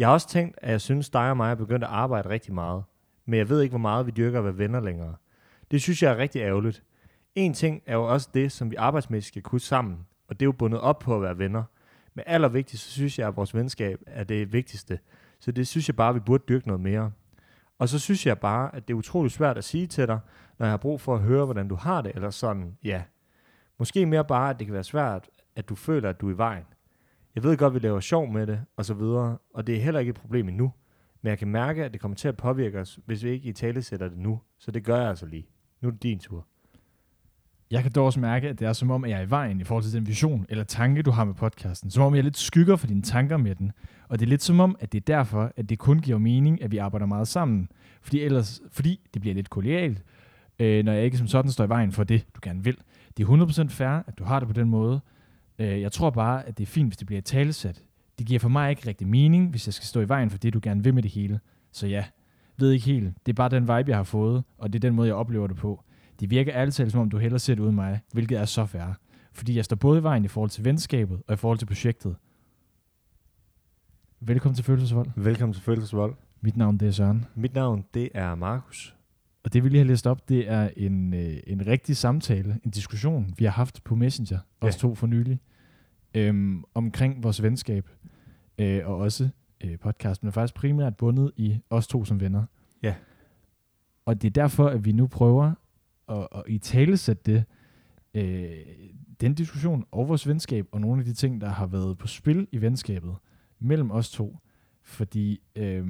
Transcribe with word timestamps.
Jeg 0.00 0.08
har 0.08 0.12
også 0.12 0.28
tænkt, 0.28 0.58
at 0.62 0.70
jeg 0.70 0.80
synes, 0.80 1.10
dig 1.10 1.30
og 1.30 1.36
mig 1.36 1.50
er 1.50 1.54
begyndt 1.54 1.84
at 1.84 1.90
arbejde 1.90 2.28
rigtig 2.28 2.54
meget. 2.54 2.84
Men 3.26 3.38
jeg 3.38 3.48
ved 3.48 3.62
ikke, 3.62 3.72
hvor 3.72 3.78
meget 3.78 4.06
vi 4.06 4.10
dyrker 4.10 4.38
at 4.38 4.44
være 4.44 4.58
venner 4.58 4.80
længere. 4.80 5.14
Det 5.70 5.82
synes 5.82 6.02
jeg 6.02 6.12
er 6.12 6.16
rigtig 6.16 6.40
ærgerligt. 6.40 6.82
En 7.34 7.54
ting 7.54 7.82
er 7.86 7.94
jo 7.94 8.04
også 8.04 8.28
det, 8.34 8.52
som 8.52 8.70
vi 8.70 8.76
arbejdsmæssigt 8.76 9.32
skal 9.32 9.42
kunne 9.42 9.60
sammen. 9.60 10.06
Og 10.28 10.40
det 10.40 10.42
er 10.42 10.46
jo 10.46 10.52
bundet 10.52 10.80
op 10.80 10.98
på 10.98 11.16
at 11.16 11.22
være 11.22 11.38
venner. 11.38 11.62
Men 12.14 12.24
allervigtigst, 12.26 12.84
så 12.84 12.90
synes 12.90 13.18
jeg, 13.18 13.28
at 13.28 13.36
vores 13.36 13.54
venskab 13.54 14.00
er 14.06 14.24
det 14.24 14.52
vigtigste. 14.52 14.98
Så 15.40 15.52
det 15.52 15.68
synes 15.68 15.88
jeg 15.88 15.96
bare, 15.96 16.08
at 16.08 16.14
vi 16.14 16.20
burde 16.20 16.44
dyrke 16.48 16.66
noget 16.66 16.80
mere. 16.80 17.12
Og 17.78 17.88
så 17.88 17.98
synes 17.98 18.26
jeg 18.26 18.38
bare, 18.38 18.74
at 18.74 18.88
det 18.88 18.94
er 18.94 18.98
utroligt 18.98 19.34
svært 19.34 19.58
at 19.58 19.64
sige 19.64 19.86
til 19.86 20.06
dig, 20.06 20.18
når 20.58 20.66
jeg 20.66 20.72
har 20.72 20.76
brug 20.76 21.00
for 21.00 21.14
at 21.14 21.20
høre, 21.20 21.44
hvordan 21.44 21.68
du 21.68 21.74
har 21.74 22.02
det, 22.02 22.12
eller 22.14 22.30
sådan, 22.30 22.76
ja. 22.84 23.02
Måske 23.78 24.06
mere 24.06 24.24
bare, 24.24 24.50
at 24.50 24.58
det 24.58 24.66
kan 24.66 24.74
være 24.74 24.84
svært, 24.84 25.28
at 25.56 25.68
du 25.68 25.74
føler, 25.74 26.10
at 26.10 26.20
du 26.20 26.28
er 26.28 26.34
i 26.34 26.38
vejen. 26.38 26.64
Jeg 27.34 27.42
ved 27.42 27.56
godt, 27.56 27.70
at 27.70 27.74
vi 27.74 27.86
laver 27.86 28.00
sjov 28.00 28.32
med 28.32 28.46
det, 28.46 28.60
og 28.76 28.84
så 28.84 28.94
videre, 28.94 29.38
og 29.54 29.66
det 29.66 29.76
er 29.76 29.80
heller 29.80 30.00
ikke 30.00 30.10
et 30.10 30.16
problem 30.16 30.48
endnu. 30.48 30.72
Men 31.22 31.30
jeg 31.30 31.38
kan 31.38 31.48
mærke, 31.48 31.84
at 31.84 31.92
det 31.92 32.00
kommer 32.00 32.16
til 32.16 32.28
at 32.28 32.36
påvirke 32.36 32.80
os, 32.80 32.98
hvis 33.06 33.24
vi 33.24 33.30
ikke 33.30 33.48
i 33.48 33.52
tale 33.52 33.82
sætter 33.82 34.08
det 34.08 34.18
nu. 34.18 34.40
Så 34.58 34.70
det 34.70 34.84
gør 34.84 34.96
jeg 34.96 35.08
altså 35.08 35.26
lige. 35.26 35.46
Nu 35.80 35.88
er 35.88 35.92
det 35.92 36.02
din 36.02 36.18
tur. 36.18 36.46
Jeg 37.70 37.82
kan 37.82 37.92
dog 37.92 38.06
også 38.06 38.20
mærke, 38.20 38.48
at 38.48 38.58
det 38.58 38.68
er 38.68 38.72
som 38.72 38.90
om, 38.90 39.04
at 39.04 39.10
jeg 39.10 39.18
er 39.18 39.22
i 39.22 39.30
vejen 39.30 39.60
i 39.60 39.64
forhold 39.64 39.84
til 39.84 39.92
den 39.92 40.06
vision 40.06 40.46
eller 40.48 40.64
tanke, 40.64 41.02
du 41.02 41.10
har 41.10 41.24
med 41.24 41.34
podcasten. 41.34 41.90
Som 41.90 42.02
om 42.02 42.14
jeg 42.14 42.24
lidt 42.24 42.36
skygger 42.36 42.76
for 42.76 42.86
dine 42.86 43.02
tanker 43.02 43.36
med 43.36 43.54
den. 43.54 43.72
Og 44.08 44.18
det 44.18 44.26
er 44.26 44.28
lidt 44.28 44.42
som 44.42 44.60
om, 44.60 44.76
at 44.80 44.92
det 44.92 44.98
er 44.98 45.04
derfor, 45.14 45.52
at 45.56 45.68
det 45.68 45.78
kun 45.78 45.98
giver 45.98 46.18
mening, 46.18 46.62
at 46.62 46.70
vi 46.70 46.76
arbejder 46.76 47.06
meget 47.06 47.28
sammen. 47.28 47.68
Fordi, 48.02 48.20
ellers, 48.20 48.60
fordi 48.70 49.00
det 49.14 49.22
bliver 49.22 49.34
lidt 49.34 49.50
kollegialt, 49.50 50.02
øh, 50.58 50.84
når 50.84 50.92
jeg 50.92 51.04
ikke 51.04 51.18
som 51.18 51.26
sådan 51.26 51.50
står 51.50 51.64
i 51.64 51.68
vejen 51.68 51.92
for 51.92 52.04
det, 52.04 52.26
du 52.34 52.40
gerne 52.42 52.64
vil. 52.64 52.76
Det 53.16 53.28
er 53.28 53.66
100% 53.66 53.68
fair, 53.68 54.02
at 54.06 54.18
du 54.18 54.24
har 54.24 54.38
det 54.40 54.48
på 54.48 54.52
den 54.52 54.68
måde. 54.68 55.00
Øh, 55.60 55.80
jeg 55.80 55.92
tror 55.92 56.10
bare, 56.10 56.46
at 56.46 56.58
det 56.58 56.64
er 56.64 56.66
fint, 56.66 56.88
hvis 56.88 56.96
det 56.96 57.06
bliver 57.06 57.22
talesat. 57.22 57.82
Det 58.18 58.26
giver 58.26 58.40
for 58.40 58.48
mig 58.48 58.70
ikke 58.70 58.88
rigtig 58.88 59.08
mening, 59.08 59.50
hvis 59.50 59.66
jeg 59.66 59.74
skal 59.74 59.86
stå 59.86 60.00
i 60.00 60.08
vejen 60.08 60.30
for 60.30 60.38
det, 60.38 60.54
du 60.54 60.60
gerne 60.62 60.84
vil 60.84 60.94
med 60.94 61.02
det 61.02 61.10
hele. 61.10 61.40
Så 61.72 61.86
ja, 61.86 62.04
ved 62.56 62.72
ikke 62.72 62.86
helt. 62.86 63.14
Det 63.26 63.32
er 63.32 63.36
bare 63.36 63.48
den 63.48 63.62
vibe, 63.62 63.90
jeg 63.90 63.96
har 63.96 64.02
fået, 64.02 64.44
og 64.58 64.72
det 64.72 64.78
er 64.78 64.88
den 64.88 64.94
måde, 64.94 65.08
jeg 65.08 65.14
oplever 65.14 65.46
det 65.46 65.56
på. 65.56 65.84
Det 66.20 66.30
virker 66.30 66.52
altid 66.52 66.84
talt, 66.84 66.92
som 66.92 67.00
om 67.00 67.10
du 67.10 67.18
hellere 67.18 67.38
ser 67.38 67.54
det 67.54 67.62
uden 67.62 67.74
mig, 67.74 68.00
hvilket 68.12 68.38
er 68.38 68.44
så 68.44 68.66
fair. 68.66 68.98
Fordi 69.32 69.56
jeg 69.56 69.64
står 69.64 69.76
både 69.76 69.98
i 69.98 70.02
vejen 70.02 70.24
i 70.24 70.28
forhold 70.28 70.50
til 70.50 70.64
venskabet 70.64 71.22
og 71.26 71.34
i 71.34 71.36
forhold 71.36 71.58
til 71.58 71.66
projektet. 71.66 72.16
Velkommen 74.20 74.54
til 74.54 74.64
Følelsesvold. 74.64 75.10
Velkommen 75.16 75.54
til 75.54 75.62
Følelsesvold. 75.62 76.14
Mit 76.40 76.56
navn 76.56 76.78
det 76.78 76.88
er 76.88 76.92
Søren. 76.92 77.24
Mit 77.34 77.54
navn, 77.54 77.84
det 77.94 78.08
er 78.14 78.34
Markus. 78.34 78.96
Og 79.44 79.52
det 79.52 79.64
vi 79.64 79.68
lige 79.68 79.78
har 79.78 79.86
læst 79.86 80.06
op, 80.06 80.28
det 80.28 80.50
er 80.50 80.70
en, 80.76 81.14
øh, 81.14 81.36
en 81.46 81.66
rigtig 81.66 81.96
samtale, 81.96 82.60
en 82.64 82.70
diskussion, 82.70 83.34
vi 83.38 83.44
har 83.44 83.52
haft 83.52 83.84
på 83.84 83.94
Messenger, 83.94 84.38
ja. 84.62 84.68
os 84.68 84.76
to 84.76 84.94
for 84.94 85.06
nylig, 85.06 85.40
øhm, 86.14 86.64
omkring 86.74 87.22
vores 87.22 87.42
venskab, 87.42 87.88
øh, 88.58 88.88
og 88.88 88.96
også 88.96 89.28
øh, 89.64 89.78
podcasten, 89.78 90.28
er 90.28 90.32
faktisk 90.32 90.54
primært 90.54 90.96
bundet 90.96 91.32
i 91.36 91.58
os 91.70 91.86
to 91.86 92.04
som 92.04 92.20
venner. 92.20 92.44
Ja. 92.82 92.94
Og 94.04 94.22
det 94.22 94.28
er 94.28 94.42
derfor, 94.42 94.66
at 94.66 94.84
vi 94.84 94.92
nu 94.92 95.06
prøver 95.06 95.54
at, 96.08 96.28
at 96.32 96.42
i 96.46 96.58
talesætte 96.58 97.22
det, 97.32 97.44
øh, 98.14 98.50
den 99.20 99.34
diskussion 99.34 99.84
og 99.90 100.08
vores 100.08 100.28
venskab, 100.28 100.66
og 100.72 100.80
nogle 100.80 101.00
af 101.00 101.04
de 101.04 101.14
ting, 101.14 101.40
der 101.40 101.48
har 101.48 101.66
været 101.66 101.98
på 101.98 102.06
spil 102.06 102.48
i 102.52 102.60
venskabet 102.60 103.14
mellem 103.58 103.90
os 103.90 104.10
to, 104.10 104.38
fordi 104.82 105.40
øh, 105.56 105.86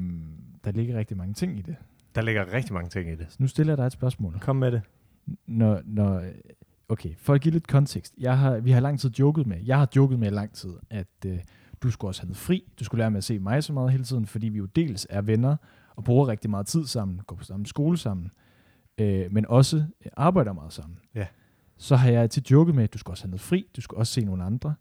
der 0.64 0.72
ligger 0.72 0.98
rigtig 0.98 1.16
mange 1.16 1.34
ting 1.34 1.58
i 1.58 1.62
det. 1.62 1.76
Der 2.14 2.22
ligger 2.22 2.52
rigtig 2.52 2.72
mange 2.72 2.90
ting 2.90 3.10
i 3.10 3.14
det. 3.14 3.26
Så 3.28 3.36
nu 3.40 3.46
stiller 3.46 3.72
jeg 3.72 3.78
dig 3.78 3.86
et 3.86 3.92
spørgsmål. 3.92 4.38
Kom 4.40 4.56
med 4.56 4.72
det. 4.72 4.82
Når, 5.46 5.80
når, 5.84 6.24
okay, 6.90 7.14
for 7.18 7.34
at 7.34 7.40
give 7.40 7.52
lidt 7.52 7.66
kontekst. 7.66 8.14
Jeg 8.18 8.38
har, 8.38 8.58
vi 8.58 8.70
har 8.70 8.80
lang 8.80 9.00
tid 9.00 9.10
joket 9.10 9.46
med, 9.46 9.56
jeg 9.64 9.78
har 9.78 9.88
joket 9.96 10.18
med 10.18 10.28
i 10.28 10.34
lang 10.34 10.52
tid, 10.52 10.70
at 10.90 11.06
øh, 11.26 11.38
du 11.82 11.90
skulle 11.90 12.10
også 12.10 12.22
have 12.22 12.26
noget 12.26 12.36
fri. 12.36 12.72
Du 12.78 12.84
skulle 12.84 12.98
lære 12.98 13.10
med 13.10 13.18
at 13.18 13.24
se 13.24 13.38
mig 13.38 13.64
så 13.64 13.72
meget 13.72 13.92
hele 13.92 14.04
tiden, 14.04 14.26
fordi 14.26 14.48
vi 14.48 14.58
jo 14.58 14.66
dels 14.66 15.06
er 15.10 15.20
venner 15.22 15.56
og 15.96 16.04
bruger 16.04 16.28
rigtig 16.28 16.50
meget 16.50 16.66
tid 16.66 16.86
sammen, 16.86 17.20
går 17.26 17.36
på 17.36 17.44
samme 17.44 17.66
skole 17.66 17.98
sammen, 17.98 18.30
øh, 18.98 19.32
men 19.32 19.46
også 19.46 19.76
øh, 19.76 20.12
arbejder 20.16 20.52
meget 20.52 20.72
sammen. 20.72 20.98
Ja. 21.14 21.26
Så 21.78 21.96
har 21.96 22.10
jeg 22.10 22.30
til 22.30 22.42
joket 22.50 22.74
med, 22.74 22.84
at 22.84 22.92
du 22.94 22.98
skal 22.98 23.10
også 23.10 23.24
have 23.24 23.30
noget 23.30 23.40
fri, 23.40 23.66
du 23.76 23.80
skal 23.80 23.98
også 23.98 24.12
se 24.12 24.24
nogle 24.24 24.44
andre. 24.44 24.74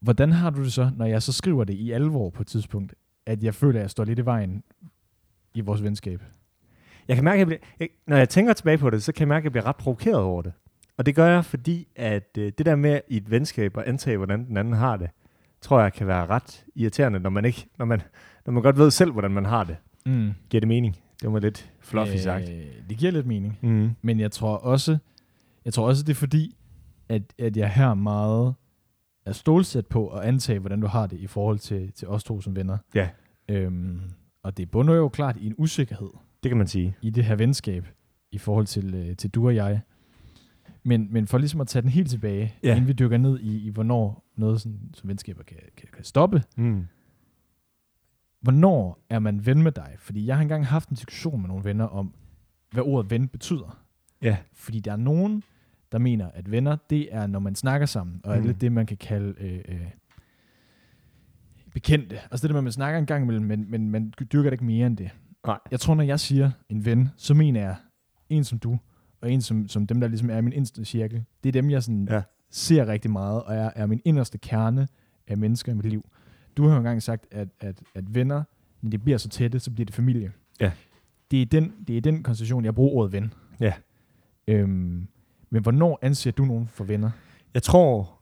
Hvordan 0.00 0.32
har 0.32 0.50
du 0.50 0.64
det 0.64 0.72
så, 0.72 0.90
når 0.96 1.06
jeg 1.06 1.22
så 1.22 1.32
skriver 1.32 1.64
det 1.64 1.74
i 1.74 1.90
alvor 1.90 2.30
på 2.30 2.42
et 2.42 2.46
tidspunkt, 2.46 2.94
at 3.26 3.42
jeg 3.42 3.54
føler, 3.54 3.78
at 3.78 3.82
jeg 3.82 3.90
står 3.90 4.04
lidt 4.04 4.18
i 4.18 4.24
vejen 4.24 4.62
i 5.54 5.60
vores 5.60 5.82
venskab? 5.82 6.22
Jeg 7.08 7.16
kan 7.16 7.24
mærke, 7.24 7.34
at 7.34 7.38
jeg 7.38 7.46
bliver, 7.46 7.60
jeg, 7.80 7.88
når 8.06 8.16
jeg 8.16 8.28
tænker 8.28 8.52
tilbage 8.52 8.78
på 8.78 8.90
det, 8.90 9.02
så 9.02 9.12
kan 9.12 9.20
jeg 9.20 9.28
mærke, 9.28 9.42
at 9.42 9.44
jeg 9.44 9.52
bliver 9.52 9.66
ret 9.66 9.76
provokeret 9.76 10.20
over 10.20 10.42
det. 10.42 10.52
Og 10.96 11.06
det 11.06 11.14
gør 11.14 11.26
jeg, 11.26 11.44
fordi 11.44 11.88
at 11.96 12.38
øh, 12.38 12.52
det 12.58 12.66
der 12.66 12.76
med 12.76 13.00
i 13.08 13.16
et 13.16 13.30
venskab 13.30 13.78
at 13.78 13.84
antage, 13.84 14.16
hvordan 14.16 14.46
den 14.46 14.56
anden 14.56 14.74
har 14.74 14.96
det, 14.96 15.10
tror 15.60 15.80
jeg 15.80 15.92
kan 15.92 16.06
være 16.06 16.26
ret 16.26 16.64
irriterende, 16.74 17.20
når 17.20 17.30
man 17.30 17.44
ikke, 17.44 17.66
når 17.78 17.84
man, 17.84 18.02
når 18.46 18.52
man 18.52 18.62
godt 18.62 18.78
ved 18.78 18.90
selv, 18.90 19.12
hvordan 19.12 19.30
man 19.30 19.44
har 19.44 19.64
det. 19.64 19.76
Mm. 20.06 20.32
Giver 20.50 20.60
det 20.60 20.68
mening? 20.68 20.96
Det 21.22 21.32
var 21.32 21.38
lidt 21.38 21.72
fluffy 21.80 22.12
øh, 22.12 22.18
sagt. 22.18 22.46
Det 22.88 22.98
giver 22.98 23.12
lidt 23.12 23.26
mening. 23.26 23.58
Mm. 23.62 23.90
Men 24.02 24.20
jeg 24.20 24.32
tror 24.32 24.56
også, 24.56 24.98
jeg 25.64 25.72
tror 25.72 25.86
også, 25.86 26.02
det 26.02 26.10
er 26.10 26.14
fordi, 26.14 26.56
at, 27.08 27.22
at 27.38 27.56
jeg 27.56 27.70
her 27.70 27.94
meget 27.94 28.54
er 29.26 29.32
stålsat 29.32 29.86
på 29.86 30.08
at 30.08 30.24
antage, 30.24 30.58
hvordan 30.58 30.80
du 30.80 30.86
har 30.86 31.06
det 31.06 31.18
i 31.18 31.26
forhold 31.26 31.58
til, 31.58 31.92
til 31.92 32.08
os 32.08 32.24
to 32.24 32.40
som 32.40 32.56
venner. 32.56 32.78
Ja. 32.94 33.08
Øhm, 33.48 34.00
og 34.42 34.56
det 34.56 34.70
bunder 34.70 34.94
jo 34.94 35.08
klart 35.08 35.36
i 35.36 35.46
en 35.46 35.54
usikkerhed. 35.58 36.10
Det 36.42 36.50
kan 36.50 36.58
man 36.58 36.66
sige. 36.66 36.96
I 37.02 37.10
det 37.10 37.24
her 37.24 37.36
venskab, 37.36 37.86
i 38.32 38.38
forhold 38.38 38.66
til, 38.66 38.94
øh, 38.94 39.16
til 39.16 39.30
du 39.30 39.46
og 39.46 39.54
jeg. 39.54 39.80
Men, 40.86 41.08
men 41.12 41.26
for 41.26 41.38
ligesom 41.38 41.60
at 41.60 41.68
tage 41.68 41.82
den 41.82 41.90
helt 41.90 42.10
tilbage, 42.10 42.54
Ja. 42.62 42.74
inden 42.74 42.88
vi 42.88 42.92
dykker 42.92 43.18
ned 43.18 43.38
i, 43.40 43.66
i 43.66 43.68
hvornår 43.68 44.24
noget 44.36 44.60
sådan, 44.60 44.80
som 44.94 45.08
venskaber 45.08 45.42
kan, 45.42 45.56
kan, 45.76 45.88
kan 45.92 46.04
stoppe. 46.04 46.42
Mm. 46.56 46.86
Hvornår 48.40 49.06
er 49.10 49.18
man 49.18 49.46
ven 49.46 49.62
med 49.62 49.72
dig? 49.72 49.94
Fordi 49.98 50.26
jeg 50.26 50.36
har 50.36 50.42
engang 50.42 50.66
haft 50.66 50.88
en 50.88 50.94
diskussion 50.96 51.40
med 51.40 51.48
nogle 51.48 51.64
venner 51.64 51.84
om, 51.84 52.14
hvad 52.72 52.82
ordet 52.82 53.10
ven 53.10 53.28
betyder. 53.28 53.82
Ja. 54.22 54.36
Fordi 54.52 54.80
der 54.80 54.92
er 54.92 54.96
nogen, 54.96 55.42
der 55.92 55.98
mener, 55.98 56.30
at 56.34 56.50
venner, 56.50 56.76
det 56.90 57.14
er, 57.14 57.26
når 57.26 57.38
man 57.38 57.54
snakker 57.54 57.86
sammen, 57.86 58.20
og 58.24 58.34
er 58.36 58.40
Mm. 58.40 58.46
lidt 58.46 58.60
det, 58.60 58.72
man 58.72 58.86
kan 58.86 58.96
kalde 58.96 59.34
øh, 59.40 59.60
øh, 59.68 59.86
bekendte. 61.74 62.18
Altså 62.30 62.48
det 62.48 62.54
er 62.54 62.58
at 62.58 62.64
man 62.64 62.72
snakker 62.72 62.98
en 62.98 63.06
gang 63.06 63.22
imellem, 63.24 63.44
men, 63.46 63.70
men 63.70 63.90
man 63.90 64.12
dyrker 64.32 64.50
det 64.50 64.52
ikke 64.54 64.64
mere 64.64 64.86
end 64.86 64.96
det. 64.96 65.10
Nej. 65.46 65.58
Jeg 65.70 65.80
tror, 65.80 65.94
når 65.94 66.02
jeg 66.04 66.20
siger 66.20 66.50
en 66.68 66.84
ven, 66.84 67.08
så 67.16 67.34
mener 67.34 67.60
jeg 67.60 67.76
en 68.28 68.44
som 68.44 68.58
du, 68.58 68.78
og 69.26 69.32
en 69.32 69.42
som, 69.42 69.68
som 69.68 69.86
dem, 69.86 70.00
der 70.00 70.08
ligesom 70.08 70.30
er 70.30 70.40
min 70.40 70.52
inderste 70.52 70.84
cirkel. 70.84 71.24
Det 71.42 71.48
er 71.48 71.52
dem, 71.52 71.70
jeg 71.70 71.82
sådan 71.82 72.08
Ja. 72.10 72.22
ser 72.50 72.86
rigtig 72.88 73.10
meget, 73.10 73.42
og 73.42 73.54
er, 73.54 73.70
er 73.76 73.86
min 73.86 74.00
inderste 74.04 74.38
kerne 74.38 74.88
af 75.28 75.36
mennesker 75.36 75.72
i 75.72 75.74
mit 75.74 75.86
liv. 75.86 76.08
Du 76.56 76.64
har 76.64 76.70
jo 76.70 76.76
engang 76.76 77.02
sagt, 77.02 77.26
at, 77.30 77.48
at, 77.60 77.82
at 77.94 78.14
venner, 78.14 78.42
når 78.82 78.90
de 78.90 78.98
bliver 78.98 79.18
så 79.18 79.28
tætte, 79.28 79.58
så 79.60 79.70
bliver 79.70 79.84
det 79.86 79.94
familie. 79.94 80.32
Ja. 80.60 80.72
Det 81.30 81.42
er 81.42 81.46
den, 81.46 81.72
det 81.88 81.96
er 81.96 82.00
den 82.00 82.22
konstellation, 82.22 82.64
jeg 82.64 82.74
bruger 82.74 82.92
ordet 82.96 83.12
ven. 83.12 83.32
Ja. 83.60 83.72
Øhm, 84.48 85.06
men 85.50 85.62
hvornår 85.62 85.98
anser 86.02 86.30
du 86.30 86.44
nogen 86.44 86.68
for 86.68 86.84
venner? 86.84 87.10
Jeg 87.54 87.62
tror, 87.62 88.20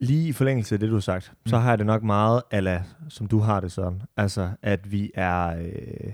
lige 0.00 0.28
i 0.28 0.32
forlængelse 0.32 0.74
af 0.74 0.78
det, 0.80 0.88
du 0.88 0.94
har 0.94 1.00
sagt, 1.00 1.32
mm. 1.44 1.48
så 1.48 1.58
har 1.58 1.68
jeg 1.70 1.78
det 1.78 1.86
nok 1.86 2.02
meget, 2.02 2.42
ala, 2.50 2.82
som 3.08 3.26
du 3.26 3.38
har 3.38 3.60
det 3.60 3.72
sådan. 3.72 4.02
Altså, 4.16 4.50
at 4.62 4.92
vi 4.92 5.10
er... 5.14 5.46
Øh, 5.58 6.12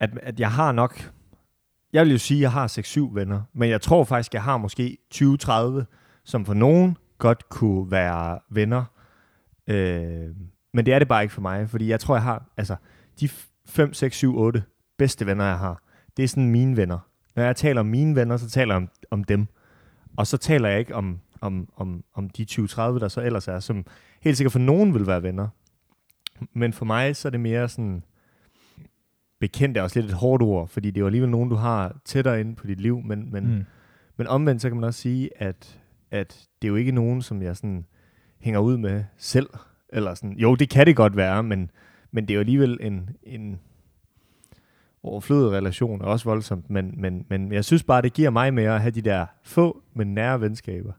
at, 0.00 0.10
at 0.22 0.40
jeg 0.40 0.50
har 0.52 0.72
nok... 0.72 1.12
Jeg 1.92 2.04
vil 2.04 2.12
jo 2.12 2.18
sige, 2.18 2.38
at 2.38 2.42
jeg 2.42 2.52
har 2.52 2.68
6-7 3.10 3.14
venner, 3.14 3.42
men 3.52 3.70
jeg 3.70 3.80
tror 3.80 4.04
faktisk, 4.04 4.34
jeg 4.34 4.42
har 4.42 4.56
måske 4.56 4.98
20-30, 5.14 5.84
som 6.24 6.44
for 6.44 6.54
nogen 6.54 6.96
godt 7.18 7.48
kunne 7.48 7.90
være 7.90 8.38
venner. 8.50 8.84
Øh, 9.66 10.28
men 10.74 10.86
det 10.86 10.94
er 10.94 10.98
det 10.98 11.08
bare 11.08 11.22
ikke 11.22 11.34
for 11.34 11.40
mig, 11.40 11.70
fordi 11.70 11.88
jeg 11.88 12.00
tror, 12.00 12.14
jeg 12.14 12.22
har... 12.22 12.44
Altså, 12.56 12.76
de 13.20 13.28
5, 13.66 13.94
6, 13.94 14.16
7, 14.16 14.38
8 14.38 14.62
bedste 14.98 15.26
venner, 15.26 15.44
jeg 15.44 15.58
har, 15.58 15.82
det 16.16 16.22
er 16.22 16.28
sådan 16.28 16.50
mine 16.50 16.76
venner. 16.76 16.98
Når 17.36 17.42
jeg 17.42 17.56
taler 17.56 17.80
om 17.80 17.86
mine 17.86 18.16
venner, 18.16 18.36
så 18.36 18.50
taler 18.50 18.74
jeg 18.74 18.82
om, 18.82 18.88
om 19.10 19.24
dem. 19.24 19.46
Og 20.16 20.26
så 20.26 20.36
taler 20.36 20.68
jeg 20.68 20.78
ikke 20.78 20.94
om, 20.94 21.20
om, 21.40 21.68
om, 21.76 22.04
om 22.14 22.30
de 22.30 22.46
20-30, 22.50 22.80
der 22.80 23.08
så 23.08 23.20
ellers 23.20 23.48
er, 23.48 23.60
som 23.60 23.86
helt 24.20 24.36
sikkert 24.36 24.52
for 24.52 24.58
nogen 24.58 24.94
vil 24.94 25.06
være 25.06 25.22
venner. 25.22 25.48
Men 26.52 26.72
for 26.72 26.84
mig, 26.84 27.16
så 27.16 27.28
er 27.28 27.30
det 27.30 27.40
mere 27.40 27.68
sådan, 27.68 28.02
bekendt 29.40 29.76
er 29.76 29.82
også 29.82 30.00
lidt 30.00 30.10
et 30.10 30.16
hårdt 30.16 30.42
ord, 30.42 30.68
fordi 30.68 30.90
det 30.90 30.96
er 30.96 31.00
jo 31.00 31.06
alligevel 31.06 31.30
nogen, 31.30 31.50
du 31.50 31.54
har 31.54 32.00
tættere 32.04 32.40
inde 32.40 32.54
på 32.54 32.66
dit 32.66 32.80
liv, 32.80 33.02
men, 33.04 33.32
men, 33.32 33.54
mm. 33.54 33.64
men 34.16 34.26
omvendt, 34.26 34.62
så 34.62 34.68
kan 34.68 34.76
man 34.76 34.84
også 34.84 35.00
sige, 35.00 35.30
at, 35.36 35.80
at 36.10 36.48
det 36.62 36.68
er 36.68 36.70
jo 36.70 36.76
ikke 36.76 36.92
nogen, 36.92 37.22
som 37.22 37.42
jeg 37.42 37.56
sådan 37.56 37.84
hænger 38.38 38.60
ud 38.60 38.76
med 38.76 39.04
selv. 39.16 39.50
Eller 39.92 40.14
sådan. 40.14 40.36
Jo, 40.36 40.54
det 40.54 40.70
kan 40.70 40.86
det 40.86 40.96
godt 40.96 41.16
være, 41.16 41.42
men, 41.42 41.70
men 42.12 42.24
det 42.24 42.30
er 42.30 42.34
jo 42.34 42.40
alligevel 42.40 42.78
en, 42.80 43.10
en 43.22 43.60
overflødig 45.02 45.52
relation, 45.52 46.02
og 46.02 46.10
også 46.10 46.24
voldsomt. 46.24 46.70
Men, 46.70 46.94
men, 46.96 47.26
men 47.28 47.52
jeg 47.52 47.64
synes 47.64 47.82
bare, 47.82 48.02
det 48.02 48.12
giver 48.12 48.30
mig 48.30 48.54
mere 48.54 48.74
at 48.74 48.80
have 48.80 48.90
de 48.90 49.00
der 49.00 49.26
få, 49.42 49.82
men 49.94 50.14
nære 50.14 50.40
venskaber. 50.40 50.92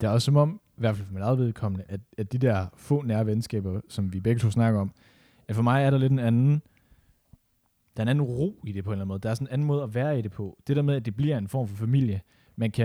Det 0.00 0.06
er 0.06 0.10
også 0.10 0.24
som 0.24 0.36
om, 0.36 0.60
i 0.76 0.80
hvert 0.80 0.96
fald 0.96 1.06
for 1.06 1.14
min 1.14 1.22
eget 1.22 1.38
vedkommende, 1.38 1.84
at, 1.88 2.00
at 2.18 2.32
de 2.32 2.38
der 2.38 2.66
få 2.76 3.02
nære 3.02 3.26
venskaber, 3.26 3.80
som 3.88 4.12
vi 4.12 4.20
begge 4.20 4.38
to 4.38 4.50
snakker 4.50 4.80
om, 4.80 4.90
at 5.48 5.54
for 5.54 5.62
mig 5.62 5.84
er 5.84 5.90
der 5.90 5.98
lidt 5.98 6.12
en 6.12 6.18
anden, 6.18 6.62
der 7.96 8.00
er 8.00 8.02
en 8.02 8.08
anden 8.08 8.24
ro 8.24 8.60
i 8.66 8.72
det 8.72 8.84
på 8.84 8.90
en 8.90 8.92
eller 8.92 9.02
anden 9.02 9.08
måde. 9.08 9.20
Der 9.20 9.30
er 9.30 9.34
sådan 9.34 9.46
en 9.46 9.52
anden 9.52 9.66
måde 9.66 9.82
at 9.82 9.94
være 9.94 10.18
i 10.18 10.22
det 10.22 10.30
på. 10.30 10.58
Det 10.66 10.76
der 10.76 10.82
med, 10.82 10.94
at 10.94 11.04
det 11.04 11.16
bliver 11.16 11.38
en 11.38 11.48
form 11.48 11.68
for 11.68 11.76
familie. 11.76 12.20
Man 12.56 12.70
kan, 12.70 12.84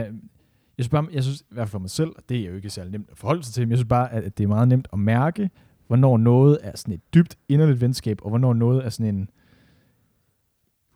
jeg 0.78 0.86
synes, 0.86 0.90
bare, 0.90 1.08
jeg 1.14 1.24
synes 1.24 1.42
i 1.42 1.46
hvert 1.50 1.68
fald 1.68 1.72
for 1.72 1.80
mig 1.80 1.90
selv, 1.90 2.10
og 2.10 2.24
det 2.30 2.40
er 2.40 2.50
jo 2.50 2.56
ikke 2.56 2.70
særlig 2.70 2.92
nemt 2.92 3.10
at 3.12 3.18
forholde 3.18 3.44
sig 3.44 3.54
til, 3.54 3.64
men 3.64 3.70
jeg 3.70 3.78
synes 3.78 3.90
bare, 3.90 4.14
at, 4.14 4.24
at 4.24 4.38
det 4.38 4.44
er 4.44 4.48
meget 4.48 4.68
nemt 4.68 4.88
at 4.94 5.00
mærke, 5.00 5.50
hvornår 5.88 6.18
noget 6.18 6.58
er 6.62 6.72
sådan 6.76 6.94
et 6.94 7.14
dybt 7.14 7.38
inderligt 7.50 7.82
venskab, 7.82 8.20
og 8.22 8.30
hvornår 8.30 8.54
noget 8.54 8.86
er 8.86 8.90
sådan 8.90 9.16
en 9.16 9.30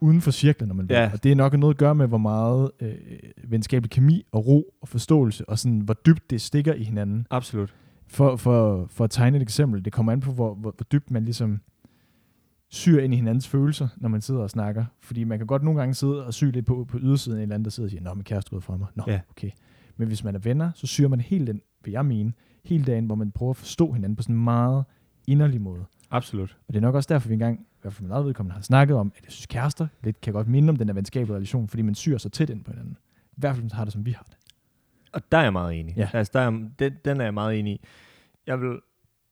uden 0.02 0.22
for 0.22 0.32
cirklen, 0.32 0.68
når 0.68 0.76
man 0.76 0.90
vil. 0.90 0.96
Ja. 0.96 1.12
Og 1.14 1.24
det 1.24 1.32
er 1.32 1.36
nok 1.36 1.60
noget 1.60 1.74
at 1.74 1.78
gøre 1.78 1.96
med, 1.96 2.08
hvor 2.08 2.18
meget 2.18 2.72
øh, 2.80 2.96
venskabelig 3.44 3.92
kemi 3.92 4.26
og 4.32 4.48
ro 4.48 4.74
og 4.82 4.88
forståelse, 4.88 5.50
og 5.50 5.60
sådan, 5.60 5.80
hvor 5.80 5.94
dybt 5.94 6.30
det 6.30 6.42
stikker 6.42 6.74
i 6.74 6.84
hinanden. 6.84 7.28
Absolut. 7.30 7.76
For, 8.08 8.36
for, 8.36 8.86
for 8.90 9.04
at 9.04 9.12
tegne 9.12 9.38
et 9.38 9.42
eksempel, 9.42 9.86
det 9.86 9.94
kommer 9.94 10.12
an 10.12 10.20
på, 10.20 10.32
hvor, 10.32 10.54
hvor, 10.54 10.72
hvor 10.72 10.86
dybt 10.92 11.12
man 11.12 11.26
ligesom 11.26 11.62
syr 12.70 13.00
ind 13.02 13.14
i 13.14 13.18
hinandens 13.18 13.48
følelser, 13.48 13.88
når 13.98 14.10
man 14.10 14.22
sidder 14.22 14.42
og 14.42 14.50
snakker. 14.50 14.86
Fordi 15.00 15.24
man 15.24 15.38
kan 15.38 15.48
godt 15.48 15.64
nogle 15.64 15.80
gange 15.80 15.94
sidde 15.94 16.26
og 16.26 16.34
sy 16.34 16.44
lidt 16.44 16.66
på, 16.66 16.86
på 16.90 16.98
ydersiden 17.02 17.38
af 17.38 17.40
en 17.40 17.44
eller 17.44 17.56
anden, 17.56 17.66
der 17.66 17.72
sidder 17.72 17.88
og 17.88 17.92
siger, 17.92 18.02
Nå, 18.04 18.14
min 18.14 18.24
kæreste 18.24 18.56
er 18.56 18.60
fra 18.60 18.78
mig. 18.78 18.88
Nå, 18.96 19.04
Ja. 19.08 19.20
okay. 19.30 19.50
Men 19.98 20.08
hvis 20.08 20.24
man 20.24 20.36
er 20.36 20.40
venner, 20.40 20.72
så 20.76 20.88
syr 20.88 21.08
man 21.08 21.22
helt 21.22 21.48
den, 21.48 21.62
vil 21.84 21.92
jeg 21.92 22.06
mene, 22.06 22.34
hele 22.64 22.86
dagen, 22.86 23.06
hvor 23.06 23.16
man 23.16 23.32
prøver 23.32 23.50
at 23.50 23.56
forstå 23.58 23.92
hinanden 23.92 24.16
på 24.16 24.24
sådan 24.24 24.36
en 24.36 24.44
meget 24.44 24.84
inderlig 25.28 25.62
måde. 25.62 25.86
Absolut. 26.12 26.58
Og 26.68 26.74
det 26.74 26.76
er 26.78 26.82
nok 26.82 26.96
også 26.96 27.08
derfor, 27.14 27.28
vi 27.28 27.34
engang, 27.34 27.60
i 27.60 27.66
hvert 27.82 27.94
fald 27.94 28.08
med 28.08 28.16
eget 28.16 28.26
vedkommende, 28.26 28.54
har 28.54 28.62
snakket 28.62 28.98
om, 28.98 29.12
at 29.18 29.24
jeg 29.24 29.32
synes, 29.32 29.46
kærester 29.46 29.88
lidt 30.04 30.22
kan 30.22 30.34
godt 30.34 30.48
minde 30.48 30.70
om 30.70 30.76
den 30.76 30.88
her 30.88 30.94
venskabelige 30.94 31.36
relation, 31.36 31.68
fordi 31.68 31.82
man 31.84 31.96
syr 31.96 32.18
så 32.18 32.30
tæt 32.30 32.50
ind 32.50 32.64
på 32.64 32.72
hinanden. 32.72 32.98
I 33.32 33.36
hvert 33.38 33.56
fald 33.56 33.72
har 33.72 33.84
det, 33.84 33.94
som 33.94 34.06
vi 34.06 34.12
har 34.12 34.24
det. 34.30 34.38
Og 35.14 35.22
der 35.32 35.38
er 35.38 35.44
jeg 35.44 35.54
meget 35.54 35.80
enig. 35.80 35.94
Ja. 35.98 36.10
Altså, 36.14 36.32
der 36.34 36.40
er, 36.40 36.50
den, 36.80 36.94
den 37.06 37.20
er 37.20 37.24
jeg 37.24 37.34
meget 37.34 37.60
enig 37.60 37.74
i. 37.74 37.82
Jeg 38.48 38.62
vil, 38.62 38.80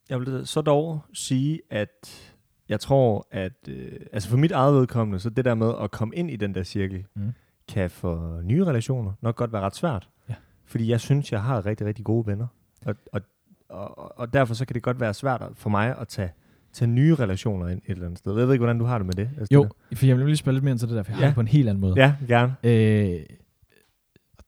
jeg 0.09 0.19
vil 0.19 0.47
så 0.47 0.61
dog 0.61 1.01
sige, 1.13 1.61
at 1.69 2.33
jeg 2.69 2.79
tror, 2.79 3.27
at 3.31 3.53
øh, 3.69 3.91
altså 4.13 4.29
for 4.29 4.37
mit 4.37 4.51
eget 4.51 4.73
vedkommende, 4.75 5.19
så 5.19 5.29
det 5.29 5.45
der 5.45 5.55
med 5.55 5.73
at 5.81 5.91
komme 5.91 6.15
ind 6.15 6.31
i 6.31 6.35
den 6.35 6.55
der 6.55 6.63
cirkel, 6.63 7.05
Mm. 7.15 7.31
kan 7.67 7.89
for 7.89 8.41
nye 8.43 8.65
relationer 8.65 9.11
nok 9.21 9.35
godt 9.35 9.53
være 9.53 9.61
ret 9.61 9.75
svært. 9.75 10.09
Ja. 10.29 10.33
Fordi 10.65 10.89
jeg 10.91 10.99
synes, 10.99 11.31
jeg 11.31 11.41
har 11.43 11.65
rigtig, 11.65 11.87
rigtig 11.87 12.05
gode 12.05 12.27
venner. 12.27 12.47
Og, 12.85 12.95
og, 13.13 13.21
og, 13.69 14.19
og 14.19 14.33
derfor 14.33 14.53
så 14.53 14.65
kan 14.65 14.73
det 14.73 14.83
godt 14.83 14.99
være 14.99 15.13
svært 15.13 15.43
for 15.53 15.69
mig 15.69 15.97
at 15.99 16.07
tage, 16.07 16.31
tage 16.73 16.91
nye 16.91 17.15
relationer 17.15 17.67
ind 17.67 17.81
et 17.85 17.91
eller 17.91 18.05
andet 18.05 18.19
sted. 18.19 18.37
Jeg 18.37 18.47
ved 18.47 18.53
ikke, 18.53 18.63
hvordan 18.63 18.79
du 18.79 18.85
har 18.85 18.97
det 18.97 19.05
med 19.05 19.13
det. 19.13 19.29
Altså, 19.37 19.53
Jo, 19.53 19.67
for 19.95 20.05
jeg 20.05 20.17
vil 20.17 20.25
lige 20.25 20.37
spørge 20.37 20.53
lidt 20.55 20.63
mere 20.63 20.71
ind 20.71 20.79
til 20.79 20.87
det 20.87 20.95
der, 20.97 21.03
for 21.03 21.11
jeg 21.11 21.17
har 21.17 21.23
Ja. 21.23 21.27
det 21.27 21.35
på 21.35 21.41
en 21.41 21.47
helt 21.47 21.69
anden 21.69 21.81
måde. 21.81 21.93
Ja, 21.97 22.15
gerne. 22.27 22.55
Øh, 22.63 22.71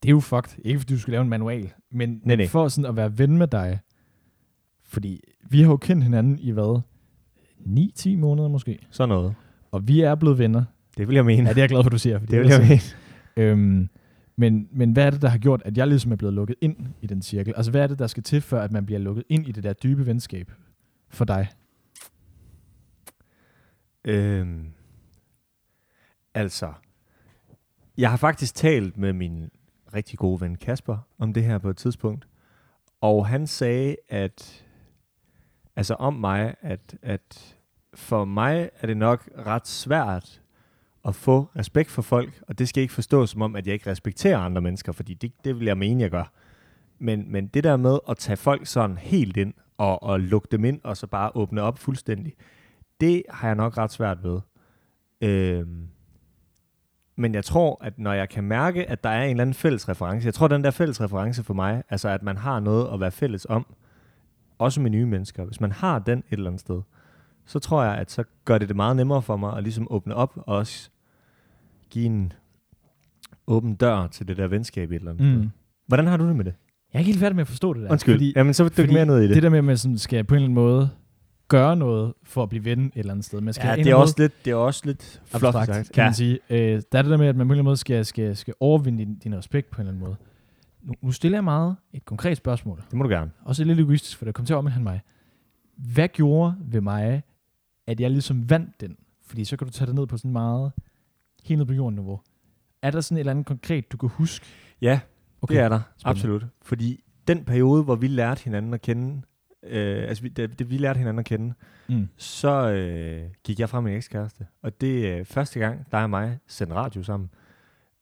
det 0.04 0.10
er 0.10 0.10
jo 0.10 0.20
fucked. 0.20 0.60
Ikke 0.66 0.80
fordi 0.80 0.94
du 0.94 1.00
skal 1.00 1.12
lave 1.12 1.22
en 1.22 1.30
manual, 1.30 1.74
men 1.92 2.22
Nej, 2.24 2.36
nej. 2.36 2.48
for 2.48 2.68
sådan 2.68 2.90
at 2.90 2.96
være 2.96 3.18
ven 3.18 3.38
med 3.38 3.48
dig. 3.48 3.80
Fordi 4.84 5.22
vi 5.50 5.62
har 5.62 5.70
jo 5.70 5.78
kendt 5.78 6.04
hinanden 6.04 6.40
i 6.40 6.52
hvad? 6.52 6.82
9-10 7.66 8.18
måneder 8.18 8.48
måske. 8.48 8.80
Sådan 8.92 9.10
noget. 9.10 9.36
Og 9.72 9.88
vi 9.88 10.02
er 10.02 10.16
blevet 10.16 10.40
venner. 10.40 10.64
Det 10.98 11.08
vil 11.08 11.16
jeg 11.16 11.26
mene. 11.26 11.44
Ja, 11.44 11.50
det 11.50 11.58
er 11.58 11.62
jeg 11.62 11.70
glad 11.70 11.84
for, 11.84 11.90
du 11.90 11.98
siger. 11.98 12.20
Fordi 12.20 12.32
det 12.32 12.40
vil 12.40 12.50
jeg 12.50 12.62
mene. 12.62 12.82
Øhm, 13.38 13.90
men, 14.36 14.68
men 14.72 14.92
hvad 14.92 15.06
er 15.06 15.10
det, 15.10 15.22
der 15.22 15.28
har 15.28 15.38
gjort, 15.38 15.62
at 15.66 15.78
jeg 15.78 15.88
ligesom 15.88 16.12
er 16.12 16.16
blevet 16.16 16.34
lukket 16.34 16.56
ind 16.62 16.76
i 17.02 17.08
den 17.08 17.22
cirkel? 17.22 17.54
Altså, 17.56 17.72
hvad 17.72 17.82
er 17.82 17.88
det, 17.88 18.00
der 18.00 18.08
skal 18.08 18.24
til, 18.24 18.42
før 18.42 18.62
at 18.62 18.72
man 18.72 18.86
bliver 18.86 19.00
lukket 19.00 19.24
ind 19.30 19.48
i 19.48 19.52
det 19.52 19.64
der 19.64 19.74
dybe 19.74 20.06
venskab 20.06 20.52
for 21.10 21.26
dig? 21.26 21.48
Øhm, 24.06 24.68
altså, 26.34 26.74
jeg 27.98 28.10
har 28.10 28.18
faktisk 28.18 28.56
talt 28.56 28.98
med 28.98 29.14
min 29.14 29.50
rigtig 29.94 30.20
gode 30.20 30.42
ven 30.42 30.56
Kasper 30.56 30.98
om 31.18 31.34
det 31.34 31.44
her 31.44 31.58
på 31.58 31.70
et 31.70 31.78
tidspunkt, 31.78 32.28
og 33.02 33.28
han 33.28 33.48
sagde, 33.48 33.96
at 34.10 34.66
altså 35.80 35.94
om 35.94 36.14
mig, 36.14 36.56
at, 36.62 36.96
at 37.02 37.56
for 37.94 38.26
mig 38.26 38.70
er 38.80 38.88
det 38.88 38.98
nok 38.98 39.30
ret 39.46 39.68
svært 39.68 40.42
at 41.08 41.16
få 41.16 41.48
respekt 41.58 41.90
for 41.92 42.02
folk, 42.02 42.42
og 42.48 42.60
det 42.60 42.70
skal 42.70 42.82
ikke 42.82 42.94
forstås 42.94 43.30
som 43.30 43.42
om, 43.42 43.56
at 43.56 43.68
jeg 43.68 43.74
ikke 43.74 43.92
respekterer 43.92 44.38
andre 44.38 44.62
mennesker, 44.62 44.92
fordi 44.92 45.14
det, 45.14 45.32
det 45.44 45.60
vil 45.60 45.66
jeg 45.66 45.78
mene, 45.78 46.02
jeg 46.02 46.12
gør. 46.12 46.32
Men, 47.00 47.32
men 47.32 47.48
det 47.48 47.64
der 47.64 47.78
med 47.78 48.00
at 48.10 48.18
tage 48.18 48.38
folk 48.38 48.68
sådan 48.68 48.98
helt 48.98 49.38
ind, 49.38 49.54
og, 49.78 50.04
og 50.04 50.20
lukke 50.20 50.48
dem 50.52 50.66
ind, 50.66 50.82
og 50.84 50.98
så 50.98 51.08
bare 51.08 51.32
åbne 51.36 51.62
op 51.62 51.80
fuldstændig, 51.80 52.34
det 53.02 53.24
har 53.30 53.48
jeg 53.48 53.56
nok 53.56 53.78
ret 53.78 53.92
svært 53.92 54.24
ved. 54.24 54.40
Øhm, 55.22 55.88
men 57.16 57.34
jeg 57.34 57.46
tror, 57.46 57.78
at 57.82 58.00
når 58.00 58.14
jeg 58.14 58.30
kan 58.30 58.44
mærke, 58.44 58.90
at 58.90 59.04
der 59.04 59.10
er 59.10 59.24
en 59.24 59.30
eller 59.30 59.42
anden 59.42 59.54
fælles 59.54 59.90
reference, 59.90 60.26
jeg 60.26 60.34
tror, 60.34 60.48
den 60.48 60.64
der 60.64 60.72
fælles 60.72 61.02
reference 61.02 61.44
for 61.44 61.54
mig, 61.54 61.84
altså 61.90 62.10
at 62.10 62.24
man 62.24 62.38
har 62.38 62.60
noget 62.60 62.94
at 62.94 63.00
være 63.00 63.12
fælles 63.12 63.46
om, 63.50 63.66
også 64.60 64.82
med 64.82 64.90
nye 64.92 65.06
mennesker, 65.06 65.46
hvis 65.46 65.62
man 65.62 65.72
har 65.72 66.00
den 66.00 66.20
et 66.20 66.24
eller 66.32 66.48
andet 66.48 66.62
sted, 66.62 66.82
så 67.46 67.60
tror 67.60 67.84
jeg, 67.84 67.96
at 67.96 68.12
så 68.12 68.24
gør 68.46 68.58
det 68.58 68.68
det 68.68 68.76
meget 68.76 68.96
nemmere 68.96 69.22
for 69.22 69.38
mig 69.38 69.58
at 69.58 69.64
ligesom 69.64 69.88
åbne 69.90 70.16
op 70.16 70.34
og 70.38 70.56
også 70.56 70.90
give 71.90 72.06
en 72.06 72.34
åben 73.48 73.76
dør 73.76 74.08
til 74.08 74.28
det 74.28 74.38
der 74.38 74.48
venskab 74.48 74.92
et 74.92 74.96
eller 74.96 75.12
andet 75.12 75.28
sted. 75.28 75.38
Mm. 75.42 75.50
Hvordan 75.88 76.08
har 76.08 76.18
du 76.18 76.28
det 76.28 76.36
med 76.36 76.46
det? 76.46 76.54
Jeg 76.94 76.98
er 76.98 77.00
ikke 77.00 77.10
helt 77.12 77.20
færdig 77.20 77.36
med 77.36 77.42
at 77.42 77.48
forstå 77.48 77.74
det 77.74 77.84
der. 77.84 77.92
Undskyld. 77.92 78.14
Fordi, 78.16 78.34
Jamen, 78.36 78.54
så 78.54 78.70
dyk 78.78 78.92
mere 78.92 79.06
ned 79.06 79.20
i 79.20 79.28
det. 79.28 79.36
det 79.36 79.44
der 79.44 79.50
med, 79.50 79.58
at 79.58 79.64
man 79.64 79.78
sådan 79.78 79.98
skal 79.98 80.24
på 80.24 80.34
en 80.34 80.38
eller 80.38 80.46
anden 80.46 80.56
måde 80.56 80.90
gøre 81.48 81.76
noget 81.76 82.14
for 82.24 82.44
at 82.44 82.50
blive 82.50 82.66
ven 82.66 82.80
et 82.86 82.92
eller 82.96 83.12
andet 83.12 83.26
sted. 83.26 83.42
Man 83.42 83.54
skal 83.54 83.68
ja, 83.68 83.76
det 83.76 83.88
er, 83.88 83.96
også 83.96 84.16
lidt, 84.18 84.46
det 84.46 84.52
er 84.52 84.56
også 84.56 84.82
lidt 84.86 85.22
flot 85.26 85.54
sagt. 85.54 85.72
kan 85.72 85.86
Ja. 85.98 86.04
man 86.04 86.14
sige. 86.14 86.40
Øh, 86.50 86.82
der 86.92 86.98
er 86.98 87.02
det 87.02 87.12
der 87.12 87.18
med, 87.18 87.28
at 87.28 87.36
man 87.36 87.48
på 87.48 87.52
en 87.52 87.52
eller 87.52 87.62
anden 87.62 87.64
måde 87.64 87.78
skal, 87.78 88.06
skal, 88.06 88.36
skal 88.38 88.54
overvinde 88.60 89.00
din, 89.06 89.16
din 89.16 89.36
respekt 89.38 89.72
på 89.72 89.82
en 89.82 89.88
eller 89.88 89.92
anden 89.92 90.04
måde. 90.06 90.16
Nu, 90.82 90.94
nu 91.02 91.12
stiller 91.12 91.38
jeg 91.38 91.44
meget 91.44 91.76
et 91.94 92.06
konkret 92.06 92.38
spørgsmål. 92.38 92.78
Det 92.90 92.94
må 92.98 93.04
du 93.04 93.10
gerne. 93.10 93.32
Også 93.44 93.64
lidt 93.64 93.80
egoistisk, 93.80 94.18
for 94.18 94.26
det 94.26 94.34
kom 94.36 94.46
til 94.46 94.54
at 94.54 94.58
omhandle 94.58 94.84
mig. 94.84 95.02
Hvad 95.76 96.08
gjorde 96.08 96.56
ved 96.62 96.82
mig, 96.82 97.24
at 97.88 98.00
jeg 98.00 98.12
ligesom 98.12 98.50
vandt 98.50 98.82
den? 98.82 98.98
Fordi 99.24 99.46
så 99.46 99.58
kan 99.58 99.68
du 99.68 99.74
tage 99.74 99.86
det 99.88 99.96
ned 99.96 100.08
på 100.08 100.18
sådan 100.18 100.32
meget, 100.32 100.72
helt 101.44 101.58
ned 101.58 101.66
på 101.66 101.74
jordniveau. 101.74 102.20
Er 102.82 102.92
der 102.92 103.02
sådan 103.02 103.18
et 103.18 103.20
eller 103.20 103.32
andet 103.32 103.46
konkret, 103.46 103.92
du 103.92 103.98
kan 103.98 104.10
huske? 104.10 104.46
Ja, 104.82 105.00
Okay. 105.42 105.56
Det 105.56 105.64
er 105.64 105.70
der, 105.70 105.80
Spændende. 105.98 106.10
absolut. 106.20 106.46
Fordi 106.62 107.04
den 107.28 107.46
periode, 107.46 107.84
hvor 107.84 107.96
vi 107.96 108.08
lærte 108.08 108.44
hinanden 108.44 108.74
at 108.74 108.82
kende, 108.82 109.22
øh, 109.64 110.04
altså 110.10 110.24
vi, 110.24 110.30
da, 110.30 110.48
da 110.48 110.64
vi 110.64 110.78
lærte 110.78 110.98
hinanden 110.98 111.20
at 111.20 111.26
kende, 111.26 111.54
Mm. 111.90 112.08
så 112.18 112.70
øh, 112.72 113.30
gik 113.44 113.60
jeg 113.60 113.70
fra 113.70 113.82
min 113.82 113.94
ekskæreste. 113.94 114.48
Og 114.62 114.82
det 114.82 115.08
er 115.14 115.20
øh, 115.20 115.26
første 115.26 115.60
gang, 115.60 115.92
dig 115.92 116.04
og 116.04 116.10
mig 116.10 116.40
sendte 116.48 116.76
radio 116.76 117.04
sammen, 117.04 117.30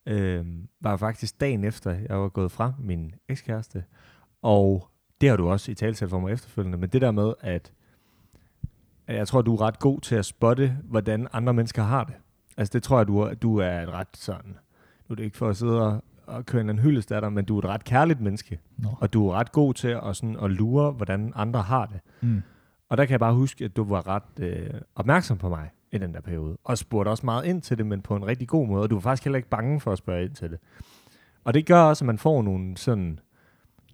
øh, 0.08 0.46
var 0.82 0.98
faktisk 0.98 1.42
dagen 1.42 1.64
efter, 1.64 1.92
jeg 2.10 2.20
var 2.20 2.30
gået 2.30 2.52
fra 2.52 2.74
min 2.80 3.14
ekskæreste. 3.30 3.84
Og 4.42 4.88
det 5.22 5.30
har 5.30 5.38
du 5.38 5.50
også 5.50 5.72
i 5.72 5.76
talsæt 5.76 6.10
for 6.10 6.20
mig 6.20 6.34
efterfølgende, 6.34 6.78
men 6.78 6.90
det 6.90 7.02
der 7.02 7.12
med, 7.12 7.34
at, 7.40 7.72
jeg 9.08 9.28
tror, 9.28 9.42
du 9.42 9.56
er 9.56 9.62
ret 9.62 9.80
god 9.80 10.02
til 10.02 10.16
at 10.16 10.26
spotte, 10.26 10.78
hvordan 10.84 11.28
andre 11.34 11.54
mennesker 11.54 11.84
har 11.84 12.04
det. 12.04 12.16
Altså 12.58 12.72
det 12.74 12.84
tror 12.84 12.98
jeg, 12.98 13.08
du 13.08 13.20
er, 13.20 13.34
du 13.34 13.58
er 13.58 13.82
et 13.82 13.90
ret 13.90 14.08
sådan, 14.14 14.58
nu 15.08 15.14
er 15.14 15.16
det 15.16 15.24
ikke 15.24 15.38
for 15.38 15.50
at 15.50 15.58
sidde 15.58 15.82
og, 15.82 16.04
og 16.26 16.46
køre 16.46 16.62
en 16.62 16.80
hyldest 16.80 17.12
af 17.12 17.22
dig, 17.22 17.34
men 17.34 17.46
du 17.46 17.56
er 17.56 17.60
et 17.60 17.70
ret 17.70 17.84
kærligt 17.84 18.22
menneske. 18.22 18.60
Nå. 18.78 18.90
Og 19.00 19.14
du 19.14 19.28
er 19.30 19.34
ret 19.34 19.52
god 19.52 19.74
til 19.74 19.98
at, 20.06 20.16
sådan, 20.16 20.38
at 20.42 20.52
lure, 20.52 20.92
hvordan 20.92 21.32
andre 21.36 21.62
har 21.62 21.86
det. 21.86 22.00
Mm. 22.22 22.42
Og 22.90 22.98
der 22.98 23.06
kan 23.06 23.12
jeg 23.12 23.20
bare 23.20 23.34
huske, 23.34 23.66
at 23.66 23.76
du 23.76 23.84
var 23.84 24.08
ret 24.08 24.40
øh, 24.40 24.70
opmærksom 24.96 25.38
på 25.38 25.50
mig 25.50 25.70
i 25.98 26.06
den 26.06 26.14
der 26.14 26.22
periode. 26.22 26.58
Og 26.64 26.78
spurgte 26.78 27.10
også 27.10 27.26
meget 27.26 27.46
ind 27.46 27.62
til 27.62 27.78
det, 27.78 27.86
men 27.86 28.02
på 28.02 28.16
en 28.16 28.28
rigtig 28.28 28.48
god 28.48 28.68
måde. 28.68 28.82
Og 28.84 28.90
du 28.90 28.96
var 28.96 29.02
faktisk 29.02 29.24
heller 29.26 29.38
ikke 29.38 29.50
bange 29.50 29.80
for 29.82 29.92
at 29.92 29.98
spørge 29.98 30.24
ind 30.26 30.36
til 30.36 30.50
det. 30.52 30.60
Og 31.44 31.54
det 31.54 31.66
gør 31.66 31.82
også, 31.82 32.04
at 32.04 32.08
man 32.08 32.18
får 32.18 32.42
nogle 32.42 32.78
sådan 32.78 33.20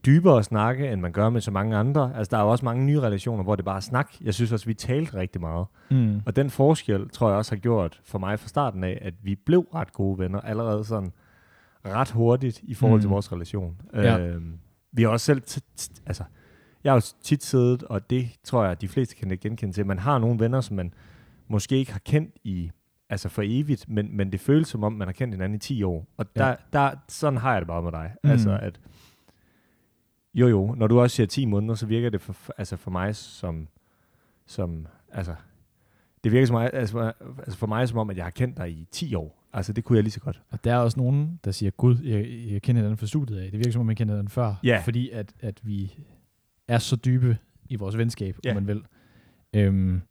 dybere 0.06 0.44
snakke, 0.44 0.92
end 0.92 1.02
man 1.02 1.12
gør 1.12 1.30
med 1.30 1.42
så 1.42 1.52
mange 1.52 1.76
andre. 1.78 2.12
Altså, 2.16 2.32
der 2.32 2.38
er 2.38 2.42
jo 2.42 2.50
også 2.50 2.66
mange 2.66 2.86
nye 2.86 3.00
relationer, 3.02 3.44
hvor 3.44 3.56
det 3.56 3.66
bare 3.66 3.76
er 3.76 3.80
snak. 3.80 4.12
Jeg 4.22 4.34
synes 4.34 4.52
også, 4.52 4.66
vi 4.66 4.74
talte 4.74 5.18
rigtig 5.18 5.42
meget. 5.42 5.66
Mm. 5.92 6.22
Og 6.26 6.36
den 6.36 6.50
forskel, 6.50 7.10
tror 7.10 7.30
jeg 7.30 7.38
også 7.38 7.52
har 7.56 7.60
gjort 7.60 8.02
for 8.06 8.20
mig 8.20 8.40
fra 8.40 8.48
starten 8.48 8.84
af, 8.84 9.00
at 9.02 9.14
vi 9.24 9.36
blev 9.36 9.60
ret 9.60 9.94
gode 9.94 10.20
venner, 10.20 10.42
allerede 10.42 10.84
sådan 10.86 11.12
ret 11.86 12.12
hurtigt 12.12 12.60
i 12.64 12.74
forhold 12.74 13.02
til 13.02 13.08
Mm. 13.08 13.14
vores 13.14 13.32
relation. 13.32 13.76
Ja. 13.94 14.20
Øhm, 14.20 14.54
vi 14.92 15.04
har 15.04 15.10
også 15.10 15.26
selv, 15.26 15.42
altså, 16.06 16.24
jeg 16.84 16.92
har 16.92 16.98
jo 16.98 17.02
tit 17.24 17.44
siddet, 17.44 17.84
og 17.84 18.10
det 18.10 18.30
tror 18.44 18.64
jeg, 18.64 18.72
at 18.72 18.82
de 18.82 18.88
fleste 18.88 19.16
kan 19.16 19.38
genkende 19.42 19.74
til, 19.74 19.86
man 19.86 20.00
har 20.00 20.18
nogle 20.18 20.40
venner, 20.40 20.62
som 20.62 20.76
man 20.76 20.94
måske 21.54 21.78
ikke 21.78 21.92
har 21.92 22.00
kendt 22.06 22.36
i, 22.44 22.72
altså 23.10 23.30
for 23.30 23.42
evigt, 23.46 23.90
men, 23.90 24.18
men 24.18 24.32
det 24.32 24.40
føles 24.40 24.68
som 24.68 24.84
om, 24.84 24.94
man 24.94 25.08
har 25.08 25.14
kendt 25.14 25.34
hinanden 25.34 25.56
i 25.56 25.60
10 25.60 25.84
år. 25.84 26.08
Og 26.18 26.26
Ja. 26.36 26.42
der, 26.44 26.56
der, 26.74 26.92
sådan 27.08 27.38
har 27.40 27.52
jeg 27.52 27.62
det 27.62 27.68
bare 27.68 27.82
med 27.84 27.92
dig. 27.92 28.12
Mm. 28.24 28.30
Altså, 28.30 28.58
at 28.62 28.80
jo 30.34 30.48
jo, 30.48 30.76
når 30.78 30.88
du 30.88 31.00
også 31.00 31.16
siger 31.16 31.28
10 31.28 31.46
måneder, 31.46 31.76
så 31.76 31.86
virker 31.86 32.10
det 32.10 32.22
for, 32.22 32.36
altså 32.58 32.78
for 32.78 32.92
mig 32.92 33.16
som, 33.16 33.68
som, 34.46 34.88
altså, 35.12 35.36
det 36.24 36.32
virker 36.32 36.46
som, 36.48 36.56
altså, 36.56 37.14
altså 37.40 37.58
for 37.58 37.68
mig 37.68 37.90
som 37.90 37.98
om, 37.98 38.10
at 38.10 38.18
jeg 38.18 38.26
har 38.26 38.30
kendt 38.32 38.58
dig 38.58 38.70
i 38.72 38.88
10 38.92 39.16
år. 39.16 39.40
Altså, 39.54 39.74
det 39.74 39.84
kunne 39.84 39.96
jeg 39.98 40.04
lige 40.04 40.12
så 40.12 40.20
godt. 40.20 40.42
Og 40.52 40.64
der 40.64 40.74
er 40.74 40.78
også 40.78 41.00
nogen, 41.00 41.40
der 41.46 41.52
siger, 41.52 41.70
gud, 41.70 41.98
jeg, 42.04 42.28
jeg 42.52 42.62
kender 42.62 42.80
hinanden 42.82 42.98
fra 42.98 43.06
studiet 43.08 43.38
af. 43.38 43.52
Det 43.52 43.60
virker 43.60 43.72
som 43.72 43.80
om, 43.80 43.86
man 43.86 43.96
kender 43.96 44.14
hinanden 44.14 44.30
før. 44.32 44.56
Ja. 44.64 44.82
Fordi 44.86 45.10
at, 45.10 45.34
at 45.40 45.60
vi 45.64 45.94
er 46.68 46.78
så 46.78 46.96
dybe 46.96 47.38
i 47.70 47.76
vores 47.76 47.98
venskab, 47.98 48.38
Ja. 48.44 48.50
om 48.50 48.56
man 48.56 48.68
vil. 48.68 48.84
Øhm, 49.54 50.02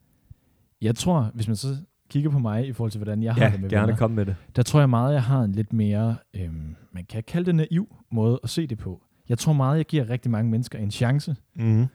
jeg 0.82 0.96
tror, 0.96 1.30
hvis 1.34 1.46
man 1.46 1.56
så 1.56 1.76
kigger 2.10 2.30
på 2.30 2.38
mig 2.38 2.66
i 2.68 2.72
forhold 2.72 2.90
til, 2.90 2.98
hvordan 2.98 3.22
jeg 3.22 3.34
har 3.34 3.44
Ja, 3.44 3.50
det 3.50 3.60
med 3.60 3.70
gerne 3.70 3.86
venner, 3.86 3.96
kom 3.98 4.10
med 4.10 4.26
det. 4.26 4.36
der 4.56 4.62
tror 4.62 4.80
jeg 4.80 4.90
meget, 4.90 5.14
jeg 5.14 5.22
har 5.22 5.42
en 5.42 5.52
lidt 5.52 5.72
mere, 5.72 6.16
øhm, 6.34 6.76
man 6.92 7.04
kan 7.04 7.22
kalde 7.22 7.46
det 7.46 7.54
naiv 7.54 7.96
måde 8.12 8.40
at 8.42 8.50
se 8.50 8.66
det 8.66 8.78
på. 8.78 9.02
Jeg 9.28 9.38
tror 9.38 9.52
meget, 9.52 9.76
jeg 9.76 9.86
giver 9.86 10.10
rigtig 10.10 10.30
mange 10.30 10.50
mennesker 10.50 10.78
en 10.78 10.90
chance. 10.90 11.36
Mm-hmm. 11.56 11.86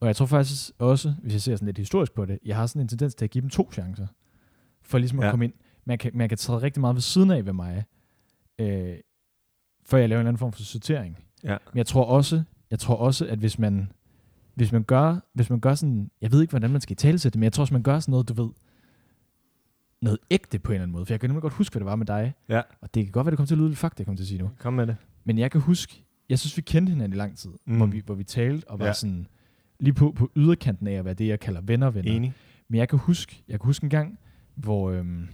Og 0.00 0.06
jeg 0.06 0.16
tror 0.16 0.26
faktisk 0.26 0.70
også, 0.78 1.14
hvis 1.22 1.32
jeg 1.32 1.40
ser 1.42 1.56
sådan 1.56 1.66
lidt 1.66 1.78
historisk 1.78 2.14
på 2.14 2.24
det, 2.24 2.38
jeg 2.44 2.56
har 2.56 2.66
sådan 2.66 2.82
en 2.82 2.88
tendens 2.88 3.14
til 3.14 3.24
at 3.24 3.30
give 3.30 3.42
dem 3.42 3.50
to 3.50 3.70
chancer. 3.72 4.06
For 4.82 4.98
ligesom 4.98 5.18
at 5.18 5.24
ja. 5.26 5.30
komme 5.30 5.44
ind. 5.44 5.52
Man 5.84 5.98
kan, 5.98 6.10
man 6.14 6.28
kan 6.28 6.38
træde 6.38 6.62
rigtig 6.62 6.80
meget 6.80 6.94
ved 6.96 7.00
siden 7.02 7.30
af 7.30 7.46
ved 7.46 7.52
mig, 7.52 7.84
øh, 8.58 8.94
før 9.86 9.98
jeg 9.98 10.08
laver 10.08 10.20
en 10.20 10.20
eller 10.20 10.28
anden 10.28 10.38
form 10.38 10.52
for 10.52 10.62
sortering. 10.62 11.18
Ja. 11.44 11.56
Men 11.72 11.78
jeg 11.78 11.86
tror 11.86 12.04
også, 12.04 12.42
jeg 12.70 12.78
tror 12.78 12.94
også, 12.96 13.26
at 13.26 13.38
hvis 13.38 13.58
man 13.58 13.92
hvis 14.54 14.72
man 14.72 14.82
gør, 14.82 15.18
hvis 15.32 15.50
man 15.50 15.60
gør 15.60 15.74
sådan, 15.74 16.10
jeg 16.20 16.32
ved 16.32 16.40
ikke, 16.40 16.50
hvordan 16.50 16.70
man 16.70 16.80
skal 16.80 16.96
tale 16.96 17.18
det, 17.18 17.34
men 17.34 17.42
jeg 17.42 17.52
tror, 17.52 17.64
hvis 17.64 17.72
man 17.72 17.82
gør 17.82 18.00
sådan 18.00 18.12
noget, 18.12 18.28
du 18.28 18.34
ved, 18.34 18.50
noget 20.02 20.18
ægte 20.30 20.58
på 20.58 20.72
en 20.72 20.74
eller 20.74 20.82
anden 20.82 20.92
måde. 20.92 21.06
For 21.06 21.12
jeg 21.12 21.20
kan 21.20 21.30
nemlig 21.30 21.42
godt 21.42 21.52
huske, 21.52 21.72
hvad 21.72 21.80
det 21.80 21.86
var 21.86 21.96
med 21.96 22.06
dig. 22.06 22.34
Ja. 22.48 22.62
Og 22.80 22.94
det 22.94 23.04
kan 23.04 23.12
godt 23.12 23.24
være, 23.26 23.30
det 23.30 23.36
kommer 23.36 23.46
til 23.46 23.54
at 23.54 23.58
lyde 23.58 23.68
lidt 23.68 23.78
fuck, 23.78 23.92
det 23.92 23.98
jeg 23.98 24.06
kommer 24.06 24.16
til 24.16 24.24
at 24.24 24.28
sige 24.28 24.38
nu. 24.38 24.50
Kom 24.58 24.72
med 24.72 24.86
det. 24.86 24.96
Men 25.24 25.38
jeg 25.38 25.50
kan 25.50 25.60
huske, 25.60 26.04
jeg 26.28 26.38
synes, 26.38 26.56
vi 26.56 26.62
kendte 26.62 26.90
hinanden 26.90 27.16
i 27.16 27.18
lang 27.18 27.36
tid, 27.36 27.50
Mm. 27.66 27.76
hvor, 27.76 27.86
vi, 27.86 28.02
hvor 28.06 28.14
vi 28.14 28.24
talte 28.24 28.70
og 28.70 28.78
var 28.78 28.86
Ja. 28.86 28.92
sådan 28.92 29.26
lige 29.80 29.94
på, 29.94 30.12
på 30.16 30.30
yderkanten 30.36 30.86
af 30.86 30.92
at 30.92 31.04
være 31.04 31.14
det, 31.14 31.26
jeg 31.28 31.40
kalder 31.40 31.60
venner 31.60 31.90
venner. 31.90 32.12
Enig. 32.12 32.34
Men 32.68 32.78
jeg 32.78 32.88
kan 32.88 32.98
huske, 32.98 33.42
jeg 33.48 33.60
kan 33.60 33.66
huske 33.66 33.84
en 33.84 33.90
gang, 33.90 34.18
hvor, 34.54 34.90
øhm, 34.90 35.28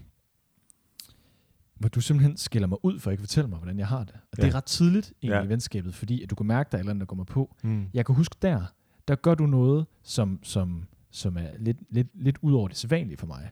hvor 1.75 1.89
du 1.89 2.01
simpelthen 2.01 2.37
skiller 2.37 2.69
mig 2.69 2.85
ud 2.85 2.99
for 2.99 3.11
at 3.11 3.13
ikke 3.13 3.23
fortælle 3.23 3.51
mig, 3.51 3.59
hvordan 3.59 3.79
jeg 3.79 3.87
har 3.89 4.05
det. 4.05 4.15
Og 4.15 4.39
ja. 4.39 4.43
det 4.43 4.51
er 4.51 4.55
ret 4.55 4.65
tidligt 4.65 5.13
egentlig 5.23 5.37
Ja. 5.39 5.45
i 5.45 5.49
venskabet, 5.49 5.95
fordi 5.95 6.23
at 6.23 6.31
du 6.31 6.35
kan 6.35 6.47
mærke, 6.47 6.69
at 6.69 6.73
der 6.73 6.79
er 6.79 6.81
et 6.81 6.83
eller 6.83 6.91
andet, 6.91 7.01
der 7.01 7.07
går 7.07 7.17
mig 7.17 7.27
på. 7.27 7.57
Mm. 7.63 7.87
Jeg 7.95 8.07
kan 8.07 8.15
huske 8.15 8.37
der, 8.43 8.63
der 9.11 9.17
gør 9.17 9.35
du 9.35 9.47
noget, 9.47 9.87
som, 10.03 10.39
som, 10.43 10.85
som 11.11 11.37
er 11.37 11.49
lidt, 11.59 11.77
lidt, 11.91 12.09
lidt 12.15 12.39
ud 12.43 12.53
over 12.55 12.69
det 12.69 12.77
sædvanlige 12.77 13.17
for 13.17 13.27
mig. 13.27 13.51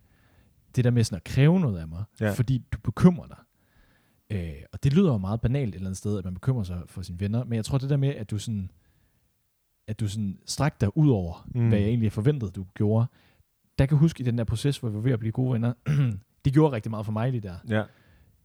Det 0.77 0.85
der 0.85 0.91
med 0.91 1.05
sådan 1.05 1.17
at 1.17 1.25
kræve 1.25 1.61
noget 1.61 1.79
af 1.79 1.89
mig, 1.89 2.05
Ja. 2.21 2.33
fordi 2.33 2.65
du 2.73 2.79
bekymrer 2.81 3.27
dig. 3.27 3.37
Øh, 4.31 4.63
og 4.73 4.83
det 4.85 4.93
lyder 4.93 5.13
jo 5.13 5.19
meget 5.19 5.41
banalt 5.41 5.69
et 5.69 5.75
eller 5.75 5.87
andet 5.87 5.99
sted, 5.99 6.19
at 6.19 6.25
man 6.25 6.35
bekymrer 6.35 6.63
sig 6.65 6.83
for 6.87 7.03
sine 7.03 7.21
venner, 7.21 7.45
men 7.45 7.57
jeg 7.57 7.65
tror 7.65 7.79
det 7.79 7.91
der 7.91 7.97
med, 7.97 8.09
at 8.09 8.31
du 8.31 8.39
sådan, 8.39 8.71
at 9.89 10.01
du 10.01 10.09
sådan 10.09 10.39
strækker 10.47 10.79
dig 10.81 10.97
ud 10.97 11.11
over, 11.11 11.49
mm. 11.55 11.69
hvad 11.69 11.79
jeg 11.79 11.89
egentlig 11.89 12.13
forventede, 12.13 12.51
du 12.51 12.67
gjorde. 12.75 13.07
Der 13.79 13.87
kan 13.87 13.95
jeg 13.97 14.01
huske 14.01 14.21
i 14.21 14.25
den 14.25 14.39
der 14.39 14.45
proces, 14.45 14.79
hvor 14.79 14.89
vi 14.89 14.95
var 14.95 15.01
ved 15.01 15.13
at 15.13 15.19
blive 15.19 15.33
gode 15.33 15.53
venner, 15.53 15.73
det 16.45 16.53
gjorde 16.53 16.73
rigtig 16.77 16.91
meget 16.91 17.05
for 17.07 17.13
mig 17.13 17.31
lige 17.31 17.41
der. 17.41 17.57
Ja. 17.69 17.83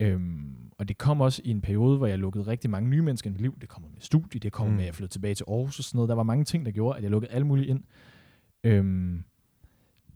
Øhm, 0.07 0.55
og 0.77 0.87
det 0.87 0.97
kom 0.97 1.21
også 1.21 1.41
i 1.45 1.49
en 1.49 1.61
periode, 1.61 1.97
hvor 1.97 2.07
jeg 2.07 2.19
lukkede 2.19 2.47
rigtig 2.47 2.69
mange 2.69 2.89
nye 2.89 3.01
mennesker 3.01 3.29
i 3.29 3.31
mit 3.33 3.41
liv. 3.41 3.57
Det 3.61 3.69
kommer 3.69 3.89
med 3.89 4.01
studie, 4.01 4.39
det 4.39 4.51
kommer 4.51 4.69
Mm. 4.71 4.75
med, 4.75 4.83
at 4.83 4.87
jeg 4.87 4.95
flyttede 4.95 5.13
tilbage 5.13 5.35
til 5.35 5.45
Aarhus 5.47 5.79
og 5.79 5.83
sådan 5.85 5.97
noget. 5.97 6.09
Der 6.09 6.15
var 6.15 6.23
mange 6.23 6.45
ting, 6.45 6.65
der 6.65 6.71
gjorde, 6.71 6.97
at 6.97 7.03
jeg 7.03 7.11
lukkede 7.11 7.31
alle 7.31 7.47
mulige 7.47 7.67
ind, 7.67 7.83
øhm, 8.63 9.23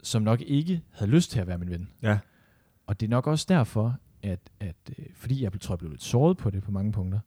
som 0.03 0.22
nok 0.22 0.41
ikke 0.41 0.82
havde 0.91 1.12
lyst 1.12 1.32
til 1.32 1.39
at 1.39 1.48
være 1.48 1.58
min 1.58 1.70
ven. 1.70 1.89
Ja. 2.01 2.20
Og 2.88 3.00
det 3.00 3.06
er 3.06 3.10
nok 3.10 3.27
også 3.27 3.46
derfor, 3.50 3.98
at, 4.24 4.39
at 4.60 4.75
øh, 5.00 5.06
fordi 5.13 5.44
jeg 5.44 5.51
tror, 5.62 5.74
jeg 5.74 5.79
blev 5.79 5.91
lidt 5.91 6.03
såret 6.03 6.38
på 6.38 6.50
det 6.50 6.63
på 6.63 6.72
mange 6.72 6.91
punkter. 6.91 7.20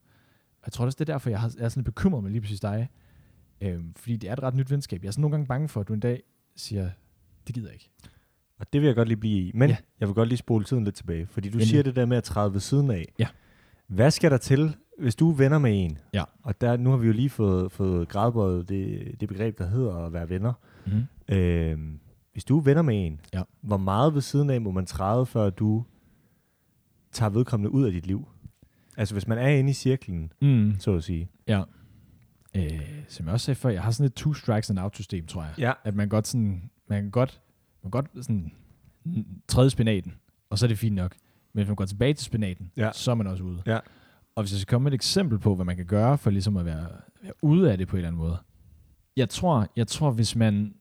Jeg 0.66 0.72
tror 0.72 0.84
også, 0.84 0.96
det 0.98 1.08
er 1.08 1.12
derfor, 1.14 1.30
jeg, 1.30 1.40
er 1.58 1.68
sådan 1.68 1.84
bekymret 1.84 2.22
med 2.22 2.30
lige 2.30 2.40
præcis 2.40 2.60
dig. 2.60 2.88
Øhm, 3.60 3.94
fordi 3.96 4.16
det 4.16 4.28
er 4.28 4.32
et 4.32 4.42
ret 4.42 4.54
nyt 4.54 4.70
venskab. 4.70 5.02
Jeg 5.02 5.08
er 5.08 5.12
sådan 5.12 5.20
nogle 5.20 5.32
gange 5.32 5.46
bange 5.46 5.68
for, 5.68 5.80
at 5.80 5.88
du 5.88 5.92
en 5.94 6.00
dag 6.00 6.22
siger, 6.56 6.90
det 7.46 7.54
gider 7.54 7.68
jeg 7.68 7.74
ikke. 7.74 7.90
Og 8.60 8.72
det 8.72 8.80
vil 8.80 8.86
jeg 8.86 8.96
godt 8.96 9.08
lige 9.08 9.16
blive 9.18 9.38
i. 9.38 9.50
Men 9.54 9.70
ja. 9.70 9.76
Jeg 10.00 10.08
vil 10.08 10.14
godt 10.14 10.28
lige 10.28 10.38
spole 10.38 10.64
tiden 10.64 10.84
lidt 10.84 10.94
tilbage. 10.94 11.26
Fordi 11.26 11.48
du 11.48 11.52
Endelig. 11.52 11.68
siger 11.68 11.82
det 11.82 11.96
der 11.96 12.06
med 12.06 12.16
at 12.16 12.24
træde 12.24 12.52
ved 12.52 12.60
siden 12.60 12.90
af. 12.90 13.04
Ja. 13.18 13.26
Hvad 13.86 14.10
skal 14.10 14.30
der 14.30 14.36
til, 14.36 14.76
hvis 14.98 15.14
du 15.14 15.30
er 15.30 15.34
venner 15.34 15.58
med 15.58 15.84
en? 15.84 15.98
Ja. 16.14 16.24
Og 16.42 16.60
der, 16.60 16.76
nu 16.76 16.90
har 16.90 16.96
vi 16.96 17.06
jo 17.06 17.12
lige 17.12 17.30
fået, 17.30 17.72
fået 17.72 18.08
gradbøjet 18.08 18.68
det, 18.68 19.14
det 19.20 19.28
begreb, 19.28 19.58
der 19.58 19.66
hedder 19.66 19.94
at 20.06 20.12
være 20.12 20.28
venner. 20.28 20.52
Mm. 20.86 21.34
Øhm, 21.34 22.00
hvis 22.32 22.44
du 22.44 22.58
er 22.58 22.62
venner 22.62 22.82
med 22.82 23.06
en, 23.06 23.20
Ja. 23.34 23.42
hvor 23.60 23.76
meget 23.76 24.14
ved 24.14 24.20
siden 24.20 24.50
af 24.50 24.60
må 24.60 24.70
man 24.70 24.86
træde, 24.86 25.26
før 25.26 25.50
du 25.50 25.84
tager 27.12 27.30
vedkommende 27.30 27.70
ud 27.70 27.84
af 27.84 27.92
dit 27.92 28.06
liv? 28.06 28.28
Altså 28.96 29.14
hvis 29.14 29.26
man 29.28 29.38
er 29.38 29.48
inde 29.48 29.70
i 29.70 29.72
cirklen, 29.72 30.32
Mm. 30.42 30.74
så 30.78 30.94
at 30.94 31.04
sige. 31.04 31.28
Ja. 31.48 31.62
Øh, 32.56 32.80
som 33.08 33.26
jeg 33.26 33.32
også 33.32 33.44
sagde 33.44 33.56
før, 33.60 33.70
jeg 33.70 33.82
har 33.82 33.90
sådan 33.90 34.06
et 34.06 34.14
two 34.14 34.34
strikes 34.34 34.70
and 34.70 34.78
out 34.78 34.94
system, 34.94 35.26
tror 35.26 35.42
jeg. 35.42 35.54
Ja. 35.58 35.72
At 35.84 35.94
man 35.94 36.08
godt 36.08 36.26
sådan, 36.26 36.70
man 36.88 37.02
kan 37.02 37.10
godt, 37.10 37.40
man 37.82 37.90
godt 37.90 38.06
sådan 38.24 38.52
træde 39.48 39.70
spinaten, 39.70 40.14
og 40.50 40.58
så 40.58 40.66
er 40.66 40.68
det 40.68 40.78
fint 40.78 40.94
nok. 40.96 41.16
Men 41.52 41.58
hvis 41.60 41.66
man 41.68 41.76
går 41.76 41.84
tilbage 41.84 42.14
til 42.14 42.24
spinaten, 42.24 42.72
Ja. 42.76 42.90
så 42.92 43.10
er 43.10 43.14
man 43.14 43.26
også 43.26 43.44
ude. 43.44 43.62
Ja. 43.66 43.78
Og 44.34 44.42
hvis 44.42 44.52
jeg 44.52 44.60
skal 44.60 44.70
komme 44.74 44.84
med 44.84 44.92
et 44.92 44.94
eksempel 44.94 45.38
på, 45.38 45.54
hvad 45.54 45.64
man 45.64 45.76
kan 45.76 45.86
gøre 45.86 46.18
for 46.18 46.30
ligesom 46.30 46.56
at 46.56 46.64
være, 46.64 46.88
være 47.22 47.32
ude 47.42 47.72
af 47.72 47.78
det 47.78 47.88
på 47.88 47.96
en 47.96 47.98
eller 47.98 48.08
anden 48.08 48.18
måde. 48.22 48.38
Jeg 49.16 49.28
tror, 49.28 49.66
jeg 49.76 49.86
tror 49.86 50.10
hvis 50.10 50.36
man... 50.36 50.74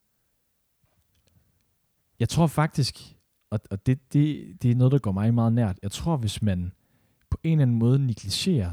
Jeg 2.19 2.29
tror 2.29 2.47
faktisk, 2.47 3.15
og, 3.49 3.59
og 3.71 3.85
det, 3.85 4.13
det, 4.13 4.57
det 4.61 4.71
er 4.71 4.75
noget, 4.75 4.91
der 4.91 4.99
går 4.99 5.11
mig 5.11 5.33
meget 5.33 5.53
nært. 5.53 5.79
Jeg 5.83 5.91
tror, 5.91 6.17
hvis 6.17 6.41
man 6.41 6.71
på 7.29 7.37
en 7.43 7.51
eller 7.51 7.61
anden 7.61 7.77
måde 7.79 7.99
negligerer, 7.99 8.71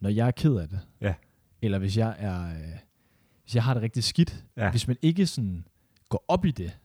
når 0.00 0.10
jeg 0.10 0.26
er 0.26 0.30
ked 0.30 0.54
af 0.56 0.68
det, 0.68 0.80
Ja. 1.00 1.14
eller 1.62 1.78
hvis 1.78 1.96
jeg 1.96 2.16
er, 2.18 2.48
øh, 2.50 2.78
hvis 3.42 3.54
jeg 3.54 3.64
har 3.64 3.74
det 3.74 3.82
rigtig 3.82 4.04
skidt, 4.04 4.44
Ja. 4.56 4.70
hvis 4.70 4.88
man 4.88 4.96
ikke 5.02 5.26
sådan 5.26 5.66
går 6.08 6.24
op 6.28 6.44
i 6.44 6.50
det, 6.50 6.78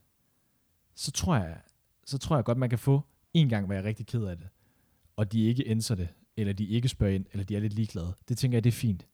så 0.96 1.12
tror 1.12 1.36
jeg, 1.36 1.58
så 2.06 2.18
tror 2.18 2.36
jeg 2.36 2.46
godt, 2.46 2.58
man 2.58 2.70
kan 2.70 2.80
få 2.80 3.02
en 3.34 3.50
gang, 3.50 3.66
hvor 3.66 3.74
jeg 3.74 3.82
er 3.82 3.88
rigtig 3.88 4.06
ked 4.06 4.24
af 4.24 4.38
det, 4.38 4.48
og 5.16 5.32
de 5.32 5.46
ikke 5.46 5.64
ændrer 5.68 5.96
det, 5.96 6.08
eller 6.38 6.54
de 6.54 6.66
ikke 6.66 6.90
spørger 6.90 7.14
ind, 7.16 7.26
eller 7.32 7.44
de 7.44 7.56
er 7.56 7.60
lidt 7.60 7.74
ligeglade. 7.74 8.16
Det 8.30 8.38
tænker 8.38 8.56
jeg, 8.56 8.64
det 8.64 8.70
er 8.70 8.78
fint. 8.78 9.08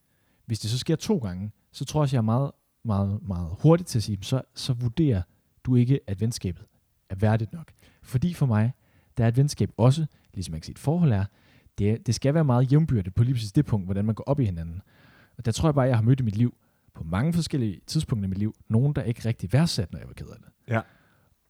Hvis 0.45 0.59
det 0.59 0.69
så 0.69 0.77
sker 0.77 0.95
to 0.95 1.17
gange, 1.17 1.51
så 1.71 1.85
tror 1.85 1.99
jeg 1.99 2.03
også, 2.03 2.15
jeg 2.15 2.19
er 2.19 2.21
meget, 2.21 2.51
meget, 2.83 3.19
meget 3.27 3.55
hurtigt 3.61 3.89
til 3.89 3.99
at 3.99 4.03
sige, 4.03 4.17
så, 4.21 4.41
så 4.55 4.73
vurderer 4.73 5.21
du 5.63 5.75
ikke, 5.75 5.99
at 6.07 6.21
venskabet 6.21 6.65
er 7.09 7.15
værdigt 7.15 7.53
nok. 7.53 7.71
Fordi 8.01 8.33
for 8.33 8.45
mig, 8.45 8.73
der 9.17 9.23
er 9.23 9.27
et 9.27 9.37
venskab 9.37 9.71
også, 9.77 10.05
ligesom 10.33 10.51
man 10.51 10.61
kan 10.61 10.65
sige, 10.65 10.73
et 10.73 10.79
forhold 10.79 11.11
er, 11.11 11.25
det, 11.77 12.07
det 12.07 12.15
skal 12.15 12.33
være 12.33 12.45
meget 12.45 12.71
jævnbyrdigt 12.71 13.15
på 13.15 13.23
lige 13.23 13.33
præcis 13.33 13.51
det 13.51 13.65
punkt, 13.65 13.87
hvordan 13.87 14.05
man 14.05 14.15
går 14.15 14.23
op 14.23 14.39
i 14.39 14.45
hinanden. 14.45 14.81
Og 15.37 15.45
der 15.45 15.51
tror 15.51 15.69
jeg 15.69 15.75
bare, 15.75 15.85
jeg 15.85 15.97
har 15.97 16.03
mødt 16.03 16.19
i 16.19 16.23
mit 16.23 16.35
liv, 16.35 16.57
på 16.93 17.03
mange 17.03 17.33
forskellige 17.33 17.81
tidspunkter 17.87 18.27
i 18.27 18.29
mit 18.29 18.37
liv, 18.37 18.55
nogen, 18.67 18.93
der 18.93 19.03
ikke 19.03 19.25
rigtig 19.25 19.53
værdsat, 19.53 19.91
når 19.91 19.99
jeg 19.99 20.07
var 20.07 20.13
ked 20.13 20.27
af 20.27 20.37
det. 20.39 20.73
Ja. 20.73 20.81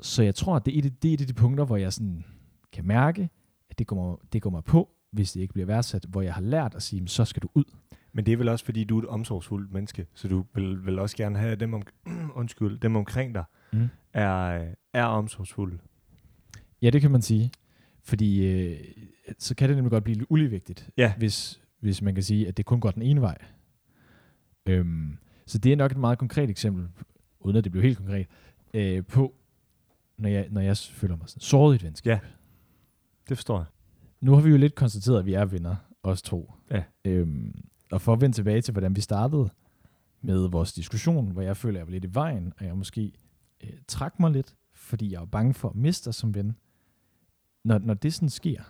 Så 0.01 0.23
jeg 0.23 0.35
tror, 0.35 0.55
at 0.55 0.65
det 0.65 0.73
er, 0.75 0.79
et, 0.79 0.85
af- 0.85 0.91
det 1.01 1.09
er 1.09 1.13
et 1.13 1.21
af 1.21 1.27
de 1.27 1.33
punkter, 1.33 1.65
hvor 1.65 1.77
jeg 1.77 1.93
sådan 1.93 2.23
kan 2.71 2.87
mærke, 2.87 3.29
at 3.69 3.79
det 3.79 3.87
går, 3.87 3.95
mig, 4.09 4.17
det 4.33 4.41
går 4.41 4.49
mig 4.49 4.63
på, 4.63 4.89
hvis 5.11 5.31
det 5.31 5.41
ikke 5.41 5.53
bliver 5.53 5.65
værdsat, 5.65 6.05
hvor 6.09 6.21
jeg 6.21 6.33
har 6.33 6.41
lært 6.41 6.75
at 6.75 6.83
sige, 6.83 7.01
"Men 7.01 7.07
så 7.07 7.25
skal 7.25 7.41
du 7.43 7.49
ud. 7.55 7.63
Men 8.13 8.25
det 8.25 8.31
er 8.33 8.37
vel 8.37 8.49
også, 8.49 8.65
fordi 8.65 8.83
du 8.83 8.97
er 8.97 9.01
et 9.01 9.07
omsorgsfuldt 9.07 9.71
menneske, 9.73 10.05
så 10.13 10.27
du 10.27 10.45
vil, 10.55 10.85
vil 10.85 10.99
også 10.99 11.17
gerne 11.17 11.39
have 11.39 11.55
dem, 11.55 11.73
om, 11.73 11.81
undskyld, 12.35 12.79
dem 12.79 12.95
omkring 12.95 13.35
dig 13.35 13.43
Mm. 13.73 13.87
er, 14.13 14.65
er 14.93 15.03
omsorgsfulde. 15.05 15.77
Ja, 16.81 16.89
det 16.89 17.01
kan 17.01 17.11
man 17.11 17.21
sige. 17.21 17.51
Fordi 18.03 18.45
øh, 18.45 18.79
så 19.39 19.55
kan 19.55 19.69
det 19.69 19.77
nemlig 19.77 19.91
godt 19.91 20.03
blive 20.03 20.17
lidt 20.17 20.27
uligevægtigt, 20.29 20.89
Ja. 20.97 21.13
hvis, 21.17 21.61
hvis 21.79 22.01
man 22.01 22.13
kan 22.13 22.23
sige, 22.23 22.47
at 22.47 22.57
det 22.57 22.65
kun 22.65 22.79
går 22.79 22.91
den 22.91 23.01
ene 23.01 23.21
vej. 23.21 23.37
Øhm, 24.69 25.17
så 25.45 25.57
det 25.57 25.71
er 25.71 25.75
nok 25.75 25.91
et 25.91 25.97
meget 25.97 26.17
konkret 26.17 26.49
eksempel, 26.49 26.87
uden 27.39 27.57
at 27.57 27.63
det 27.63 27.71
bliver 27.71 27.85
helt 27.85 27.97
konkret, 27.97 28.27
øh, 28.73 29.03
på, 29.05 29.33
når 30.17 30.29
jeg, 30.29 30.47
når 30.51 30.61
jeg 30.61 30.77
føler 30.77 31.15
mig 31.15 31.29
sådan 31.29 31.41
såret 31.41 31.73
i 31.73 31.75
et 31.75 31.83
venskab. 31.83 32.11
Ja. 32.11 32.19
Det 33.29 33.37
forstår 33.37 33.57
jeg. 33.57 33.65
Nu 34.21 34.33
har 34.33 34.41
vi 34.41 34.49
jo 34.49 34.57
lidt 34.57 34.75
konstateret, 34.75 35.19
at 35.19 35.25
vi 35.25 35.33
er 35.33 35.45
venner, 35.45 35.75
os 36.03 36.21
to. 36.21 36.53
Ja. 36.71 36.83
Øhm, 37.05 37.63
og 37.91 38.01
for 38.01 38.13
at 38.13 38.21
vende 38.21 38.35
tilbage 38.35 38.61
til, 38.61 38.71
hvordan 38.71 38.95
vi 38.95 39.01
startede 39.01 39.49
med 40.21 40.47
vores 40.49 40.73
diskussion, 40.73 41.31
hvor 41.31 41.41
jeg 41.41 41.57
føler, 41.57 41.77
at 41.77 41.79
jeg 41.79 41.87
var 41.87 41.91
lidt 41.91 42.05
i 42.05 42.13
vejen, 42.13 42.53
og 42.59 42.65
jeg 42.65 42.77
måske 42.77 43.11
øh, 43.63 43.69
trak 43.87 44.19
mig 44.19 44.31
lidt, 44.31 44.55
fordi 44.73 45.11
jeg 45.11 45.19
var 45.19 45.25
bange 45.25 45.53
for 45.53 45.69
at 45.69 45.75
miste 45.75 46.05
dig 46.05 46.13
som 46.13 46.35
ven. 46.35 46.55
Når, 47.63 47.77
når 47.79 47.93
det 47.93 48.13
sådan 48.13 48.29
sker, 48.29 48.61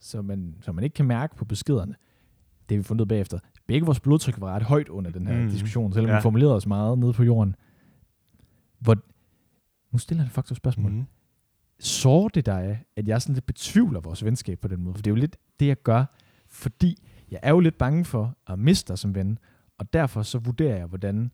så 0.00 0.22
man, 0.22 0.56
så 0.60 0.72
man 0.72 0.84
ikke 0.84 0.94
kan 0.94 1.06
mærke 1.06 1.36
på 1.36 1.44
beskederne, 1.44 1.94
det 2.68 2.76
har 2.76 2.82
vi 2.82 2.82
fundet 2.82 3.02
ud 3.02 3.06
bagefter. 3.06 3.38
Begge 3.66 3.86
vores 3.86 4.00
blodtryk 4.00 4.40
var 4.40 4.54
ret 4.54 4.62
højt 4.62 4.88
under 4.88 5.10
den 5.10 5.26
her 5.26 5.42
mm. 5.42 5.50
diskussion, 5.50 5.92
selvom. 5.92 6.10
Ja. 6.10 6.16
vi 6.16 6.22
formulerede 6.22 6.54
os 6.54 6.66
meget 6.66 6.98
nede 6.98 7.12
på 7.12 7.22
jorden. 7.22 7.56
Hvor, 8.78 8.96
nu 9.92 9.98
stiller 9.98 10.24
jeg 10.24 10.30
faktisk 10.30 10.52
et 10.52 10.56
spørgsmål. 10.56 10.92
Mm. 10.92 11.04
Sår 11.80 12.28
det 12.28 12.46
dig, 12.46 12.84
at 12.96 13.08
jeg 13.08 13.22
sådan 13.22 13.34
lidt 13.34 13.46
betvivler 13.46 14.00
vores 14.00 14.24
venskab 14.24 14.58
på 14.58 14.68
den 14.68 14.82
måde? 14.82 14.94
For 14.94 15.02
det 15.02 15.10
er 15.10 15.14
jo 15.14 15.20
lidt 15.20 15.36
det, 15.60 15.66
jeg 15.66 15.82
gør, 15.82 16.04
fordi 16.48 17.08
jeg 17.30 17.40
er 17.42 17.50
jo 17.50 17.60
lidt 17.60 17.78
bange 17.78 18.04
for 18.04 18.36
at 18.46 18.58
miste 18.58 18.88
dig 18.88 18.98
som 18.98 19.14
ven, 19.14 19.38
og 19.78 19.92
derfor 19.92 20.22
så 20.22 20.38
vurderer 20.38 20.76
jeg, 20.76 20.86
hvordan 20.86 21.30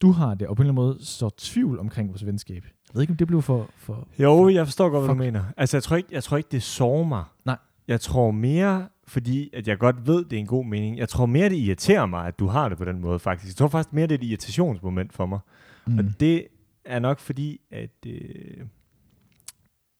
du 0.00 0.12
har 0.12 0.34
det, 0.34 0.48
og 0.48 0.56
på 0.56 0.62
en 0.62 0.68
eller 0.68 0.72
anden 0.72 0.84
måde 0.86 1.06
står 1.06 1.32
tvivl 1.36 1.78
omkring 1.78 2.08
vores 2.08 2.26
venskab. 2.26 2.64
Jeg 2.64 2.94
ved 2.94 3.02
ikke, 3.02 3.10
om 3.10 3.16
det 3.16 3.26
blev 3.26 3.42
for... 3.42 3.70
for 3.76 4.08
Jo, 4.18 4.48
jeg 4.48 4.66
forstår 4.66 4.90
godt, 4.90 5.04
hvad 5.04 5.08
du 5.08 5.14
Fuck. 5.14 5.24
mener. 5.26 5.44
Altså, 5.56 5.76
jeg 5.76 5.82
tror 5.82 5.96
ikke, 5.96 6.08
jeg 6.12 6.24
tror 6.24 6.36
ikke 6.36 6.48
det 6.52 6.62
sårer 6.62 7.04
mig. 7.04 7.24
Nej. 7.44 7.56
Jeg 7.88 8.00
tror 8.00 8.30
mere, 8.30 8.88
fordi 9.06 9.50
at 9.52 9.68
jeg 9.68 9.78
godt 9.78 10.06
ved, 10.06 10.24
det 10.24 10.32
er 10.32 10.40
en 10.40 10.46
god 10.46 10.64
mening. 10.64 10.98
Jeg 10.98 11.08
tror 11.08 11.26
mere, 11.26 11.48
det 11.48 11.56
irriterer 11.56 12.06
mig, 12.06 12.26
at 12.26 12.38
du 12.38 12.46
har 12.46 12.68
det 12.68 12.78
på 12.78 12.84
den 12.84 13.00
måde, 13.00 13.18
faktisk. 13.18 13.50
Jeg 13.50 13.56
tror 13.56 13.68
faktisk 13.68 13.92
mere, 13.92 14.06
det 14.06 14.14
er 14.14 14.18
et 14.18 14.24
irritationsmoment 14.24 15.12
for 15.12 15.26
mig. 15.26 15.38
Mm. 15.86 15.98
Og 15.98 16.04
det 16.20 16.46
er 16.84 16.98
nok 16.98 17.18
fordi, 17.18 17.60
at 17.70 18.06
øh, 18.06 18.66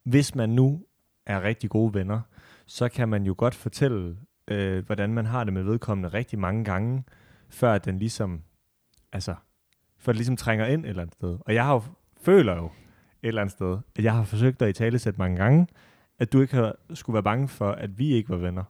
hvis 0.04 0.34
man 0.34 0.48
nu 0.50 0.86
er 1.26 1.42
rigtig 1.42 1.70
gode 1.70 1.94
venner, 1.94 2.20
så 2.66 2.88
kan 2.88 3.08
man 3.08 3.26
jo 3.26 3.34
godt 3.38 3.54
fortælle, 3.54 4.16
øh, 4.48 4.86
hvordan 4.86 5.12
man 5.14 5.26
har 5.26 5.44
det 5.44 5.52
med 5.52 5.62
vedkommende 5.62 6.08
rigtig 6.08 6.38
mange 6.38 6.64
gange, 6.64 7.04
før 7.48 7.72
at 7.72 7.84
den 7.84 7.98
ligesom, 7.98 8.42
altså, 9.12 9.34
før 9.98 10.12
det 10.12 10.18
ligesom 10.18 10.36
trænger 10.36 10.66
ind 10.66 10.84
et 10.84 10.88
eller 10.88 11.02
andet 11.02 11.14
sted. 11.14 11.38
Og 11.46 11.54
jeg 11.54 11.64
har 11.64 11.72
jo, 11.74 11.82
føler 12.20 12.56
jo 12.56 12.64
et 13.22 13.28
eller 13.28 13.40
andet 13.40 13.52
sted, 13.52 13.78
at 13.96 14.04
jeg 14.04 14.14
har 14.14 14.24
forsøgt 14.24 14.60
dig 14.60 14.68
i 14.68 14.72
tale 14.72 14.98
sætte 14.98 15.18
mange 15.18 15.36
gange, 15.36 15.66
at 16.18 16.32
du 16.32 16.40
ikke 16.40 16.54
har, 16.54 16.76
skulle 16.94 17.14
være 17.14 17.22
bange 17.22 17.48
for, 17.48 17.72
at 17.72 17.98
vi 17.98 18.12
ikke 18.12 18.28
var 18.28 18.36
venner. 18.36 18.64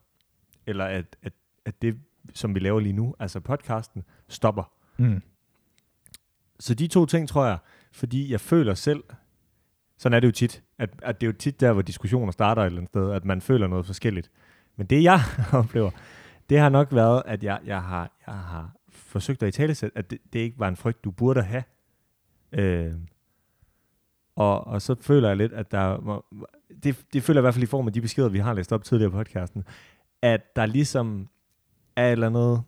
Eller 0.67 0.85
at, 0.85 1.17
at, 1.23 1.33
at 1.65 1.83
det, 1.83 2.01
som 2.35 2.55
vi 2.55 2.61
laver 2.61 2.81
lige 2.81 2.93
nu, 2.93 3.15
altså 3.19 3.41
podcasten, 3.41 4.03
stopper. 4.29 4.73
Mm. 4.97 5.23
Så 6.61 6.75
de 6.75 6.87
to 6.87 7.07
ting, 7.07 7.29
tror 7.29 7.47
jeg, 7.47 7.59
fordi 7.93 8.33
jeg 8.33 8.41
føler 8.41 8.75
selv, 8.75 9.05
sådan 9.99 10.17
er 10.17 10.21
det 10.21 10.27
jo 10.27 10.33
tit, 10.33 10.63
at, 10.79 10.91
at 11.03 11.21
det 11.21 11.27
er 11.27 11.29
jo 11.33 11.37
tit 11.39 11.61
der, 11.61 11.73
hvor 11.73 11.83
diskussioner 11.83 12.33
starter 12.33 12.63
et 12.63 12.67
eller 12.67 12.79
andet 12.79 12.91
sted, 12.91 13.13
at 13.13 13.25
man 13.25 13.41
føler 13.41 13.67
noget 13.67 13.87
forskelligt. 13.87 14.31
Men 14.77 14.87
det, 14.87 15.03
jeg 15.03 15.21
oplever, 15.53 15.91
det 16.51 16.59
har 16.59 16.69
nok 16.69 16.89
været, 16.93 17.23
at 17.27 17.45
jeg, 17.45 17.61
jeg, 17.65 17.83
har, 17.83 18.11
jeg 18.27 18.35
har 18.35 18.77
forsøgt 18.91 19.43
at 19.43 19.49
i 19.49 19.53
tale 19.53 19.91
at 19.95 20.11
det, 20.11 20.19
det 20.33 20.39
ikke 20.39 20.59
var 20.59 20.69
en 20.69 20.77
frygt, 20.77 21.05
du 21.05 21.11
burde 21.11 21.43
have, 21.43 21.63
Øh, 22.53 22.93
og, 24.37 24.67
og 24.67 24.83
så 24.83 24.95
føler 25.01 25.29
jeg 25.29 25.37
lidt, 25.37 25.53
at 25.53 25.71
der... 25.73 26.01
må- 26.01 26.25
Det, 26.83 27.05
det 27.13 27.23
føler 27.23 27.39
jeg 27.39 27.43
i 27.43 27.45
hvert 27.45 27.55
fald 27.55 27.63
i 27.63 27.67
form 27.67 27.87
af 27.87 27.93
de 27.93 28.01
beskeder, 28.01 28.29
vi 28.29 28.39
har 28.39 28.55
læst 28.55 28.73
op 28.73 28.85
tidligere 28.85 29.11
på 29.11 29.17
podcasten, 29.17 29.65
at 30.23 30.57
der 30.57 30.67
ligesom 30.67 31.29
er 31.97 32.07
et 32.09 32.13
eller 32.13 32.27
andet, 32.27 32.63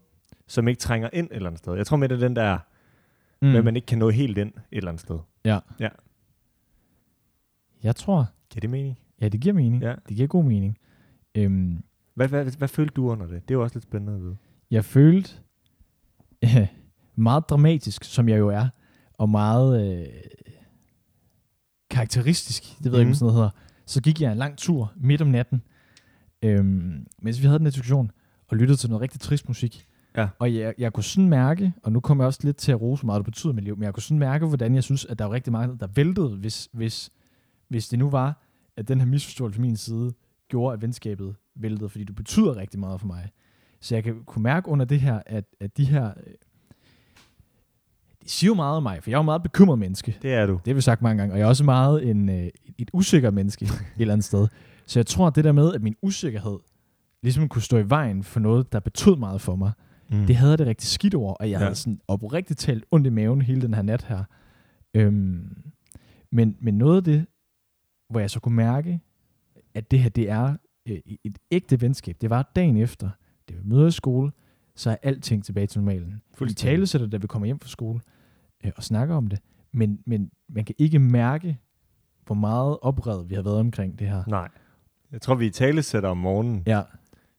som 0.46 0.68
ikke 0.68 0.78
trænger 0.80 1.10
ind 1.12 1.26
et 1.30 1.36
eller 1.36 1.48
andet 1.48 1.58
sted. 1.58 1.74
Jeg 1.74 1.86
tror 1.86 1.96
med, 1.96 2.08
det 2.08 2.14
er 2.22 2.26
den 2.28 2.36
der, 2.36 2.58
mm. 3.42 3.48
Mm. 3.48 3.54
men 3.54 3.64
man 3.64 3.76
ikke 3.76 3.86
kan 3.86 3.98
nå 3.98 4.10
helt 4.10 4.38
ind 4.38 4.48
et 4.54 4.62
eller 4.72 4.88
andet 4.90 5.00
sted. 5.00 5.18
Jeg 7.82 7.96
tror, 7.96 8.26
Giver 8.50 8.60
det 8.60 8.70
mening? 8.70 8.98
ja, 9.20 9.28
det 9.28 9.40
giver 9.40 9.54
mening. 9.54 9.82
Ja. 9.82 9.94
Det 10.08 10.16
giver 10.16 10.28
god 10.28 10.44
mening. 10.44 10.78
Øhm, 11.34 11.82
Hvad, 12.14 12.28
hvad, 12.28 12.42
hvad, 12.42 12.52
hvad 12.52 12.68
følte 12.68 12.94
du 12.94 13.10
under 13.10 13.26
det? 13.26 13.42
Det 13.48 13.54
er 13.54 13.58
jo 13.58 13.62
også 13.62 13.76
lidt 13.76 13.82
spændende 13.84 14.14
at 14.14 14.20
vide. 14.20 14.36
jeg 14.70 14.84
følte 14.84 15.30
meget 17.16 17.44
dramatisk, 17.50 18.04
som 18.04 18.28
jeg 18.28 18.38
jo 18.38 18.48
er, 18.48 18.68
og 19.12 19.28
meget 19.28 19.98
øh, 20.00 20.06
karakteristisk, 21.90 22.62
det 22.78 22.84
ved 22.84 22.92
jeg 22.92 23.00
ikke, 23.00 23.06
om 23.06 23.08
Mhm. 23.08 23.14
sådan 23.14 23.26
noget 23.26 23.36
hedder. 23.38 23.50
Så 23.86 24.02
gik 24.02 24.20
jeg 24.20 24.32
en 24.32 24.38
lang 24.38 24.58
tur 24.58 24.92
midt 24.96 25.22
om 25.22 25.28
natten, 25.28 25.62
øhm, 26.42 27.06
mens 27.22 27.40
vi 27.40 27.46
havde 27.46 27.58
den 27.58 27.66
diskussion, 27.66 28.10
og 28.48 28.56
lyttede 28.56 28.76
til 28.78 28.88
noget 28.90 29.02
rigtig 29.02 29.20
trist 29.20 29.48
musik. 29.48 29.86
Ja. 30.16 30.28
Og 30.38 30.54
jeg, 30.54 30.74
jeg 30.78 30.92
kunne 30.92 31.04
sådan 31.04 31.28
mærke, 31.28 31.72
og 31.82 31.92
nu 31.92 32.00
kommer 32.00 32.24
jeg 32.24 32.26
også 32.26 32.40
lidt 32.42 32.56
til 32.56 32.72
at 32.72 32.80
rose, 32.80 33.02
hvor 33.02 33.06
meget 33.06 33.18
det 33.20 33.24
betyder 33.24 33.52
i 33.52 33.54
mit 33.54 33.64
liv, 33.64 33.76
men 33.76 33.84
jeg 33.84 33.94
kunne 33.94 34.02
sådan 34.02 34.18
mærke, 34.18 34.46
hvordan 34.46 34.74
jeg 34.74 34.84
synes, 34.84 35.04
at 35.04 35.18
der 35.18 35.24
var 35.24 35.32
rigtig 35.32 35.50
meget, 35.50 35.80
der 35.80 35.86
væltede, 35.94 36.36
hvis, 36.36 36.68
hvis, 36.72 37.10
hvis 37.68 37.88
det 37.88 37.98
nu 37.98 38.10
var, 38.10 38.42
at 38.76 38.88
den 38.88 39.00
her 39.00 39.06
misforståelse 39.06 39.56
fra 39.56 39.60
min 39.62 39.76
side 39.76 40.12
gjorde, 40.48 40.74
at 40.74 40.82
venskabet 40.82 41.34
væltede, 41.56 41.88
fordi 41.88 42.04
du 42.04 42.12
betyder 42.12 42.56
rigtig 42.56 42.80
meget 42.80 43.00
for 43.00 43.06
mig. 43.06 43.30
Så 43.80 43.94
jeg 43.94 44.04
kan 44.04 44.22
kunne 44.26 44.42
mærke 44.42 44.68
under 44.68 44.84
det 44.84 45.00
her, 45.00 45.20
at, 45.26 45.44
at 45.60 45.76
de 45.76 45.84
her... 45.84 46.06
øh, 46.26 46.32
De 48.24 48.30
siger 48.30 48.48
jo 48.48 48.54
meget 48.54 48.76
om 48.76 48.82
mig, 48.82 49.02
for 49.02 49.10
jeg 49.10 49.16
er 49.16 49.18
jo 49.18 49.22
meget 49.22 49.42
bekymret 49.42 49.78
menneske. 49.78 50.18
Det 50.22 50.34
er 50.34 50.46
du. 50.46 50.52
Det 50.52 50.66
har 50.66 50.74
vi 50.74 50.80
sagt 50.80 51.02
mange 51.02 51.18
gange. 51.18 51.34
Og 51.34 51.38
jeg 51.38 51.44
er 51.44 51.48
også 51.48 51.64
meget 51.64 52.10
en, 52.10 52.28
øh, 52.28 52.48
et 52.78 52.90
usikker 52.92 53.30
menneske 53.30 53.64
et 53.64 53.84
eller 54.00 54.12
andet 54.12 54.24
sted. 54.24 54.48
Så 54.86 54.98
jeg 54.98 55.06
tror, 55.06 55.26
at 55.26 55.34
det 55.36 55.44
der 55.44 55.52
med, 55.52 55.74
at 55.74 55.82
min 55.82 55.94
usikkerhed 56.02 56.58
ligesom 57.22 57.48
kunne 57.48 57.62
stå 57.62 57.78
i 57.78 57.90
vejen 57.90 58.22
for 58.22 58.40
noget, 58.40 58.72
der 58.72 58.80
betød 58.80 59.16
meget 59.16 59.40
for 59.40 59.56
mig, 59.56 59.72
Mm. 60.12 60.26
det 60.26 60.36
havde 60.36 60.50
jeg 60.50 60.58
det 60.58 60.66
rigtig 60.66 60.88
skidt 60.88 61.14
over, 61.14 61.34
og 61.34 61.50
jeg 61.50 61.58
Ja. 61.58 61.64
havde 61.64 61.74
sådan 61.74 62.00
oprigtigt 62.08 62.58
talt 62.60 62.84
ondt 62.90 63.06
i 63.06 63.10
maven 63.10 63.42
hele 63.42 63.62
den 63.62 63.74
her 63.74 63.82
nat 63.82 64.02
her. 64.04 64.24
Øhm, 64.94 65.56
men, 66.32 66.56
men 66.60 66.74
noget 66.78 66.96
af 66.96 67.04
det, 67.04 67.26
hvor 68.10 68.20
jeg 68.20 68.30
så 68.30 68.40
kunne 68.40 68.54
mærke, 68.56 69.00
at 69.74 69.90
det 69.90 69.98
her, 69.98 70.08
det 70.10 70.30
er 70.30 70.56
øh, 70.88 70.98
et 71.24 71.38
ægte 71.50 71.80
venskab, 71.80 72.16
det 72.20 72.30
var 72.30 72.50
dagen 72.56 72.76
efter, 72.76 73.10
det 73.48 73.56
var 73.56 73.62
møder 73.64 73.86
i 73.86 73.90
skole, 73.90 74.32
så 74.76 74.90
er 74.90 74.96
alting 75.02 75.44
tilbage 75.44 75.66
til 75.66 75.80
normalen. 75.80 76.08
Vi 76.12 76.34
Fuldstændig. 76.34 76.72
tale 76.76 76.86
sætter, 76.86 77.06
da 77.06 77.16
vi 77.16 77.26
kommer 77.26 77.46
hjem 77.46 77.60
fra 77.60 77.68
skole 77.68 78.00
øh, 78.64 78.72
og 78.76 78.82
snakker 78.84 79.14
om 79.14 79.26
det, 79.26 79.38
men, 79.72 79.98
men 80.06 80.30
man 80.48 80.64
kan 80.64 80.74
ikke 80.78 80.98
mærke, 80.98 81.58
hvor 82.26 82.34
meget 82.34 82.78
oprevet 82.82 83.30
vi 83.30 83.34
har 83.34 83.42
været 83.42 83.58
omkring 83.58 83.98
det 83.98 84.08
her. 84.08 84.24
Nej. 84.26 84.48
Jeg 85.12 85.20
tror, 85.20 85.34
vi 85.34 85.50
talesætter 85.50 86.08
om 86.08 86.16
morgenen. 86.16 86.62
Ja, 86.66 86.82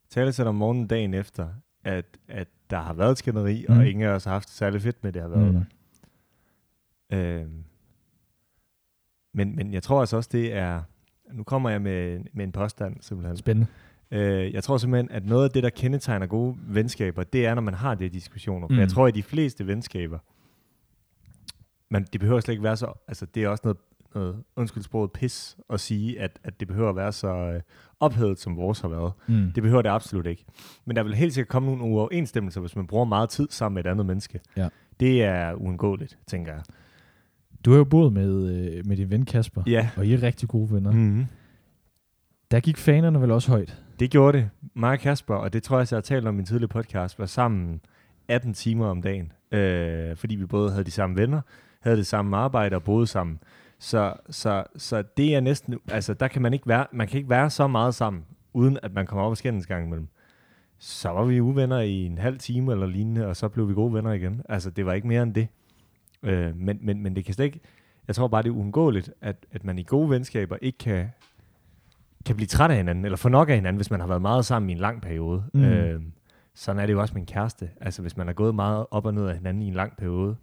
Talesætter 0.10 0.50
om 0.50 0.56
morgenen 0.56 0.88
dagen 0.88 1.14
efter, 1.14 1.48
at, 1.84 2.06
at 2.28 2.48
der 2.70 2.80
har 2.80 2.94
været 2.94 3.18
skænderi, 3.18 3.66
Mm. 3.70 3.78
og 3.78 3.88
ingen 3.88 4.06
af 4.06 4.10
os 4.10 4.24
har 4.24 4.32
haft 4.32 4.48
det 4.48 4.56
særlig 4.56 4.82
fedt 4.82 5.04
med, 5.04 5.12
det 5.14 5.22
har 5.22 5.30
været 5.30 5.54
mm. 5.54 5.66
der. 7.12 7.40
Øhm, 7.42 7.64
men, 9.34 9.56
men 9.56 9.74
jeg 9.74 9.84
tror 9.84 10.00
altså 10.00 10.18
også, 10.18 10.30
det 10.34 10.54
er... 10.54 10.82
Nu 11.32 11.44
kommer 11.44 11.70
jeg 11.70 11.82
med, 11.82 12.20
med 12.34 12.44
en 12.46 12.52
påstand, 12.52 12.98
simpelthen. 13.02 13.38
spændende. 13.38 13.68
Øh, 14.12 14.54
jeg 14.54 14.64
tror 14.64 14.78
simpelthen, 14.78 15.12
at 15.12 15.26
noget 15.26 15.44
af 15.44 15.52
det, 15.52 15.64
der 15.64 15.70
kendetegner 15.70 16.28
gode 16.28 16.58
venskaber, 16.68 17.24
det 17.24 17.46
er, 17.46 17.54
når 17.56 17.62
man 17.62 17.74
har 17.74 17.96
de 17.96 18.10
diskussioner. 18.10 18.68
Mm. 18.68 18.80
jeg 18.80 18.90
tror, 18.90 19.08
at 19.08 19.16
de 19.16 19.24
fleste 19.24 19.68
venskaber, 19.68 20.20
men 21.90 22.04
det 22.14 22.20
behøver 22.22 22.40
slet 22.40 22.54
ikke 22.54 22.64
være 22.64 22.78
så... 22.78 22.94
Altså, 23.08 23.26
det 23.26 23.44
er 23.44 23.48
også 23.48 23.62
noget, 23.64 23.78
noget 24.16 24.44
undskyld 24.56 24.84
sproget, 24.84 25.12
pis 25.12 25.58
at 25.70 25.80
sige, 25.80 26.20
at, 26.22 26.40
at 26.44 26.60
det 26.60 26.68
behøver 26.68 26.90
at 26.90 26.96
være 26.96 27.12
så 27.12 27.28
øh, 27.28 27.62
ophedet, 28.00 28.40
som 28.40 28.58
vores 28.58 28.80
har 28.80 28.88
været. 28.88 29.12
Mm. 29.28 29.52
Det 29.56 29.64
behøver 29.64 29.82
det 29.82 29.90
absolut 29.90 30.26
ikke. 30.26 30.46
Men 30.86 30.96
der 30.96 31.04
vil 31.04 31.16
helt 31.16 31.34
sikkert 31.34 31.50
komme 31.52 31.68
nogle 31.76 31.84
uoverensstemmelser, 31.84 32.62
hvis 32.62 32.76
man 32.76 32.88
bruger 32.88 33.06
meget 33.06 33.30
tid 33.30 33.48
sammen 33.50 33.74
med 33.76 33.86
et 33.86 33.90
andet 33.90 34.06
menneske. 34.06 34.40
Ja. 34.58 34.70
Det 35.00 35.24
er 35.24 35.54
uundgåeligt, 35.54 36.18
tænker 36.28 36.54
jeg. 36.54 36.62
Du 37.66 37.72
har 37.72 37.78
jo 37.78 37.84
boet 37.84 38.14
med, 38.14 38.56
øh, 38.56 38.86
med 38.86 38.98
din 38.98 39.10
ven 39.10 39.26
Kasper, 39.26 39.64
Ja. 39.68 39.90
og 39.98 40.06
I 40.06 40.14
er 40.14 40.24
rigtig 40.24 40.50
gode 40.50 40.72
venner. 40.72 40.92
Mm-hmm. 40.92 41.26
Der 42.52 42.60
gik 42.60 42.78
fanerne 42.78 43.22
vel 43.22 43.32
også 43.32 43.52
højt. 43.52 43.82
Det 44.00 44.12
gjorde 44.12 44.38
det. 44.38 44.50
Mig 44.76 44.92
og 44.92 45.00
Kasper, 45.00 45.36
og 45.36 45.54
det 45.54 45.64
tror 45.64 45.78
jeg, 45.80 45.88
jeg 45.92 45.98
har 45.98 46.02
talt 46.02 46.28
om 46.28 46.36
i 46.36 46.38
min 46.38 46.46
tidligere 46.46 46.68
podcast, 46.70 47.20
var 47.20 47.26
sammen 47.26 47.82
18 48.28 48.54
timer 48.54 48.86
om 48.88 49.02
dagen. 49.02 49.32
Øh, 49.52 50.16
fordi 50.18 50.36
vi 50.36 50.46
både 50.46 50.72
havde 50.72 50.84
de 50.84 50.92
samme 50.92 51.16
venner, 51.16 51.42
havde 51.82 51.98
det 51.98 52.08
samme 52.08 52.38
arbejde 52.38 52.76
og 52.76 52.84
boede 52.84 53.08
sammen. 53.08 53.40
Så, 53.84 54.14
så, 54.30 54.64
så 54.76 55.04
det 55.18 55.36
er 55.36 55.40
næsten, 55.40 55.80
altså 55.88 56.14
der 56.14 56.28
kan 56.28 56.42
man 56.42 56.54
ikke 56.54 56.68
være, 56.68 56.86
man 56.92 57.08
kan 57.08 57.18
ikke 57.18 57.30
være 57.30 57.50
så 57.50 57.68
meget 57.68 57.96
sammen, 57.96 58.26
uden 58.54 58.78
at 58.84 58.94
man 58.94 59.06
kommer 59.06 59.24
op 59.26 59.30
og 59.30 59.38
skændes 59.38 59.68
gang 59.68 59.86
imellem. 59.86 60.08
Så 60.80 61.10
var 61.10 61.24
vi 61.24 61.42
uvenner 61.42 61.80
i 61.80 62.06
en 62.06 62.18
halv 62.18 62.38
time 62.38 62.72
eller 62.72 62.86
lignende, 62.86 63.28
og 63.28 63.36
så 63.36 63.50
blev 63.50 63.70
vi 63.70 63.74
gode 63.74 63.94
venner 63.94 64.12
igen. 64.12 64.42
Altså 64.50 64.70
det 64.70 64.86
var 64.86 64.94
ikke 64.94 65.08
mere 65.08 65.24
end 65.24 65.34
det. 65.34 65.48
Øh, 66.24 66.56
men, 66.56 66.80
men, 66.82 67.04
men 67.04 67.16
det 67.16 67.26
kan 67.26 67.34
slet 67.34 67.46
ikke, 67.46 67.60
jeg 68.08 68.16
tror 68.16 68.28
bare, 68.28 68.44
det 68.44 68.50
er 68.50 68.54
uundgåeligt, 68.54 69.12
at, 69.22 69.46
at 69.52 69.64
man 69.64 69.80
i 69.80 69.84
gode 69.84 70.10
venskaber 70.10 70.58
ikke 70.62 70.78
kan, 70.78 71.10
kan 72.26 72.36
blive 72.36 72.48
træt 72.48 72.72
af 72.72 72.78
hinanden, 72.78 73.06
eller 73.06 73.18
få 73.18 73.30
nok 73.30 73.50
af 73.50 73.56
hinanden, 73.56 73.78
hvis 73.78 73.92
man 73.92 74.00
har 74.00 74.08
været 74.08 74.22
meget 74.22 74.46
sammen 74.46 74.70
i 74.70 74.74
en 74.74 74.80
lang 74.80 75.02
periode. 75.02 75.44
Mm. 75.54 75.64
Øh, 75.64 76.02
sådan 76.56 76.82
er 76.82 76.86
det 76.86 76.94
jo 76.94 77.02
også 77.02 77.14
med 77.14 77.22
en 77.22 77.28
kæreste. 77.28 77.70
Altså 77.82 78.02
hvis 78.02 78.18
man 78.18 78.28
har 78.28 78.34
gået 78.34 78.56
meget 78.56 78.86
op 78.92 79.06
og 79.06 79.14
ned 79.14 79.28
af 79.28 79.36
hinanden 79.36 79.64
i 79.64 79.68
en 79.68 79.74
lang 79.74 79.98
periode, 79.98 80.36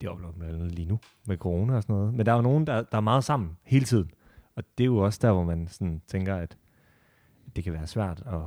det 0.00 0.08
oplever 0.08 0.32
man 0.32 0.38
blandt 0.38 0.54
andet 0.54 0.72
lige 0.72 0.88
nu 0.88 1.00
med 1.26 1.36
corona 1.36 1.74
og 1.76 1.82
sådan 1.82 1.96
noget. 1.96 2.14
Men 2.14 2.26
der 2.26 2.32
er 2.32 2.36
jo 2.36 2.42
nogen, 2.42 2.66
der, 2.66 2.82
der 2.82 2.96
er 2.96 3.00
meget 3.00 3.24
sammen 3.24 3.56
hele 3.62 3.84
tiden. 3.84 4.10
Og 4.56 4.64
det 4.78 4.84
er 4.84 4.86
jo 4.86 4.96
også 4.98 5.18
der, 5.22 5.32
hvor 5.32 5.44
man 5.44 5.68
sådan 5.68 6.02
tænker, 6.06 6.36
at 6.36 6.56
det 7.56 7.64
kan 7.64 7.72
være 7.72 7.86
svært 7.86 8.22
at, 8.26 8.40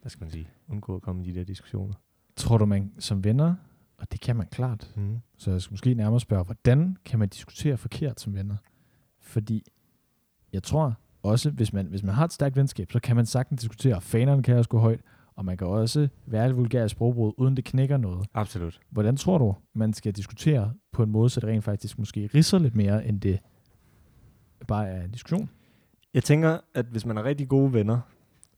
hvad 0.00 0.10
skal 0.10 0.24
man 0.24 0.30
sige, 0.30 0.48
undgå 0.68 0.96
at 0.96 1.02
komme 1.02 1.24
i 1.24 1.30
de 1.32 1.38
der 1.38 1.44
diskussioner. 1.44 1.94
Tror 2.36 2.58
du, 2.58 2.66
man 2.66 2.92
som 2.98 3.24
venner, 3.24 3.54
og 3.98 4.12
det 4.12 4.20
kan 4.20 4.36
man 4.36 4.46
klart, 4.46 4.92
Mm. 4.96 5.18
så 5.36 5.50
jeg 5.50 5.62
skal 5.62 5.72
måske 5.72 5.94
nærmere 5.94 6.20
spørge, 6.20 6.44
hvordan 6.44 6.96
kan 7.04 7.18
man 7.18 7.28
diskutere 7.28 7.76
forkert 7.76 8.20
som 8.20 8.34
venner? 8.34 8.56
Fordi 9.20 9.62
jeg 10.52 10.62
tror 10.62 10.94
også, 11.22 11.50
hvis 11.50 11.72
man, 11.72 11.86
hvis 11.86 12.02
man 12.02 12.14
har 12.14 12.24
et 12.24 12.32
stærkt 12.32 12.56
venskab, 12.56 12.92
så 12.92 13.00
kan 13.00 13.16
man 13.16 13.26
sagtens 13.26 13.60
diskutere, 13.60 13.96
og 13.96 14.02
fanerne 14.02 14.42
kan 14.42 14.56
også 14.56 14.70
gå 14.70 14.78
højt, 14.78 15.00
og 15.36 15.44
man 15.44 15.56
kan 15.56 15.66
også 15.66 16.08
være 16.26 16.48
et 16.48 16.56
vulgært 16.56 16.90
sprogbrud, 16.90 17.32
uden 17.36 17.56
det 17.56 17.64
knækker 17.64 17.96
noget. 17.96 18.26
Absolut. 18.34 18.80
Hvordan 18.90 19.16
tror 19.16 19.38
du, 19.38 19.54
man 19.74 19.92
skal 19.92 20.12
diskutere 20.12 20.72
på 20.92 21.02
en 21.02 21.10
måde, 21.10 21.30
så 21.30 21.40
det 21.40 21.48
rent 21.48 21.64
faktisk 21.64 21.98
måske 21.98 22.30
risser 22.34 22.58
lidt 22.58 22.76
mere, 22.76 23.06
end 23.06 23.20
det 23.20 23.38
bare 24.68 24.88
er 24.88 25.04
en 25.04 25.10
diskussion? 25.10 25.50
Jeg 26.14 26.24
tænker, 26.24 26.58
at 26.74 26.86
hvis 26.86 27.06
man 27.06 27.16
er 27.18 27.24
rigtig 27.24 27.48
gode 27.48 27.72
venner, 27.72 28.00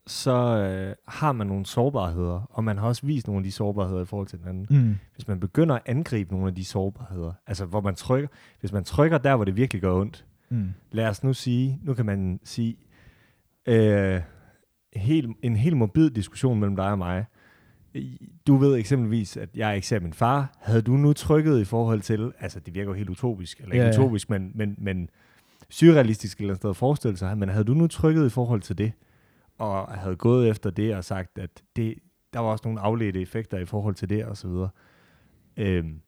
så 0.06 0.32
øh, 0.32 0.94
har 1.08 1.32
man 1.32 1.46
nogle 1.46 1.66
sårbarheder, 1.66 2.40
og 2.50 2.64
man 2.64 2.78
har 2.78 2.86
også 2.86 3.06
vist 3.06 3.26
nogle 3.26 3.38
af 3.38 3.44
de 3.44 3.52
sårbarheder 3.52 4.02
i 4.02 4.04
forhold 4.04 4.26
til 4.28 4.38
den 4.38 4.48
anden. 4.48 4.66
Mm. 4.70 4.94
Hvis 5.14 5.28
man 5.28 5.40
begynder 5.40 5.74
at 5.74 5.82
angribe 5.86 6.32
nogle 6.32 6.48
af 6.48 6.54
de 6.54 6.64
sårbarheder, 6.64 7.32
altså 7.46 7.64
hvor 7.66 7.80
man 7.80 7.94
trykker, 7.94 8.28
hvis 8.60 8.72
man 8.72 8.84
trykker 8.84 9.18
der, 9.18 9.36
hvor 9.36 9.44
det 9.44 9.56
virkelig 9.56 9.82
gør 9.82 9.92
ondt, 9.94 10.24
Mm. 10.48 10.68
lad 10.92 11.08
os 11.08 11.24
nu 11.24 11.32
sige, 11.32 11.80
nu 11.82 11.94
kan 11.94 12.06
man 12.06 12.40
sige, 12.44 12.76
øh, 13.66 14.20
helt, 14.96 15.36
en 15.42 15.56
helt 15.56 15.76
morbid 15.76 16.10
diskussion 16.10 16.60
mellem 16.60 16.76
dig 16.76 16.90
og 16.90 16.98
mig. 16.98 17.24
Du 18.46 18.56
ved 18.56 18.76
eksempelvis, 18.76 19.36
at 19.36 19.48
jeg 19.56 19.74
ikke 19.74 19.86
ser 19.86 20.00
min 20.00 20.12
far. 20.12 20.56
Havde 20.60 20.82
du 20.82 20.92
nu 20.92 21.12
trykket 21.12 21.60
i 21.60 21.64
forhold 21.64 22.00
til, 22.00 22.32
altså 22.40 22.60
det 22.60 22.74
virker 22.74 22.90
jo 22.90 22.94
helt 22.94 23.10
utopisk, 23.10 23.58
eller 23.60 23.72
ikke 23.72 23.84
Ja, 23.84 23.90
ja. 23.92 23.98
utopisk, 24.00 24.30
men, 24.30 24.52
men, 24.54 24.74
men 24.78 25.10
surrealistisk 25.70 26.38
eller 26.38 26.52
et 26.52 26.56
sted 26.58 26.70
at 26.70 26.76
forestille 26.76 27.16
sig, 27.16 27.38
men 27.38 27.48
havde 27.48 27.64
du 27.64 27.74
nu 27.74 27.86
trykket 27.86 28.26
i 28.26 28.30
forhold 28.30 28.60
til 28.60 28.78
det, 28.78 28.92
og 29.58 29.88
havde 29.98 30.16
gået 30.16 30.48
efter 30.48 30.70
det 30.70 30.94
og 30.96 31.04
sagt, 31.04 31.38
at 31.38 31.50
det, 31.76 31.94
der 32.32 32.40
var 32.40 32.48
også 32.48 32.62
nogle 32.64 32.80
afledte 32.80 33.20
effekter 33.20 33.58
i 33.58 33.64
forhold 33.64 33.94
til 33.94 34.08
det 34.08 34.24
og 34.24 34.36
så 34.36 34.48
videre, 34.48 34.68
øhm, 35.56 36.00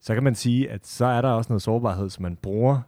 så 0.00 0.14
kan 0.14 0.22
man 0.22 0.34
sige, 0.34 0.70
at 0.70 0.86
så 0.86 1.04
er 1.04 1.22
der 1.22 1.28
også 1.28 1.52
noget 1.52 1.62
sårbarhed, 1.62 2.10
som 2.10 2.22
man 2.22 2.36
bruger 2.36 2.80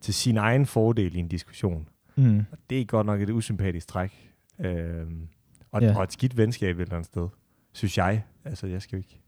til 0.00 0.14
sin 0.14 0.36
egen 0.36 0.66
fordel 0.66 1.16
i 1.16 1.18
en 1.18 1.28
diskussion. 1.28 1.88
Mm. 2.16 2.38
Og 2.52 2.58
det 2.70 2.80
er 2.80 2.84
godt 2.84 3.06
nok 3.06 3.20
et 3.20 3.30
usympatisk 3.30 3.88
træk. 3.88 4.31
Øhm, 4.62 5.28
og, 5.70 5.82
Ja. 5.82 5.96
og 5.96 6.02
et 6.04 6.12
skidt 6.12 6.36
venskab 6.36 6.76
et 6.76 6.80
eller 6.82 6.94
andet 6.94 7.06
sted. 7.06 7.28
Synes 7.72 7.98
jeg. 7.98 8.24
Altså, 8.44 8.66
jeg 8.66 8.82
skal 8.82 8.98
ikke... 8.98 9.20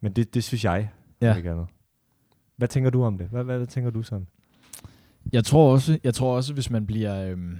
Men 0.00 0.12
det, 0.12 0.34
det 0.34 0.44
synes 0.44 0.64
jeg. 0.64 0.90
Ja. 1.20 1.26
Ja. 1.26 1.36
Ikke 1.36 1.50
andet. 1.50 1.66
Hvad 2.56 2.68
tænker 2.68 2.90
du 2.90 3.02
om 3.02 3.18
det? 3.18 3.28
Hvad, 3.28 3.44
hvad, 3.44 3.56
hvad 3.56 3.66
tænker 3.66 3.90
du 3.90 4.02
sådan? 4.02 4.26
Jeg 5.32 5.44
tror 5.44 5.72
også, 5.72 5.98
jeg 6.04 6.14
tror 6.14 6.36
også, 6.36 6.54
hvis 6.54 6.70
man 6.70 6.86
bliver, 6.86 7.30
øhm, 7.30 7.56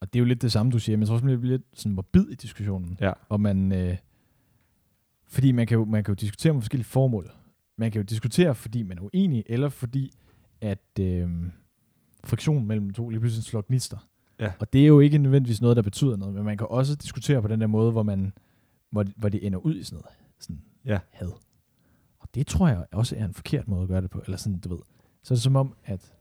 og 0.00 0.12
det 0.12 0.18
er 0.18 0.20
jo 0.20 0.26
lidt 0.26 0.42
det 0.42 0.52
samme, 0.52 0.72
du 0.72 0.78
siger, 0.78 0.96
men 0.96 1.00
jeg 1.00 1.06
tror 1.08 1.14
også, 1.14 1.26
man 1.26 1.40
bliver 1.40 1.56
lidt 1.56 1.66
sådan 1.74 1.92
morbid 1.92 2.28
i 2.28 2.34
diskussionen. 2.34 2.96
Ja. 3.00 3.12
Og 3.28 3.40
man, 3.40 3.72
øh, 3.72 3.96
fordi 5.28 5.52
man 5.52 5.66
kan, 5.66 5.78
jo, 5.78 5.84
man 5.84 6.04
kan 6.04 6.12
jo 6.12 6.16
diskutere 6.16 6.52
med 6.52 6.62
forskellige 6.62 6.86
formål. 6.86 7.30
Man 7.76 7.90
kan 7.90 7.98
jo 8.00 8.04
diskutere, 8.04 8.54
fordi 8.54 8.82
man 8.82 8.98
er 8.98 9.02
uenig, 9.02 9.44
eller 9.46 9.68
fordi, 9.68 10.10
at 10.60 10.98
øh, 11.00 11.30
friktion 12.24 12.66
mellem 12.66 12.92
to 12.92 13.08
lige 13.08 13.20
pludselig 13.20 13.44
slår 13.44 13.64
gnister. 13.68 14.08
Ja. 14.40 14.52
Og 14.58 14.72
det 14.72 14.82
er 14.82 14.86
jo 14.86 15.00
ikke 15.00 15.18
nødvendigvis 15.18 15.60
noget, 15.62 15.76
der 15.76 15.82
betyder 15.82 16.16
noget, 16.16 16.34
men 16.34 16.44
man 16.44 16.56
kan 16.58 16.66
også 16.70 16.94
diskutere 16.94 17.42
på 17.42 17.48
den 17.48 17.60
der 17.60 17.66
måde, 17.66 17.92
hvor, 17.92 18.02
man, 18.02 18.32
hvor, 18.90 19.04
hvor 19.16 19.28
det 19.28 19.46
ender 19.46 19.58
ud 19.58 19.74
i 19.74 19.82
sådan 19.82 19.96
noget 19.96 20.16
sådan 20.38 20.62
Ja. 20.84 20.98
had. 21.10 21.28
Og 22.18 22.28
det 22.34 22.46
tror 22.46 22.68
jeg 22.68 22.84
også 22.92 23.16
er 23.16 23.24
en 23.24 23.34
forkert 23.34 23.68
måde 23.68 23.82
at 23.82 23.88
gøre 23.88 24.00
det 24.00 24.10
på. 24.10 24.22
Eller 24.24 24.36
sådan, 24.36 24.58
du 24.58 24.68
ved. 24.68 24.78
Så 25.22 25.34
er 25.34 25.36
det 25.36 25.42
som 25.42 25.56
om, 25.56 25.74
at 25.84 26.12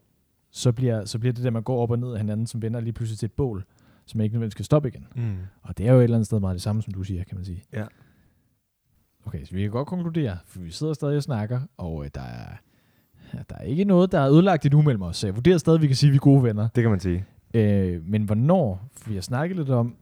så 0.51 0.71
bliver, 0.71 1.05
så 1.05 1.19
bliver 1.19 1.33
det 1.33 1.43
der, 1.43 1.49
man 1.49 1.63
går 1.63 1.81
op 1.81 1.91
og 1.91 1.99
ned 1.99 2.11
af 2.11 2.17
hinanden, 2.19 2.47
som 2.47 2.61
vender 2.61 2.79
lige 2.79 2.93
pludselig 2.93 3.19
til 3.19 3.25
et 3.25 3.31
bål, 3.33 3.65
som 4.05 4.21
ikke 4.21 4.33
nødvendigvis 4.33 4.51
skal 4.51 4.65
stoppe 4.65 4.89
igen. 4.89 5.07
Mm. 5.15 5.37
Og 5.61 5.77
det 5.77 5.87
er 5.87 5.93
jo 5.93 5.99
et 5.99 6.03
eller 6.03 6.17
andet 6.17 6.25
sted 6.25 6.39
meget 6.39 6.53
det 6.53 6.61
samme, 6.61 6.81
som 6.81 6.93
du 6.93 7.03
siger, 7.03 7.23
kan 7.23 7.35
man 7.37 7.45
sige. 7.45 7.63
Ja. 7.73 7.85
Okay, 9.25 9.45
så 9.45 9.55
vi 9.55 9.61
kan 9.61 9.71
godt 9.71 9.87
konkludere, 9.87 10.37
for 10.45 10.59
vi 10.59 10.71
sidder 10.71 10.93
stadig 10.93 11.17
og 11.17 11.23
snakker, 11.23 11.61
og 11.77 12.05
øh, 12.05 12.11
der 12.15 12.21
er, 12.21 12.47
der 13.49 13.55
er 13.55 13.61
ikke 13.63 13.83
noget, 13.83 14.11
der 14.11 14.19
er 14.19 14.31
ødelagt 14.31 14.65
endnu 14.65 14.81
mellem 14.81 15.01
os. 15.01 15.17
Så 15.17 15.27
jeg 15.27 15.35
vurderer 15.35 15.57
stadig, 15.57 15.77
at 15.77 15.81
vi 15.81 15.87
kan 15.87 15.95
sige, 15.95 16.07
at 16.07 16.11
vi 16.11 16.15
er 16.15 16.19
gode 16.19 16.43
venner. 16.43 16.67
Det 16.75 16.81
kan 16.83 16.91
man 16.91 16.99
sige. 16.99 17.25
Øh, 17.57 18.03
men 18.05 18.23
hvornår, 18.23 18.89
for 18.93 19.09
vi 19.09 19.15
har 19.15 19.21
snakket 19.21 19.57
lidt 19.57 19.69
om, 19.69 19.95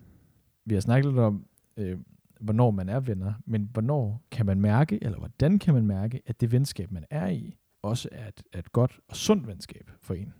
vi 0.65 0.73
har 0.73 0.81
snakket 0.81 1.05
lidt 1.11 1.19
om, 1.19 1.45
øh, 1.77 1.97
hvornår 2.39 2.71
man 2.71 2.89
er 2.89 2.99
venner, 2.99 3.33
men 3.45 3.69
hvornår 3.73 4.23
kan 4.31 4.45
man 4.45 4.61
mærke, 4.61 5.03
eller 5.03 5.17
hvordan 5.17 5.59
kan 5.59 5.73
man 5.73 5.85
mærke, 5.85 6.21
at 6.25 6.41
det 6.41 6.51
venskab, 6.51 6.91
man 6.91 7.05
er 7.09 7.27
i, 7.27 7.57
også 7.81 8.09
er 8.11 8.27
et, 8.27 8.43
er 8.53 8.59
et 8.59 8.71
godt 8.71 8.99
og 9.07 9.15
sundt 9.15 9.47
venskab 9.47 9.91
for 10.01 10.13
en? 10.13 10.33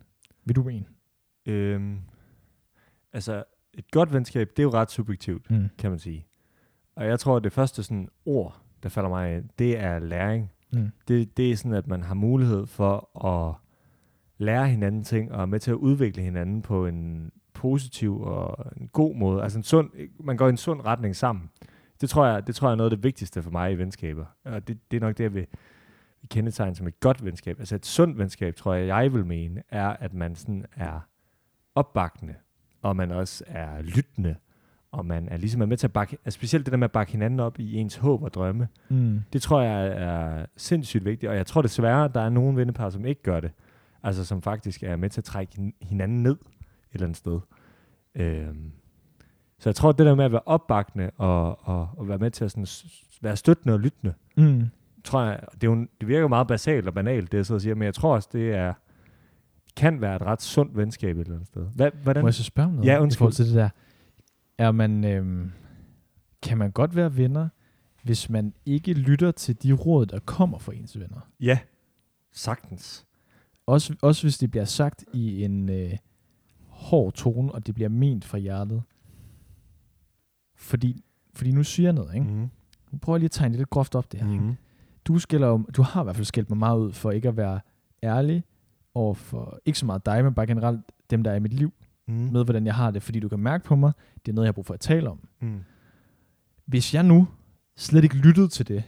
Vil 0.46 0.56
du 0.56 0.64
mene? 0.64 0.86
Øhm, 1.46 2.00
altså, 3.14 3.44
et 3.74 3.92
godt 3.92 4.14
venskab, 4.14 4.50
det 4.50 4.60
er 4.60 4.64
jo 4.64 4.70
ret 4.74 4.92
subjektivt, 4.92 5.52
Mm. 5.52 5.70
kan 5.78 5.90
man 5.90 6.00
sige. 6.00 6.26
Og 6.96 7.06
jeg 7.06 7.20
tror, 7.20 7.38
at 7.38 7.44
det 7.44 7.54
første 7.54 7.84
sådan 7.84 8.10
ord, 8.26 8.62
der 8.84 8.90
falder 8.90 9.10
mig 9.10 9.38
ind, 9.38 9.50
det 9.60 9.80
er 9.80 10.00
læring. 10.00 10.52
Mm. 10.74 10.90
Det, 11.08 11.38
det 11.38 11.52
er 11.52 11.56
sådan, 11.56 11.74
at 11.74 11.88
man 11.88 12.04
har 12.04 12.14
mulighed 12.14 12.66
for 12.66 13.26
at 13.26 13.56
lære 14.38 14.68
hinanden 14.68 15.04
ting, 15.04 15.32
og 15.32 15.42
er 15.42 15.46
med 15.46 15.60
til 15.60 15.72
at 15.72 15.76
udvikle 15.76 16.24
hinanden 16.24 16.62
på 16.62 16.86
en 16.88 17.32
positiv 17.54 18.22
og 18.22 18.66
en 18.82 18.88
god 18.88 19.16
måde. 19.16 19.44
Altså 19.44 19.60
en 19.60 19.64
sund, 19.64 19.90
man 20.20 20.38
går 20.38 20.46
i 20.46 20.50
en 20.50 20.58
sund 20.58 20.82
retning 20.86 21.16
sammen. 21.16 21.50
Det 22.02 22.10
tror 22.10 22.26
jeg, 22.26 22.48
det 22.48 22.56
tror 22.56 22.68
jeg 22.68 22.72
er 22.72 22.76
noget 22.78 22.92
af 22.92 22.98
det 22.98 23.04
vigtigste 23.04 23.44
for 23.44 23.52
mig 23.52 23.72
i 23.72 23.76
venskaber. 23.76 24.26
Og 24.46 24.68
det, 24.68 24.78
det 24.92 24.98
er 24.98 25.02
nok 25.02 25.18
det, 25.18 25.24
jeg 25.24 25.34
vil, 25.34 25.48
kendetegne 26.30 26.76
som 26.76 26.88
et 26.88 27.00
godt 27.00 27.26
venskab. 27.26 27.60
Altså 27.60 27.76
et 27.76 27.86
sundt 27.86 28.18
venskab, 28.18 28.56
tror 28.56 28.74
jeg, 28.74 28.88
jeg 28.88 29.14
vil 29.14 29.26
mene, 29.26 29.62
er, 29.70 29.88
at 29.90 30.14
man 30.14 30.36
sådan 30.36 30.66
er 30.76 31.00
opbakkende, 31.76 32.34
og 32.82 32.96
man 32.96 33.12
også 33.12 33.44
er 33.48 33.82
lyttende, 33.82 34.36
og 34.92 35.06
man 35.06 35.30
er 35.30 35.38
ligesom 35.38 35.62
er 35.62 35.66
med 35.66 35.78
til 35.78 35.88
at 35.88 35.94
bakke, 35.94 36.18
altså 36.26 36.36
specielt 36.38 36.66
det 36.66 36.72
der 36.72 36.78
med 36.78 36.86
at 36.86 36.92
bakke 36.92 37.12
hinanden 37.12 37.40
op 37.40 37.60
i 37.60 37.76
ens 37.76 37.96
håb 37.96 38.24
og 38.24 38.34
drømme, 38.34 38.68
Mm. 38.90 39.22
det 39.34 39.42
tror 39.42 39.62
jeg 39.62 39.88
er 39.88 40.46
sindssygt 40.58 41.06
vigtigt, 41.06 41.30
og 41.30 41.36
jeg 41.36 41.46
tror 41.48 41.62
desværre, 41.62 42.06
at 42.06 42.14
der 42.16 42.22
er 42.22 42.30
nogle 42.30 42.58
vennepar, 42.58 42.90
som 42.90 43.06
ikke 43.06 43.24
gør 43.24 43.40
det. 43.40 43.52
Altså 44.06 44.26
som 44.26 44.42
faktisk 44.42 44.84
er 44.84 44.96
med 44.96 45.10
til 45.10 45.22
at 45.22 45.26
trække 45.26 45.54
hin- 45.56 45.74
hinanden 45.82 46.24
ned 46.24 46.32
et 46.32 46.38
eller 46.94 47.06
andet 47.06 47.18
sted. 47.18 47.40
Øhm. 48.16 48.72
Så 49.60 49.70
jeg 49.70 49.76
tror, 49.76 49.90
at 49.90 49.98
det 49.98 50.06
der 50.06 50.16
med 50.16 50.26
at 50.26 50.32
være 50.32 50.42
opbakkende 50.46 51.12
og, 51.18 51.68
og, 51.68 51.90
og 51.98 52.08
være 52.08 52.18
med 52.18 52.32
til 52.32 52.46
at 52.46 52.52
sådan, 52.52 52.68
være 53.22 53.36
støttende 53.36 53.74
og 53.74 53.80
lyttende, 53.80 54.14
Mm. 54.38 54.64
tror 55.04 55.22
jeg, 55.24 55.40
det, 55.54 55.64
er 55.64 55.68
jo, 55.72 55.88
det 56.00 56.08
virker 56.08 56.22
jo 56.22 56.28
meget 56.28 56.48
basalt 56.48 56.88
og 56.88 56.94
banalt, 56.94 57.32
det 57.32 57.38
jeg 57.38 57.46
sidder 57.46 57.58
og 57.58 57.62
siger, 57.62 57.76
men 57.76 57.84
jeg 57.86 57.94
tror 57.94 58.16
også, 58.16 58.30
det 58.34 58.52
er 58.54 58.74
kan 59.76 60.02
være 60.02 60.16
et 60.16 60.22
ret 60.22 60.42
sundt 60.42 60.78
venskab 60.78 61.18
et 61.18 61.22
eller 61.22 61.34
andet 61.36 61.48
sted. 61.48 61.66
Hvad, 61.76 61.92
hvordan? 62.04 62.24
Må 62.24 62.28
jeg 62.28 62.34
så 62.34 62.44
spørge 62.44 62.68
om 62.68 62.74
noget 62.74 62.88
Ja, 62.88 62.98
i 62.98 63.00
undskyld. 63.00 63.18
forhold 63.18 63.34
til 63.34 63.46
det 63.46 63.56
der? 63.56 63.70
Er 64.58 64.72
man, 64.72 65.04
øhm, 65.06 65.52
kan 66.44 66.58
man 66.58 66.72
godt 66.72 66.96
være 66.96 67.18
venner, 67.18 67.50
hvis 68.04 68.30
man 68.30 68.54
ikke 68.66 68.94
lytter 68.94 69.32
til 69.32 69.64
de 69.64 69.74
råd, 69.74 70.06
der 70.06 70.20
kommer 70.20 70.58
fra 70.58 70.74
ens 70.74 71.00
venner? 71.00 71.30
Ja, 71.40 71.60
sagtens. 72.32 73.06
Også, 73.68 73.96
også 74.02 74.24
hvis 74.24 74.38
det 74.38 74.52
bliver 74.52 74.66
sagt 74.66 75.06
i 75.14 75.44
en 75.44 75.70
øh, 75.70 75.98
hård 76.68 77.14
tone, 77.14 77.52
og 77.52 77.68
det 77.68 77.76
bliver 77.76 77.90
ment 77.90 78.26
fra 78.26 78.38
hjertet. 78.38 78.84
Fordi, 80.56 81.04
fordi 81.34 81.52
nu 81.52 81.64
siger 81.64 81.88
jeg 81.88 81.94
noget, 81.94 82.14
ikke? 82.16 82.28
Mm. 82.28 82.50
Nu 82.92 82.98
prøver 83.02 83.18
jeg 83.18 83.20
lige 83.20 83.28
at 83.28 83.32
tegne 83.32 83.54
det 83.54 83.60
lidt 83.60 83.70
groft 83.70 83.96
op 83.96 84.12
det 84.12 84.20
her. 84.22 84.28
Mm. 84.42 84.56
Du, 85.06 85.20
skælder, 85.20 85.48
jo- 85.48 85.66
du 85.76 85.82
har 85.82 86.02
i 86.02 86.04
hvert 86.04 86.16
fald 86.16 86.26
skældt 86.26 86.50
mig 86.50 86.58
meget 86.58 86.80
ud 86.80 86.94
for 86.94 87.12
ikke 87.12 87.28
at 87.28 87.38
være 87.38 87.60
ærlig 88.04 88.44
over 88.94 89.14
for, 89.14 89.60
ikke 89.66 89.80
så 89.80 89.86
meget 89.86 90.06
dig, 90.06 90.24
men 90.24 90.34
bare 90.34 90.48
generelt 90.48 90.82
dem, 91.10 91.24
der 91.24 91.32
er 91.32 91.36
i 91.36 91.40
mit 91.40 91.54
liv, 91.54 91.74
Mm. 92.08 92.14
med 92.14 92.44
hvordan 92.44 92.66
jeg 92.66 92.76
har 92.76 92.92
det, 92.92 93.04
fordi 93.04 93.20
du 93.20 93.30
kan 93.30 93.40
mærke 93.40 93.64
på 93.64 93.76
mig, 93.76 93.92
det 94.26 94.32
er 94.32 94.36
noget, 94.36 94.46
jeg 94.46 94.48
har 94.48 94.54
brug 94.54 94.66
for 94.66 94.74
at 94.74 94.80
tale 94.80 95.10
om. 95.10 95.28
Mm. 95.42 95.60
Hvis 96.66 96.94
jeg 96.94 97.04
nu 97.04 97.28
slet 97.76 98.04
ikke 98.04 98.16
lyttede 98.16 98.48
til 98.48 98.68
det, 98.68 98.84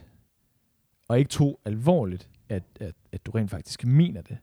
og 1.08 1.18
ikke 1.18 1.28
tog 1.28 1.60
alvorligt, 1.64 2.30
at, 2.48 2.62
at, 2.80 2.94
at 3.12 3.26
du 3.26 3.30
rent 3.30 3.50
faktisk 3.50 3.84
mener 3.86 4.22
det, 4.22 4.38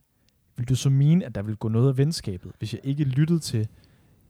vil 0.58 0.70
du 0.70 0.76
så 0.76 0.90
mene, 0.90 1.26
at 1.26 1.36
der 1.36 1.42
vil 1.42 1.56
gå 1.58 1.68
noget 1.68 1.90
af 1.90 1.98
venskabet, 1.98 2.52
hvis 2.60 2.74
jeg 2.74 2.82
ikke 2.84 3.04
lyttede 3.04 3.40
til 3.40 3.68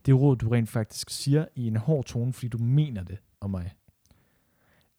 det 0.06 0.14
råd, 0.20 0.36
du 0.36 0.48
rent 0.48 0.68
faktisk 0.68 1.10
siger 1.10 1.44
i 1.54 1.66
en 1.66 1.76
hård 1.76 2.04
tone, 2.04 2.32
fordi 2.32 2.48
du 2.48 2.58
mener 2.58 3.04
det 3.04 3.18
om 3.40 3.50
mig? 3.50 3.74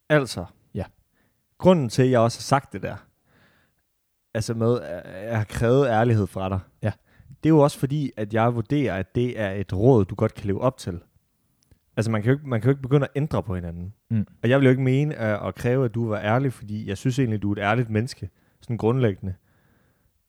Altså, 0.10 0.46
Ja. 0.74 0.84
grunden 1.58 1.90
til, 1.90 2.02
at 2.04 2.12
jeg 2.12 2.20
også 2.20 2.40
har 2.40 2.44
sagt 2.44 2.74
det 2.74 2.82
der, 2.82 2.96
altså 4.34 4.54
med, 4.54 4.80
at 4.82 5.30
jeg 5.30 5.38
har 5.38 5.44
krævet 5.46 5.88
ærlighed 5.88 6.28
fra 6.28 6.50
dig, 6.50 6.60
Ja. 6.84 6.92
det 7.44 7.50
er 7.50 7.54
jo 7.54 7.60
også 7.60 7.80
fordi, 7.80 8.12
at 8.18 8.34
jeg 8.34 8.56
vurderer, 8.56 8.96
at 8.96 9.16
det 9.16 9.40
er 9.40 9.52
et 9.52 9.74
råd, 9.74 10.06
du 10.06 10.16
godt 10.16 10.34
kan 10.34 10.48
leve 10.48 10.62
op 10.62 10.78
til. 10.78 11.00
Altså, 11.98 12.12
man 12.12 12.22
kan 12.22 12.32
jo 12.32 12.38
ikke, 12.38 12.48
man 12.50 12.62
kan 12.62 12.68
jo 12.68 12.72
ikke 12.72 12.82
begynde 12.82 13.04
at 13.06 13.12
ændre 13.16 13.44
på 13.44 13.56
hinanden. 13.56 13.94
Mm. 14.10 14.26
Og 14.44 14.50
jeg 14.50 14.60
vil 14.60 14.66
jo 14.66 14.70
ikke 14.70 14.82
mene 14.84 15.16
at, 15.16 15.48
at 15.48 15.56
kræve, 15.56 15.86
at 15.86 15.94
du 15.96 16.08
var 16.10 16.20
ærlig, 16.20 16.54
fordi 16.54 16.88
jeg 16.88 16.98
synes 16.98 17.20
egentlig, 17.20 17.42
du 17.42 17.50
er 17.52 17.56
et 17.56 17.60
ærligt 17.62 17.90
menneske, 17.90 18.30
sådan 18.62 18.78
grundlæggende. 18.78 19.36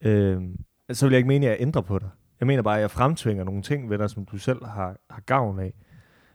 Øhm, 0.00 0.60
så 0.92 1.06
vil 1.06 1.12
jeg 1.12 1.18
ikke 1.18 1.28
mene, 1.28 1.46
at 1.46 1.50
jeg 1.50 1.60
ændrer 1.60 1.82
på 1.82 1.98
dig. 1.98 2.08
Jeg 2.40 2.46
mener 2.46 2.62
bare, 2.62 2.76
at 2.76 2.80
jeg 2.80 2.90
fremtvinger 2.90 3.44
nogle 3.44 3.62
ting 3.62 3.90
ved 3.90 3.98
dig, 3.98 4.10
som 4.10 4.24
du 4.24 4.38
selv 4.38 4.64
har, 4.64 4.96
har 5.10 5.20
gavn 5.20 5.58
af. 5.58 5.74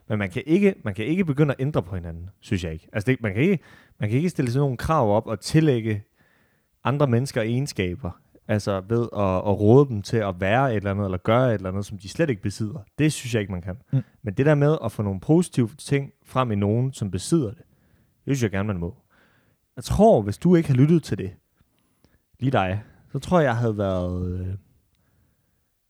Men 0.09 0.19
man 0.19 0.29
kan, 0.29 0.43
ikke, 0.45 0.75
man 0.83 0.93
kan 0.93 1.05
ikke 1.05 1.25
begynde 1.25 1.53
at 1.53 1.61
ændre 1.61 1.83
på 1.83 1.95
hinanden, 1.95 2.29
synes 2.39 2.63
jeg 2.63 2.73
ikke. 2.73 2.87
Altså 2.93 3.11
det, 3.11 3.21
man, 3.21 3.33
kan 3.33 3.41
ikke 3.41 3.59
man 3.99 4.09
kan 4.09 4.17
ikke 4.17 4.29
stille 4.29 4.51
sådan 4.51 4.61
nogle 4.61 4.77
krav 4.77 5.15
op 5.15 5.27
og 5.27 5.39
tillægge 5.39 6.03
andre 6.83 7.07
mennesker 7.07 7.41
egenskaber, 7.41 8.11
altså 8.47 8.81
ved 8.89 9.01
at, 9.01 9.35
at 9.35 9.59
råde 9.59 9.89
dem 9.89 10.01
til 10.01 10.17
at 10.17 10.41
være 10.41 10.71
et 10.71 10.77
eller 10.77 10.91
andet, 10.91 11.05
eller 11.05 11.17
gøre 11.17 11.49
et 11.49 11.53
eller 11.53 11.69
andet, 11.69 11.85
som 11.85 11.97
de 11.97 12.09
slet 12.09 12.29
ikke 12.29 12.41
besidder. 12.41 12.79
Det 12.97 13.13
synes 13.13 13.33
jeg 13.33 13.41
ikke, 13.41 13.51
man 13.51 13.61
kan. 13.61 13.75
Mm. 13.93 14.01
Men 14.21 14.33
det 14.33 14.45
der 14.45 14.55
med 14.55 14.77
at 14.83 14.91
få 14.91 15.01
nogle 15.01 15.19
positive 15.19 15.69
ting 15.77 16.11
frem 16.25 16.51
i 16.51 16.55
nogen, 16.55 16.93
som 16.93 17.11
besidder 17.11 17.49
det, 17.49 17.63
det 18.25 18.37
synes 18.37 18.43
jeg 18.43 18.51
gerne, 18.51 18.67
man 18.67 18.77
må. 18.77 18.97
Jeg 19.75 19.83
tror, 19.83 20.21
hvis 20.21 20.37
du 20.37 20.55
ikke 20.55 20.69
har 20.69 20.75
lyttet 20.75 21.03
til 21.03 21.17
det, 21.17 21.33
lige 22.39 22.51
dig, 22.51 22.83
så 23.13 23.19
tror 23.19 23.39
jeg, 23.39 23.45
jeg 23.47 23.57
havde 23.57 23.77
været... 23.77 24.39
Øh, 24.39 24.47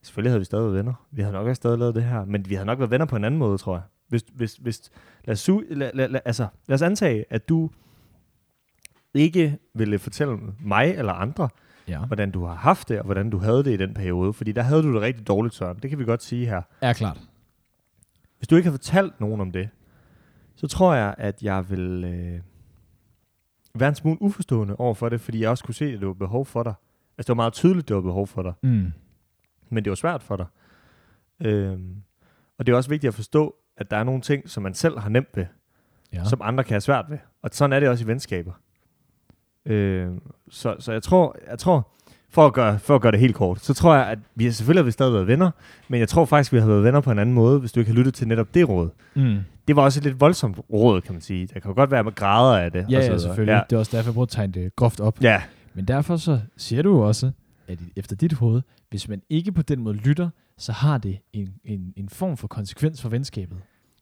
selvfølgelig 0.03 0.31
havde 0.31 0.39
vi 0.41 0.45
stadig 0.45 0.63
været 0.63 0.75
venner. 0.75 0.93
Vi 1.11 1.21
havde 1.21 1.33
nok 1.33 1.47
også 1.47 1.55
stadig 1.59 1.77
lavet 1.79 1.95
det 1.95 2.03
her. 2.03 2.25
Men 2.25 2.49
vi 2.49 2.55
havde 2.55 2.65
nok 2.65 2.79
været 2.79 2.91
venner 2.91 3.05
på 3.05 3.15
en 3.15 3.23
anden 3.23 3.37
måde, 3.37 3.57
tror 3.57 3.73
jeg. 3.75 3.83
Hvis, 4.07 4.23
hvis, 4.33 4.55
hvis, 4.55 4.91
lad, 5.25 5.33
os, 5.33 5.49
lad, 5.69 5.91
lad, 5.93 6.09
lad, 6.09 6.19
altså, 6.25 6.47
lad 6.67 6.75
os 6.75 6.81
antage, 6.81 7.25
at 7.29 7.49
du 7.49 7.69
ikke 9.13 9.57
ville 9.73 9.99
fortælle 9.99 10.37
mig 10.59 10.91
eller 10.97 11.13
andre, 11.13 11.49
Ja. 11.87 12.05
hvordan 12.05 12.31
du 12.31 12.45
har 12.45 12.55
haft 12.55 12.89
det, 12.89 12.99
og 12.99 13.05
hvordan 13.05 13.29
du 13.29 13.37
havde 13.37 13.63
det 13.63 13.71
i 13.73 13.77
den 13.77 13.93
periode. 13.93 14.33
Fordi 14.33 14.51
der 14.51 14.61
havde 14.61 14.83
du 14.83 14.93
det 14.93 15.01
rigtig 15.01 15.27
dårligt, 15.27 15.55
Søren. 15.55 15.77
Det 15.79 15.89
kan 15.89 15.99
vi 15.99 16.05
godt 16.05 16.23
sige 16.23 16.45
her. 16.45 16.61
Er 16.81 16.93
klart. 16.93 17.19
Hvis 18.37 18.47
du 18.47 18.55
ikke 18.55 18.69
har 18.69 18.77
fortalt 18.77 19.19
nogen 19.19 19.41
om 19.41 19.51
det, 19.51 19.69
så 20.55 20.67
tror 20.67 20.93
jeg, 20.93 21.15
at 21.17 21.43
jeg 21.43 21.69
vil 21.69 22.03
øh, 22.03 22.41
være 23.75 23.89
en 23.89 23.95
smule 23.95 24.21
uforstående 24.21 24.75
over 24.75 24.93
for 24.93 25.09
det, 25.09 25.21
fordi 25.21 25.39
jeg 25.41 25.49
også 25.49 25.63
kunne 25.63 25.75
se, 25.75 25.85
at 25.85 25.99
det 25.99 26.07
var 26.07 26.13
behov 26.13 26.45
for 26.45 26.63
dig. 26.63 26.73
Altså, 27.17 27.23
det 27.27 27.27
var 27.27 27.33
meget 27.43 27.53
tydeligt, 27.53 27.87
det 27.87 27.95
var 27.95 28.01
behov 28.01 28.27
for 28.27 28.41
dig, 28.41 28.53
Mm. 28.61 28.91
men 29.69 29.83
det 29.83 29.89
var 29.91 29.95
svært 29.95 30.23
for 30.23 30.35
dig. 30.35 30.45
Øhm, 31.41 31.95
og 32.59 32.65
det 32.65 32.71
er 32.73 32.75
også 32.77 32.89
vigtigt 32.89 33.07
at 33.09 33.13
forstå, 33.15 33.55
at 33.77 33.91
der 33.91 33.97
er 33.97 34.03
nogle 34.03 34.21
ting, 34.21 34.49
som 34.49 34.63
man 34.63 34.73
selv 34.73 34.99
har 34.99 35.09
nemt 35.09 35.27
ved, 35.35 35.45
Ja. 36.13 36.23
som 36.25 36.41
andre 36.43 36.63
kan 36.63 36.73
have 36.73 36.81
svært 36.81 37.05
ved. 37.09 37.17
Og 37.43 37.49
sådan 37.53 37.73
er 37.73 37.79
det 37.79 37.89
også 37.89 38.03
i 38.03 38.07
venskaber. 38.07 38.51
Øhm, 39.65 40.21
så, 40.49 40.75
så 40.79 40.91
jeg 40.91 41.03
tror, 41.03 41.35
jeg 41.49 41.59
tror 41.59 41.89
for, 42.29 42.45
at 42.45 42.53
gøre, 42.53 42.79
for 42.79 42.95
at 42.95 43.01
gøre 43.01 43.11
det 43.11 43.19
helt 43.19 43.35
kort, 43.35 43.59
så 43.59 43.73
tror 43.73 43.95
jeg, 43.95 44.07
at 44.07 44.19
vi 44.35 44.51
selvfølgelig 44.51 44.79
har 44.81 44.85
vi 44.85 44.91
stadig 44.91 45.13
været 45.13 45.27
venner, 45.27 45.51
men 45.87 45.99
jeg 45.99 46.09
tror 46.09 46.25
faktisk, 46.25 46.53
vi 46.53 46.59
har 46.59 46.67
været 46.67 46.83
venner 46.83 47.01
på 47.01 47.11
en 47.11 47.19
anden 47.19 47.35
måde, 47.35 47.59
hvis 47.59 47.71
du 47.71 47.79
ikke 47.79 47.91
har 47.91 47.97
lyttet 47.97 48.13
til 48.13 48.27
netop 48.27 48.53
det 48.53 48.69
råd. 48.69 48.89
Mm. 49.15 49.37
Det 49.67 49.75
var 49.75 49.81
også 49.81 49.99
et 49.99 50.03
lidt 50.03 50.19
voldsomt 50.19 50.59
råd, 50.73 51.01
kan 51.01 51.13
man 51.13 51.21
sige. 51.21 51.47
Der 51.53 51.59
kan 51.59 51.71
jo 51.71 51.75
godt 51.75 51.91
være 51.91 52.03
med 52.03 52.15
grader 52.15 52.57
af 52.59 52.71
det. 52.71 52.85
Ja, 52.89 52.97
og 52.97 53.03
så 53.03 53.11
ja, 53.11 53.17
selvfølgelig. 53.17 53.53
Ja. 53.53 53.61
Det 53.69 53.75
er 53.75 53.79
også 53.79 53.97
derfor, 53.97 54.09
jeg 54.09 54.13
prøver 54.13 54.25
at 54.25 54.29
tegne 54.29 54.53
det 54.53 54.75
groft 54.75 54.99
op. 54.99 55.21
Ja. 55.21 55.41
Men 55.73 55.85
derfor 55.85 56.17
så 56.17 56.39
siger 56.57 56.81
du 56.81 56.89
jo 56.89 57.07
også, 57.07 57.31
at 57.67 57.79
efter 57.95 58.15
dit 58.15 58.33
hoved, 58.33 58.61
hvis 58.89 59.07
man 59.07 59.21
ikke 59.29 59.51
på 59.51 59.61
den 59.61 59.79
måde 59.79 59.95
lytter, 59.97 60.29
så 60.57 60.71
har 60.71 60.97
det 60.97 61.19
en, 61.33 61.53
en, 61.65 61.93
en 61.95 62.09
form 62.09 62.37
for 62.37 62.47
konsekvens 62.47 63.01
for 63.01 63.09
venskabet. 63.09 63.57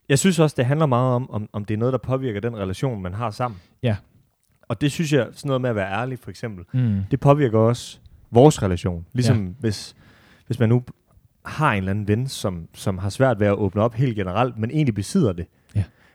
jeg 0.09 0.19
synes 0.19 0.39
også, 0.39 0.53
det 0.57 0.65
handler 0.65 0.85
meget 0.85 1.15
om, 1.15 1.31
om, 1.31 1.49
om 1.53 1.65
det 1.65 1.73
er 1.73 1.77
noget, 1.77 1.91
der 1.91 1.97
påvirker 1.99 2.39
den 2.39 2.57
relation, 2.57 3.01
man 3.01 3.13
har 3.13 3.31
sammen. 3.31 3.59
Ja. 3.83 3.95
Og 4.61 4.81
det 4.81 4.91
synes 4.91 5.13
jeg, 5.13 5.27
sådan 5.31 5.47
noget 5.49 5.61
med 5.61 5.69
at 5.69 5.75
være 5.75 5.91
ærlig, 5.91 6.19
for 6.19 6.29
eksempel, 6.29 6.65
Mm. 6.73 7.01
det 7.11 7.19
påvirker 7.19 7.59
også 7.59 7.99
vores 8.31 8.63
relation. 8.63 9.05
Ligesom 9.13 9.45
ja. 9.47 9.53
hvis, 9.59 9.95
hvis 10.47 10.59
man 10.59 10.69
nu 10.69 10.83
har 11.45 11.71
en 11.71 11.77
eller 11.77 11.91
anden 11.91 12.07
ven, 12.07 12.27
som, 12.27 12.67
som 12.73 12.97
har 12.97 13.09
svært 13.09 13.39
ved 13.39 13.47
at 13.47 13.53
åbne 13.53 13.81
op 13.81 13.93
helt 13.93 14.15
generelt, 14.15 14.57
men 14.57 14.71
egentlig 14.71 14.95
besidder 14.95 15.33
det. 15.33 15.45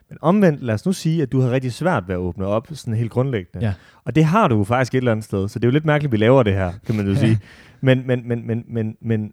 Men 0.08 0.18
omvendt, 0.20 0.62
lad 0.62 0.74
os 0.74 0.86
nu 0.86 0.92
sige, 0.92 1.22
at 1.22 1.32
du 1.32 1.40
har 1.40 1.50
rigtig 1.50 1.72
svært 1.72 2.04
ved 2.08 2.14
at 2.14 2.18
åbne 2.18 2.46
op, 2.46 2.68
sådan 2.72 2.94
helt 2.94 3.10
grundlæggende. 3.10 3.66
Ja. 3.66 3.72
Og 4.04 4.14
det 4.14 4.24
har 4.24 4.48
du 4.48 4.56
jo 4.56 4.64
faktisk 4.64 4.94
et 4.94 4.98
eller 4.98 5.12
andet 5.12 5.24
sted, 5.24 5.48
så 5.48 5.58
det 5.58 5.64
er 5.64 5.68
jo 5.68 5.72
lidt 5.72 5.84
mærkeligt, 5.84 6.08
at 6.08 6.12
vi 6.12 6.16
laver 6.16 6.42
det 6.42 6.52
her, 6.54 6.72
kan 6.86 6.96
man 6.96 7.06
jo 7.06 7.12
Ja. 7.12 7.18
sige. 7.18 7.38
Men, 7.80 8.06
men, 8.06 8.28
men, 8.28 8.46
men, 8.46 8.64
men, 8.68 8.96
men, 9.00 9.32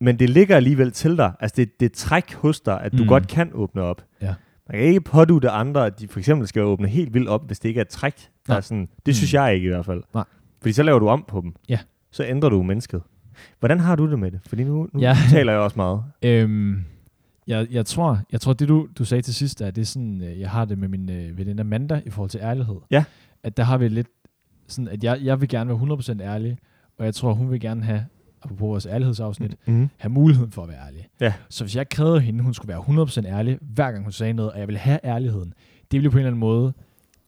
men 0.00 0.18
det 0.18 0.30
ligger 0.30 0.56
alligevel 0.56 0.90
til 0.92 1.16
dig. 1.16 1.32
Altså 1.40 1.54
det, 1.56 1.80
det 1.80 1.86
et 1.86 1.92
træk 1.92 2.34
hos 2.34 2.60
dig, 2.60 2.80
at 2.80 2.92
du 2.92 2.96
Mm. 2.96 3.02
mm. 3.02 3.08
godt 3.08 3.28
kan 3.28 3.50
åbne 3.54 3.82
op. 3.82 4.02
Ja. 4.22 4.34
Man 4.70 4.78
kan 4.78 4.88
ikke 4.88 5.00
pådute 5.00 5.50
andre, 5.50 5.86
at 5.86 6.00
de 6.00 6.08
for 6.08 6.18
eksempel 6.18 6.48
skal 6.48 6.62
åbne 6.62 6.88
helt 6.88 7.14
vildt 7.14 7.28
op, 7.28 7.46
hvis 7.46 7.58
det 7.58 7.68
ikke 7.68 7.78
er 7.78 7.84
et 7.84 7.88
træk. 7.88 8.14
Der 8.16 8.28
Nej. 8.48 8.56
er 8.56 8.60
sådan, 8.60 8.88
det 9.06 9.16
synes 9.16 9.32
Mm. 9.32 9.36
jeg 9.36 9.54
ikke 9.54 9.64
i 9.64 9.68
hvert 9.68 9.84
fald. 9.86 10.02
Nej. 10.14 10.24
Fordi 10.60 10.72
så 10.72 10.82
laver 10.82 10.98
du 10.98 11.08
om 11.08 11.24
på 11.28 11.40
dem. 11.40 11.52
Ja. 11.68 11.78
Så 12.12 12.24
ændrer 12.24 12.48
du 12.48 12.62
mennesket. 12.62 13.02
Hvordan 13.60 13.80
har 13.80 13.96
du 13.96 14.10
det 14.10 14.18
med 14.18 14.30
det? 14.30 14.40
Fordi 14.48 14.64
nu, 14.64 14.88
nu 14.92 15.00
Ja. 15.00 15.16
taler 15.30 15.52
jeg 15.52 15.60
også 15.60 15.76
meget. 15.76 16.02
Øhm, 16.22 16.84
jeg, 17.46 17.66
jeg, 17.70 17.86
tror, 17.86 18.20
jeg 18.32 18.40
tror, 18.40 18.52
det 18.52 18.68
du, 18.68 18.88
du 18.98 19.04
sagde 19.04 19.22
til 19.22 19.34
sidst, 19.34 19.60
er, 19.60 19.70
det 19.70 19.82
er 19.82 19.86
sådan, 19.86 20.22
øh, 20.22 20.40
jeg 20.40 20.50
har 20.50 20.64
det 20.64 20.78
med 20.78 20.88
min 20.88 21.10
øh, 21.10 21.38
veninde 21.38 21.60
Amanda 21.60 22.02
i 22.06 22.10
forhold 22.10 22.30
til 22.30 22.40
ærlighed. 22.42 22.76
Ja. 22.90 23.04
At 23.42 23.56
der 23.56 23.62
har 23.62 23.78
vi 23.78 23.88
lidt 23.88 24.06
sådan, 24.68 24.88
at 24.88 25.04
jeg, 25.04 25.18
jeg 25.22 25.40
vil 25.40 25.48
gerne 25.48 25.70
være 25.70 25.96
100% 26.18 26.22
ærlig, 26.22 26.58
og 26.98 27.04
jeg 27.04 27.14
tror, 27.14 27.32
hun 27.34 27.50
vil 27.50 27.60
gerne 27.60 27.82
have, 27.84 28.06
apropos 28.42 28.60
vores 28.60 28.86
ærlighedsafsnit, 28.86 29.54
Mm. 29.66 29.88
have 29.96 30.10
muligheden 30.10 30.50
for 30.50 30.62
at 30.62 30.68
være 30.68 30.86
ærlig. 30.86 31.06
Ja. 31.20 31.32
Så 31.48 31.64
hvis 31.64 31.76
jeg 31.76 31.88
krævede 31.88 32.20
hende, 32.20 32.44
hun 32.44 32.54
skulle 32.54 32.68
være 32.68 32.80
100% 32.80 33.26
ærlig, 33.26 33.58
hver 33.60 33.90
gang 33.92 34.02
hun 34.04 34.12
sagde 34.12 34.32
noget, 34.32 34.52
og 34.52 34.58
jeg 34.58 34.68
ville 34.68 34.78
have 34.78 34.98
ærligheden, 35.04 35.54
det 35.90 35.98
ville 36.00 36.10
på 36.10 36.16
en 36.16 36.20
eller 36.20 36.28
anden 36.30 36.40
måde 36.40 36.72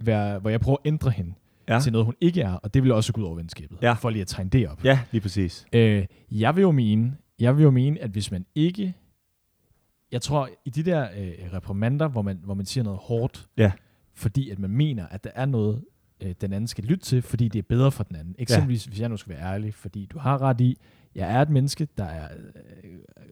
være, 0.01 0.39
hvor 0.39 0.51
jeg 0.51 0.61
prøver 0.61 0.77
at 0.85 0.89
ændre 0.89 1.11
hende 1.11 1.33
Ja. 1.69 1.81
til 1.81 1.93
noget, 1.93 2.05
hun 2.05 2.15
ikke 2.21 2.41
er, 2.41 2.53
og 2.53 2.75
det 2.75 2.83
ville 2.83 2.95
også 2.95 3.13
gå 3.13 3.21
ud 3.21 3.27
over 3.27 3.37
venskabet, 3.37 3.79
Ja. 3.83 3.93
for 3.93 4.11
lige 4.11 4.23
at 4.23 4.29
tegne 4.29 4.51
det 4.51 4.69
op. 4.69 4.85
ja, 4.85 4.99
lige 5.13 5.21
præcis. 5.21 5.67
Øh, 5.73 6.07
jeg 6.31 6.57
vil 6.57 6.63
jo 6.63 6.71
mene, 6.73 7.17
jeg 7.39 7.57
vil 7.57 7.63
jo 7.63 7.71
mene, 7.71 8.03
at 8.03 8.11
hvis 8.11 8.31
man 8.31 8.45
ikke, 8.55 8.95
jeg 10.13 10.23
tror 10.23 10.49
i 10.65 10.71
de 10.71 10.83
der 10.83 11.09
øh, 11.19 11.33
reprimander, 11.53 12.09
hvor 12.09 12.23
man, 12.23 12.39
hvor 12.45 12.55
man 12.55 12.67
siger 12.67 12.85
noget 12.85 12.99
hårdt, 13.03 13.47
Ja. 13.59 13.73
fordi 14.15 14.51
at 14.51 14.59
man 14.59 14.71
mener, 14.71 15.07
at 15.11 15.25
der 15.25 15.31
er 15.35 15.47
noget, 15.47 15.83
øh, 16.23 16.35
den 16.41 16.53
anden 16.53 16.69
skal 16.69 16.85
lytte 16.85 17.05
til, 17.05 17.23
fordi 17.23 17.49
det 17.49 17.59
er 17.59 17.63
bedre 17.69 17.91
for 17.93 18.05
den 18.05 18.17
anden. 18.17 18.35
Eksempelvis, 18.39 18.85
hvis 18.85 19.01
jeg 19.01 19.09
nu 19.09 19.17
skal 19.17 19.35
være 19.37 19.43
ærlig, 19.55 19.75
fordi 19.75 20.07
du 20.07 20.19
har 20.19 20.43
ret 20.43 20.61
i, 20.61 20.79
jeg 21.15 21.31
er 21.33 21.43
et 21.43 21.51
menneske, 21.51 21.89
der 21.99 22.05
er, 22.05 22.29
øh, 22.85 22.91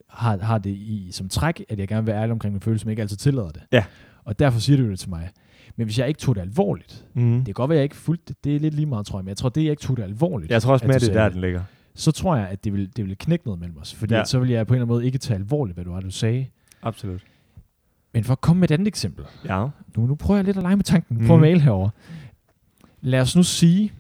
har, 0.08 0.38
har 0.38 0.58
det 0.58 0.70
i 0.70 1.08
som 1.12 1.28
træk, 1.28 1.64
at 1.68 1.78
jeg 1.78 1.88
gerne 1.88 2.04
vil 2.06 2.12
være 2.12 2.22
ærlig 2.22 2.32
omkring 2.32 2.52
mine 2.54 2.60
følelser, 2.60 2.87
men 2.87 2.90
ikke 2.90 3.02
altid 3.02 3.16
tillader 3.16 3.50
det. 3.50 3.62
Ja. 3.72 3.84
Og 4.24 4.38
derfor 4.38 4.60
siger 4.60 4.76
du 4.76 4.90
det 4.90 4.98
til 4.98 5.10
mig. 5.10 5.30
Men 5.76 5.84
hvis 5.87 5.98
jeg 5.98 6.08
ikke 6.08 6.18
tog 6.20 6.34
det 6.34 6.40
alvorligt, 6.40 7.06
Mm. 7.14 7.37
det 7.37 7.44
kan 7.44 7.54
godt 7.54 7.68
være, 7.68 7.76
at 7.76 7.80
jeg 7.80 7.84
ikke 7.84 7.96
fulgte 7.96 8.24
det, 8.34 8.44
det 8.44 8.56
er 8.56 8.60
lidt 8.60 8.74
lige 8.74 8.87
meget, 8.87 9.06
tror 9.06 9.18
jeg, 9.18 9.24
men 9.24 9.28
jeg 9.28 9.37
tror, 9.37 9.48
det 9.48 9.62
jeg 9.64 9.70
ikke 9.70 9.82
tog 9.82 9.96
det 9.96 10.02
alvorligt. 10.02 10.50
Jeg 10.52 10.62
tror 10.62 10.72
også 10.72 10.87
mere, 10.87 10.98
det 10.98 11.08
er 11.08 11.12
der, 11.12 11.28
den 11.28 11.40
ligger. 11.40 11.62
så 11.94 12.12
tror 12.12 12.37
jeg, 12.37 12.48
at 12.48 12.64
det 12.64 12.72
vil, 12.72 12.96
det 12.96 13.04
vil 13.06 13.18
knække 13.18 13.44
noget 13.44 13.60
mellem 13.60 13.78
os. 13.78 13.94
Fordi 13.94 14.14
Ja. 14.14 14.18
ja. 14.18 14.24
så 14.24 14.38
vil 14.38 14.50
jeg 14.50 14.66
på 14.66 14.74
en 14.74 14.76
eller 14.76 14.84
anden 14.84 14.94
måde 14.94 15.06
ikke 15.06 15.18
tage 15.18 15.34
alvorligt, 15.38 15.76
hvad 15.76 15.84
du 15.84 15.90
var, 15.92 16.00
du 16.00 16.10
sagde. 16.10 16.46
Absolut. 16.84 17.24
Men 18.14 18.24
for 18.24 18.32
at 18.32 18.40
komme 18.40 18.60
med 18.60 18.70
et 18.70 18.74
andet 18.74 18.88
eksempel. 18.88 19.24
Ja. 19.44 19.68
Nu, 19.96 20.06
nu 20.06 20.14
prøver 20.14 20.38
jeg 20.38 20.44
lidt 20.44 20.56
at 20.56 20.62
lege 20.62 20.76
med 20.76 20.84
tanken. 20.84 21.16
Prøv 21.16 21.24
Mhm. 21.26 21.32
at 21.34 21.40
male 21.40 21.60
herover. 21.60 21.90
Lad 23.00 23.20
os 23.20 23.36
nu 23.36 23.42
sige... 23.42 23.92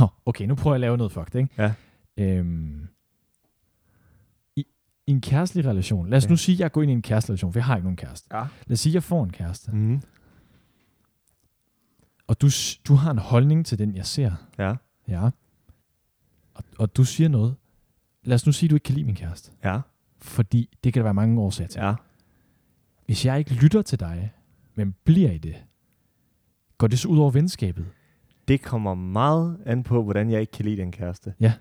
Nå, 0.00 0.08
okay, 0.26 0.44
nu 0.46 0.54
prøver 0.54 0.74
jeg 0.74 0.76
at 0.76 0.80
lave 0.80 0.96
noget 0.96 1.12
fucked, 1.12 1.34
ikke? 1.40 1.50
Ja. 1.58 1.72
Øhm, 2.16 2.88
i, 4.56 4.60
I 5.06 5.10
en 5.12 5.20
kærestelig 5.20 5.64
relation. 5.66 6.10
Lad 6.10 6.16
os 6.16 6.24
Ja. 6.24 6.30
nu 6.30 6.36
sige, 6.36 6.56
at 6.56 6.60
jeg 6.60 6.72
går 6.72 6.82
ind 6.82 6.90
i 6.90 6.94
en 6.94 7.02
kærestelig 7.02 7.30
relation, 7.32 7.52
for 7.52 7.58
jeg 7.58 7.64
har 7.64 7.76
ikke 7.76 7.84
nogen 7.84 7.96
kæreste. 7.96 8.36
Ja. 8.36 8.40
Lad 8.66 8.72
os 8.72 8.80
sige, 8.80 8.90
at 8.90 8.94
jeg 8.94 9.02
får 9.02 9.24
en 9.24 9.30
kæreste. 9.32 9.72
Mm. 9.72 10.00
Og 12.26 12.40
du, 12.40 12.48
du 12.88 12.94
har 12.94 13.10
en 13.10 13.18
holdning 13.18 13.66
til 13.66 13.78
den, 13.78 13.94
jeg 13.96 14.06
ser. 14.06 14.32
Ja. 14.58 14.74
Ja. 15.08 15.30
Og, 16.54 16.64
og 16.78 16.96
du 16.96 17.04
siger 17.04 17.28
noget. 17.28 17.56
Lad 18.24 18.34
os 18.34 18.46
nu 18.46 18.52
sige, 18.52 18.66
at 18.66 18.70
du 18.70 18.76
ikke 18.76 18.84
kan 18.84 18.94
lide 18.94 19.06
min 19.06 19.14
kæreste. 19.14 19.50
Ja. 19.64 19.80
Fordi 20.24 20.68
det 20.84 20.92
kan 20.92 21.00
der 21.00 21.04
være 21.04 21.14
mange 21.14 21.40
årsager 21.40 21.68
til. 21.68 21.80
Ja. 21.80 21.94
Hvis 23.06 23.26
jeg 23.26 23.38
ikke 23.38 23.54
lytter 23.54 23.82
til 23.82 24.00
dig, 24.00 24.32
men 24.74 24.94
bliver 25.04 25.30
i 25.30 25.38
det, 25.38 25.56
går 26.78 26.86
det 26.86 26.98
så 26.98 27.08
ud 27.08 27.18
over 27.18 27.30
venskabet? 27.30 27.86
Det 28.48 28.62
kommer 28.62 28.94
meget 28.94 29.58
an 29.66 29.82
på, 29.82 30.02
hvordan 30.02 30.30
jeg 30.30 30.40
ikke 30.40 30.52
kan 30.52 30.64
lide 30.64 30.76
den 30.76 30.92
kæreste. 30.92 31.34
Ja. 31.40 31.52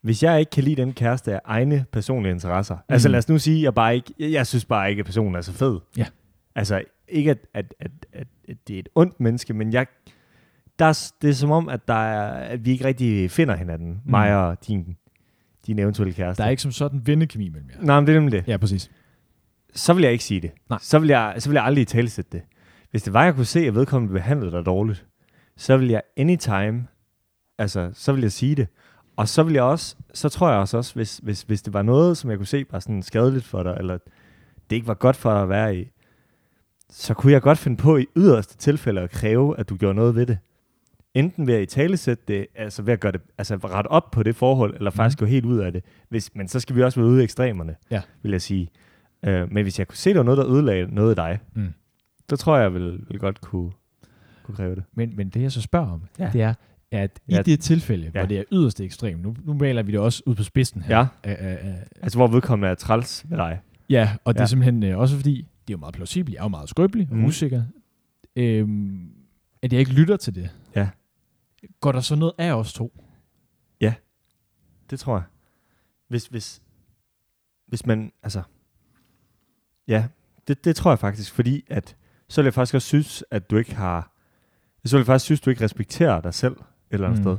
Hvis 0.00 0.22
jeg 0.22 0.40
ikke 0.40 0.50
kan 0.50 0.64
lide 0.64 0.82
den 0.82 0.92
kæreste 0.92 1.34
af 1.34 1.40
egne 1.44 1.84
personlige 1.92 2.32
interesser. 2.32 2.74
Mm. 2.74 2.82
Altså 2.88 3.08
lad 3.08 3.18
os 3.18 3.28
nu 3.28 3.38
sige, 3.38 3.62
jeg, 3.62 3.74
bare 3.74 3.94
ikke, 3.94 4.14
jeg, 4.18 4.32
jeg 4.32 4.46
synes 4.46 4.64
bare 4.64 4.90
ikke, 4.90 5.00
at 5.00 5.06
personen 5.06 5.34
er 5.34 5.40
så 5.40 5.52
fed. 5.52 5.80
Ja. 5.96 6.06
Altså 6.54 6.82
ikke, 7.08 7.30
at, 7.30 7.38
at, 7.54 7.74
at, 7.80 7.90
at, 8.12 8.26
at 8.48 8.56
det 8.68 8.74
er 8.74 8.78
et 8.78 8.88
ondt 8.94 9.20
menneske, 9.20 9.54
men 9.54 9.72
jeg, 9.72 9.86
der 10.78 10.84
er, 10.84 11.12
det 11.22 11.30
er 11.30 11.34
som 11.34 11.50
om, 11.50 11.68
at, 11.68 11.88
der 11.88 11.94
er, 11.94 12.30
at 12.30 12.64
vi 12.64 12.70
ikke 12.70 12.84
rigtig 12.84 13.30
finder 13.30 13.56
hinanden. 13.56 13.90
Mm. 13.90 14.10
Mig 14.10 14.36
og 14.36 14.66
din, 14.66 14.96
din 15.68 15.78
eventuelle 15.78 16.14
kæreste. 16.14 16.42
Der 16.42 16.46
er 16.46 16.50
ikke 16.50 16.62
som 16.62 16.72
sådan 16.72 17.00
vennekemi 17.06 17.48
mellem 17.48 17.70
jer. 17.70 17.76
Nej, 17.80 18.00
men 18.00 18.06
det 18.06 18.12
er 18.14 18.20
nemlig 18.20 18.32
det. 18.32 18.48
Ja, 18.48 18.56
præcis. 18.56 18.90
så 19.74 19.92
vil 19.92 20.02
jeg 20.02 20.12
ikke 20.12 20.24
sige 20.24 20.40
det. 20.40 20.50
Nej. 20.70 20.78
Så 20.82 20.98
vil 20.98 21.08
jeg, 21.08 21.34
så 21.38 21.48
vil 21.48 21.54
jeg 21.54 21.64
aldrig 21.64 21.86
talesætte 21.86 22.30
det. 22.32 22.42
Hvis 22.90 23.02
det 23.02 23.12
var, 23.12 23.24
jeg 23.24 23.34
kunne 23.34 23.44
se, 23.44 23.60
at 23.60 23.74
vedkommende 23.74 24.12
behandlede 24.12 24.52
dig 24.52 24.66
dårligt, 24.66 25.06
så 25.56 25.76
vil 25.76 25.88
jeg 25.88 26.02
anytime, 26.16 26.86
altså, 27.58 27.90
så 27.94 28.12
vil 28.12 28.22
jeg 28.22 28.32
sige 28.32 28.54
det. 28.54 28.68
Og 29.16 29.28
så 29.28 29.42
vil 29.42 29.54
jeg 29.54 29.62
også, 29.62 29.96
så 30.14 30.28
tror 30.28 30.50
jeg 30.50 30.58
også, 30.58 30.76
også 30.76 30.94
hvis, 30.94 31.20
hvis, 31.22 31.42
hvis 31.42 31.62
det 31.62 31.72
var 31.74 31.82
noget, 31.82 32.16
som 32.16 32.30
jeg 32.30 32.38
kunne 32.38 32.46
se 32.46 32.64
var 32.70 32.78
sådan 32.80 33.02
skadeligt 33.02 33.44
for 33.44 33.62
dig, 33.62 33.76
eller 33.78 33.98
det 34.70 34.76
ikke 34.76 34.86
var 34.86 34.94
godt 34.94 35.16
for 35.16 35.32
dig 35.32 35.42
at 35.42 35.48
være 35.48 35.76
i, 35.76 35.88
så 36.90 37.14
kunne 37.14 37.32
jeg 37.32 37.42
godt 37.42 37.58
finde 37.58 37.76
på 37.76 37.96
i 37.96 38.06
yderste 38.16 38.56
tilfælde 38.56 39.00
at 39.00 39.10
kræve, 39.10 39.58
at 39.58 39.68
du 39.68 39.76
gjorde 39.76 39.94
noget 39.94 40.14
ved 40.14 40.26
det. 40.26 40.38
Enten 41.18 41.46
ved 41.46 41.54
at 41.54 41.62
i 41.62 41.66
talesætte 41.66 42.22
det, 42.28 42.46
altså 42.54 42.82
ved 42.82 42.92
at 42.92 43.00
gøre 43.00 43.12
det, 43.12 43.20
altså 43.38 43.56
rette 43.56 43.88
op 43.88 44.10
på 44.10 44.22
det 44.22 44.36
forhold, 44.36 44.74
eller 44.76 44.90
faktisk 44.90 45.20
Mhm. 45.20 45.26
gå 45.26 45.30
helt 45.30 45.44
ud 45.44 45.58
af 45.58 45.72
det. 45.72 45.84
Hvis, 46.08 46.30
men 46.34 46.48
så 46.48 46.60
skal 46.60 46.76
vi 46.76 46.82
også 46.82 47.00
være 47.00 47.10
ude 47.10 47.20
i 47.20 47.24
ekstremerne, 47.24 47.76
Ja. 47.90 48.00
vil 48.22 48.32
jeg 48.32 48.42
sige. 48.42 48.68
Øh, 49.26 49.52
men 49.52 49.62
hvis 49.62 49.78
jeg 49.78 49.88
kunne 49.88 49.96
se, 49.96 50.10
der 50.10 50.16
var 50.16 50.24
noget, 50.24 50.38
der 50.38 50.46
ødelagde 50.50 50.94
noget 50.94 51.10
af 51.10 51.16
dig, 51.16 51.38
Mm. 51.54 51.68
så 52.30 52.36
tror 52.36 52.56
jeg, 52.56 52.62
jeg 52.62 52.74
vil, 52.74 53.00
vil 53.10 53.18
godt 53.18 53.40
kunne, 53.40 53.70
kunne 54.42 54.54
kræve 54.56 54.74
det. 54.74 54.84
Men, 54.94 55.12
men 55.16 55.28
det, 55.28 55.42
jeg 55.42 55.52
så 55.52 55.60
spørger 55.62 55.90
om, 55.90 56.02
Ja. 56.18 56.30
det 56.32 56.42
er, 56.42 56.54
at 56.90 57.20
i 57.28 57.34
Ja. 57.34 57.42
det 57.42 57.60
tilfælde, 57.60 58.04
Ja. 58.04 58.10
hvor 58.10 58.26
det 58.26 58.38
er 58.38 58.42
yderst 58.52 58.80
ekstremt, 58.80 59.22
nu, 59.22 59.34
nu 59.44 59.54
maler 59.54 59.82
vi 59.82 59.92
det 59.92 60.00
også 60.00 60.22
ud 60.26 60.34
på 60.34 60.42
spidsen 60.42 60.82
her. 60.82 60.96
Ja. 60.98 61.06
Af, 61.22 61.36
af, 61.40 61.58
af, 61.62 61.84
Altså, 62.02 62.18
hvor 62.18 62.26
vedkommende 62.26 62.68
er 62.70 62.74
træls 62.74 63.24
med 63.28 63.36
dig. 63.38 63.60
ja, 63.90 64.10
og 64.24 64.34
det 64.34 64.38
Ja. 64.40 64.42
er 64.42 64.46
simpelthen 64.46 64.82
øh, 64.82 64.98
også 64.98 65.16
fordi, 65.16 65.36
det 65.36 65.74
er 65.74 65.76
jo 65.76 65.78
meget 65.78 65.94
plausibelt, 65.94 66.34
jeg 66.34 66.40
er 66.40 66.44
jo 66.44 66.48
meget 66.48 66.68
skrøbelig 66.68 67.08
og 67.10 67.16
Mhm. 67.16 67.24
usikker, 67.26 67.62
øhm, 68.36 69.10
at 69.62 69.72
jeg 69.72 69.80
ikke 69.80 69.92
lytter 69.92 70.16
til 70.16 70.34
det. 70.34 70.50
Ja. 70.76 70.88
Går 71.80 71.92
der 71.92 72.00
så 72.00 72.14
noget 72.14 72.32
af 72.38 72.52
os 72.52 72.72
to? 72.72 72.92
Det 74.90 75.00
tror 75.00 75.14
jeg. 75.14 75.24
Hvis, 76.08 76.26
hvis, 76.26 76.62
hvis 77.66 77.86
man, 77.86 78.12
altså, 78.22 78.42
ja, 79.88 80.08
det, 80.48 80.64
det 80.64 80.76
tror 80.76 80.90
jeg 80.90 80.98
faktisk, 80.98 81.32
fordi 81.32 81.64
at, 81.68 81.96
så 82.28 82.40
vil 82.40 82.46
jeg 82.46 82.54
faktisk 82.54 82.74
også 82.74 82.88
synes, 82.88 83.24
at 83.30 83.50
du 83.50 83.56
ikke 83.56 83.74
har, 83.74 84.12
så 84.84 84.96
vil 84.96 85.00
jeg 85.00 85.06
faktisk 85.06 85.24
synes, 85.24 85.40
at 85.40 85.44
du 85.44 85.50
ikke 85.50 85.64
respekterer 85.64 86.20
dig 86.20 86.34
selv 86.34 86.52
et 86.52 86.64
eller 86.90 87.06
andet 87.06 87.20
mm. 87.20 87.24
Sted. 87.24 87.38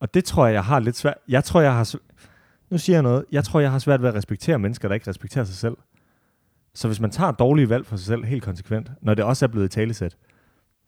Og 0.00 0.14
det 0.14 0.24
tror 0.24 0.46
jeg, 0.46 0.54
jeg 0.54 0.64
har 0.64 0.78
lidt 0.78 0.96
svært, 0.96 1.16
jeg 1.28 1.44
tror, 1.44 1.60
jeg 1.60 1.74
har, 1.74 1.94
nu 2.70 2.78
siger 2.78 2.96
jeg 2.96 3.02
noget, 3.02 3.24
jeg 3.32 3.44
tror, 3.44 3.60
jeg 3.60 3.70
har 3.70 3.78
svært 3.78 4.02
ved 4.02 4.08
at 4.08 4.14
respektere 4.14 4.58
mennesker, 4.58 4.88
der 4.88 4.94
ikke 4.94 5.10
respekterer 5.10 5.44
sig 5.44 5.56
selv. 5.56 5.76
Så 6.74 6.88
hvis 6.88 7.00
man 7.00 7.10
tager 7.10 7.32
dårlige 7.32 7.68
valg 7.68 7.86
for 7.86 7.96
sig 7.96 8.06
selv 8.06 8.24
helt 8.24 8.42
konsekvent, 8.42 8.90
når 9.02 9.14
det 9.14 9.24
også 9.24 9.44
er 9.44 9.48
blevet 9.48 9.70
talesæt, 9.70 10.16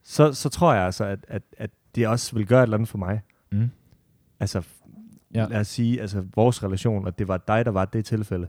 så, 0.02 0.32
så 0.32 0.48
tror 0.48 0.74
jeg 0.74 0.84
altså, 0.84 1.04
at, 1.04 1.18
at, 1.28 1.42
at 1.58 1.70
det 1.94 2.08
også 2.08 2.36
vil 2.36 2.46
gøre 2.46 2.58
et 2.60 2.62
eller 2.62 2.76
andet 2.76 2.88
for 2.88 2.98
mig. 2.98 3.20
Mm. 3.52 3.70
Altså, 4.40 4.62
ja. 5.34 5.46
Lad 5.48 5.60
os 5.60 5.68
sige, 5.68 6.00
altså 6.00 6.24
vores 6.34 6.62
relation, 6.64 7.06
og 7.06 7.18
det 7.18 7.28
var 7.28 7.36
dig, 7.36 7.64
der 7.64 7.70
var 7.70 7.84
det 7.84 8.04
tilfælde, 8.04 8.48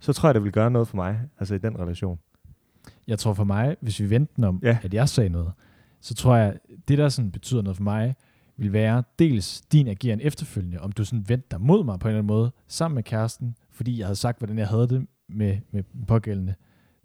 så 0.00 0.12
tror 0.12 0.28
jeg, 0.28 0.34
det 0.34 0.44
vil 0.44 0.52
gøre 0.52 0.70
noget 0.70 0.88
for 0.88 0.96
mig, 0.96 1.20
altså 1.38 1.54
i 1.54 1.58
den 1.58 1.78
relation. 1.78 2.18
Jeg 3.06 3.18
tror 3.18 3.34
for 3.34 3.44
mig, 3.44 3.76
hvis 3.80 4.00
vi 4.00 4.10
vendte 4.10 4.32
den 4.36 4.44
om, 4.44 4.60
Ja. 4.62 4.78
at 4.82 4.94
jeg 4.94 5.08
sagde 5.08 5.30
noget, 5.30 5.52
så 6.00 6.14
tror 6.14 6.36
jeg, 6.36 6.58
det 6.88 6.98
der 6.98 7.08
sådan 7.08 7.30
betyder 7.30 7.62
noget 7.62 7.76
for 7.76 7.84
mig, 7.84 8.14
vil 8.56 8.72
være 8.72 9.02
dels 9.18 9.60
din 9.60 9.88
ageren 9.88 10.20
efterfølgende, 10.22 10.78
om 10.80 10.92
du 10.92 11.04
sådan 11.04 11.28
vendte 11.28 11.46
dig 11.50 11.60
mod 11.60 11.84
mig 11.84 11.98
på 12.00 12.08
en 12.08 12.10
eller 12.10 12.18
anden 12.18 12.26
måde, 12.36 12.52
sammen 12.68 12.94
med 12.94 13.02
kæresten, 13.02 13.56
fordi 13.70 13.98
jeg 13.98 14.06
havde 14.06 14.16
sagt, 14.16 14.38
hvordan 14.38 14.58
jeg 14.58 14.68
havde 14.68 14.88
det 14.88 15.06
med, 15.28 15.58
med 15.70 15.82
den 15.92 16.04
pågældende, 16.06 16.54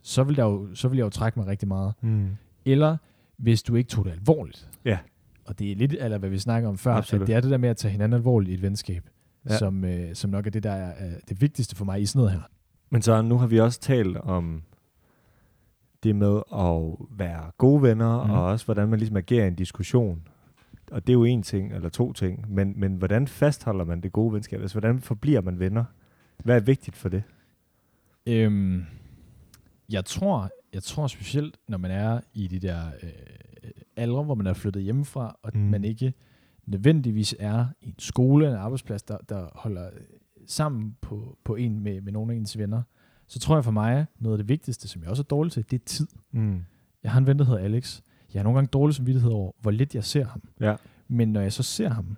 så 0.01 0.23
vil, 0.23 0.35
der 0.35 0.43
jo, 0.43 0.75
så 0.75 0.87
vil 0.87 0.97
jeg 0.97 1.03
jo 1.05 1.09
trække 1.09 1.39
mig 1.39 1.47
rigtig 1.47 1.67
meget. 1.67 1.93
Mm. 2.01 2.29
Eller 2.65 2.97
hvis 3.37 3.63
du 3.63 3.75
ikke 3.75 3.87
tog 3.87 4.05
det 4.05 4.11
alvorligt. 4.11 4.69
Ja. 4.85 4.97
Og 5.45 5.59
det 5.59 5.71
er 5.71 5.75
lidt, 5.75 5.93
eller 5.99 6.17
hvad 6.17 6.29
vi 6.29 6.39
snakker 6.39 6.69
om 6.69 6.77
før, 6.77 6.93
Absolut. 6.93 7.21
at 7.21 7.27
det 7.27 7.35
er 7.35 7.41
det 7.41 7.51
der 7.51 7.57
med 7.57 7.69
at 7.69 7.77
tage 7.77 7.91
hinanden 7.91 8.13
alvorligt 8.17 8.51
i 8.51 8.53
et 8.53 8.61
venskab, 8.61 9.09
Ja. 9.49 9.57
som, 9.57 9.83
øh, 9.85 10.15
som 10.15 10.29
nok 10.29 10.47
er 10.47 10.51
det, 10.51 10.63
der 10.63 10.71
er, 10.71 10.91
er 11.05 11.19
det 11.29 11.41
vigtigste 11.41 11.75
for 11.75 11.85
mig 11.85 12.01
i 12.01 12.05
sådan 12.05 12.19
noget 12.19 12.31
her. 12.31 12.41
Men 12.89 13.01
så 13.01 13.21
nu 13.21 13.37
har 13.37 13.47
vi 13.47 13.59
også 13.59 13.79
talt 13.79 14.17
om 14.17 14.63
det 16.03 16.15
med 16.15 16.41
at 16.53 17.07
være 17.19 17.51
gode 17.57 17.81
venner, 17.81 18.23
mm. 18.23 18.31
Og 18.31 18.45
også 18.45 18.65
hvordan 18.65 18.87
man 18.87 18.99
ligesom 18.99 19.17
agerer 19.17 19.45
i 19.45 19.47
en 19.47 19.55
diskussion. 19.55 20.27
Og 20.91 21.07
det 21.07 21.13
er 21.13 21.13
jo 21.13 21.23
en 21.23 21.43
ting, 21.43 21.73
eller 21.73 21.89
to 21.89 22.13
ting, 22.13 22.53
men, 22.53 22.73
men 22.79 22.95
hvordan 22.95 23.27
fastholder 23.27 23.85
man 23.85 24.01
det 24.01 24.11
gode 24.11 24.33
venskab? 24.33 24.61
Altså, 24.61 24.73
hvordan 24.79 24.99
forbliver 24.99 25.41
man 25.41 25.59
venner? 25.59 25.83
Hvad 26.43 26.55
er 26.55 26.59
vigtigt 26.59 26.97
for 26.97 27.09
det? 27.09 27.23
Øhm, 28.25 28.85
jeg 29.89 30.05
tror, 30.05 30.49
jeg 30.73 30.83
tror 30.83 31.07
specielt, 31.07 31.57
når 31.67 31.77
man 31.77 31.91
er 31.91 32.19
i 32.33 32.47
de 32.47 32.59
der 32.59 32.85
øh, 33.03 33.09
aldre, 33.97 34.23
hvor 34.23 34.35
man 34.35 34.47
er 34.47 34.53
flyttet 34.53 34.83
hjemmefra, 34.83 35.35
og 35.43 35.51
Mm. 35.55 35.59
man 35.61 35.83
ikke 35.83 36.13
nødvendigvis 36.65 37.35
er 37.39 37.65
i 37.81 37.87
en 37.87 37.95
skole 37.99 38.45
eller 38.45 38.57
en 38.57 38.63
arbejdsplads, 38.63 39.03
der, 39.03 39.17
der 39.29 39.47
holder 39.55 39.89
sammen 40.47 40.95
på, 41.01 41.37
på 41.43 41.55
en 41.55 41.79
med, 41.79 42.01
med 42.01 42.11
nogle 42.11 42.33
af 42.33 42.37
ens 42.37 42.57
venner, 42.57 42.81
så 43.27 43.39
tror 43.39 43.55
jeg 43.55 43.63
for 43.63 43.71
mig, 43.71 44.05
noget 44.19 44.33
af 44.35 44.37
det 44.37 44.49
vigtigste, 44.49 44.87
som 44.87 45.01
jeg 45.01 45.09
også 45.09 45.21
er 45.21 45.27
dårlig 45.27 45.51
til, 45.51 45.71
det 45.71 45.81
er 45.81 45.85
tid. 45.85 46.07
Mm. 46.31 46.63
Jeg 47.03 47.11
har 47.11 47.19
en 47.19 47.27
ven, 47.27 47.39
der 47.39 47.45
hedder 47.45 47.59
Alex. 47.59 48.01
Jeg 48.33 48.39
har 48.39 48.43
nogle 48.43 48.57
gange 48.57 48.67
dårlig 48.67 48.95
samvittighed 48.95 49.31
over, 49.31 49.51
hvor 49.61 49.71
lidt 49.71 49.95
jeg 49.95 50.03
ser 50.03 50.25
ham. 50.25 50.41
Ja. 50.59 50.75
Men 51.07 51.33
når 51.33 51.41
jeg 51.41 51.53
så 51.53 51.63
ser 51.63 51.89
ham, 51.89 52.17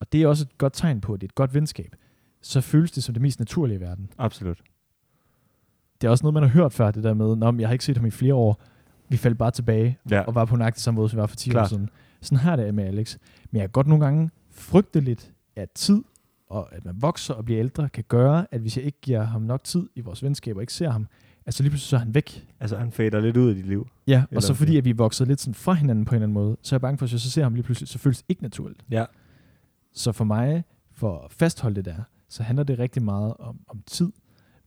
og 0.00 0.12
det 0.12 0.22
er 0.22 0.26
også 0.26 0.44
et 0.44 0.58
godt 0.58 0.72
tegn 0.72 1.00
på, 1.00 1.14
at 1.14 1.20
det 1.20 1.26
er 1.26 1.30
et 1.30 1.34
godt 1.34 1.54
venskab, 1.54 1.96
så 2.42 2.60
føles 2.60 2.90
det 2.92 3.02
som 3.04 3.14
det 3.14 3.22
mest 3.22 3.38
naturlige 3.38 3.76
i 3.76 3.80
verden. 3.80 4.10
Absolut. 4.18 4.62
Det 6.00 6.06
er 6.06 6.10
også 6.10 6.24
noget, 6.24 6.34
man 6.34 6.42
har 6.42 6.50
hørt 6.50 6.72
før, 6.72 6.90
det 6.90 7.04
der 7.04 7.14
med, 7.14 7.36
Nå, 7.36 7.50
men 7.50 7.60
jeg 7.60 7.68
har 7.68 7.72
ikke 7.72 7.84
set 7.84 7.96
ham 7.96 8.06
i 8.06 8.10
flere 8.10 8.34
år. 8.34 8.60
Vi 9.08 9.16
faldt 9.16 9.38
bare 9.38 9.50
tilbage 9.50 9.98
Ja. 10.10 10.20
og 10.20 10.34
var 10.34 10.44
på 10.44 10.56
nøjagtig 10.56 10.82
samme 10.82 10.96
måde, 10.96 11.08
som 11.08 11.16
vi 11.16 11.20
var 11.20 11.26
for 11.26 11.36
10 11.36 11.50
år 11.50 11.52
Klart. 11.52 11.68
siden. 11.68 11.88
Sådan 12.20 12.38
har 12.38 12.56
det 12.56 12.74
med 12.74 12.84
Alex. 12.84 13.16
Men 13.50 13.56
jeg 13.58 13.62
kan 13.62 13.70
godt 13.70 13.86
nogle 13.86 14.04
gange 14.04 14.30
frygte 14.50 15.00
lidt, 15.00 15.32
at 15.56 15.70
tid 15.70 16.02
og 16.48 16.68
at 16.74 16.84
man 16.84 16.94
vokser 17.02 17.34
og 17.34 17.44
bliver 17.44 17.60
ældre, 17.60 17.88
kan 17.88 18.04
gøre, 18.08 18.46
at 18.50 18.60
hvis 18.60 18.76
jeg 18.76 18.84
ikke 18.84 18.98
giver 19.00 19.22
ham 19.24 19.42
nok 19.42 19.64
tid 19.64 19.88
i 19.94 20.00
vores 20.00 20.22
venskab 20.22 20.56
og 20.56 20.62
ikke 20.62 20.72
ser 20.72 20.90
ham, 20.90 21.06
at 21.46 21.54
så 21.54 21.62
lige 21.62 21.70
pludselig 21.70 21.88
så 21.88 21.96
er 21.96 22.00
han 22.00 22.14
væk. 22.14 22.46
Altså, 22.60 22.76
han 22.76 22.92
fader 22.92 23.20
lidt 23.20 23.36
ud 23.36 23.48
af 23.48 23.54
dit 23.54 23.66
liv. 23.66 23.88
Ja, 24.06 24.24
og 24.36 24.42
så 24.42 24.54
fordi 24.54 24.76
at 24.76 24.84
vi 24.84 24.92
vokset 24.92 25.28
lidt 25.28 25.40
sådan 25.40 25.54
fra 25.54 25.72
hinanden 25.72 26.04
på 26.04 26.10
en 26.10 26.14
eller 26.16 26.24
anden 26.26 26.34
måde, 26.34 26.56
så 26.62 26.74
er 26.74 26.76
jeg 26.76 26.80
bange 26.80 26.98
for, 26.98 27.04
at 27.04 27.08
hvis 27.08 27.12
jeg 27.12 27.20
så 27.20 27.30
ser 27.30 27.42
ham 27.42 27.54
lige 27.54 27.62
pludselig, 27.62 27.88
så 27.88 27.98
føles 27.98 28.18
det 28.18 28.24
ikke 28.28 28.42
naturligt. 28.42 28.84
Ja. 28.90 29.04
Så 29.92 30.12
for 30.12 30.24
mig, 30.24 30.64
for 30.92 31.18
at 31.24 31.32
fastholde 31.32 31.76
det 31.76 31.84
der, 31.84 31.94
så 32.28 32.42
handler 32.42 32.64
det 32.64 32.78
rigtig 32.78 33.02
meget 33.02 33.34
om, 33.38 33.60
om 33.68 33.82
tid, 33.86 34.12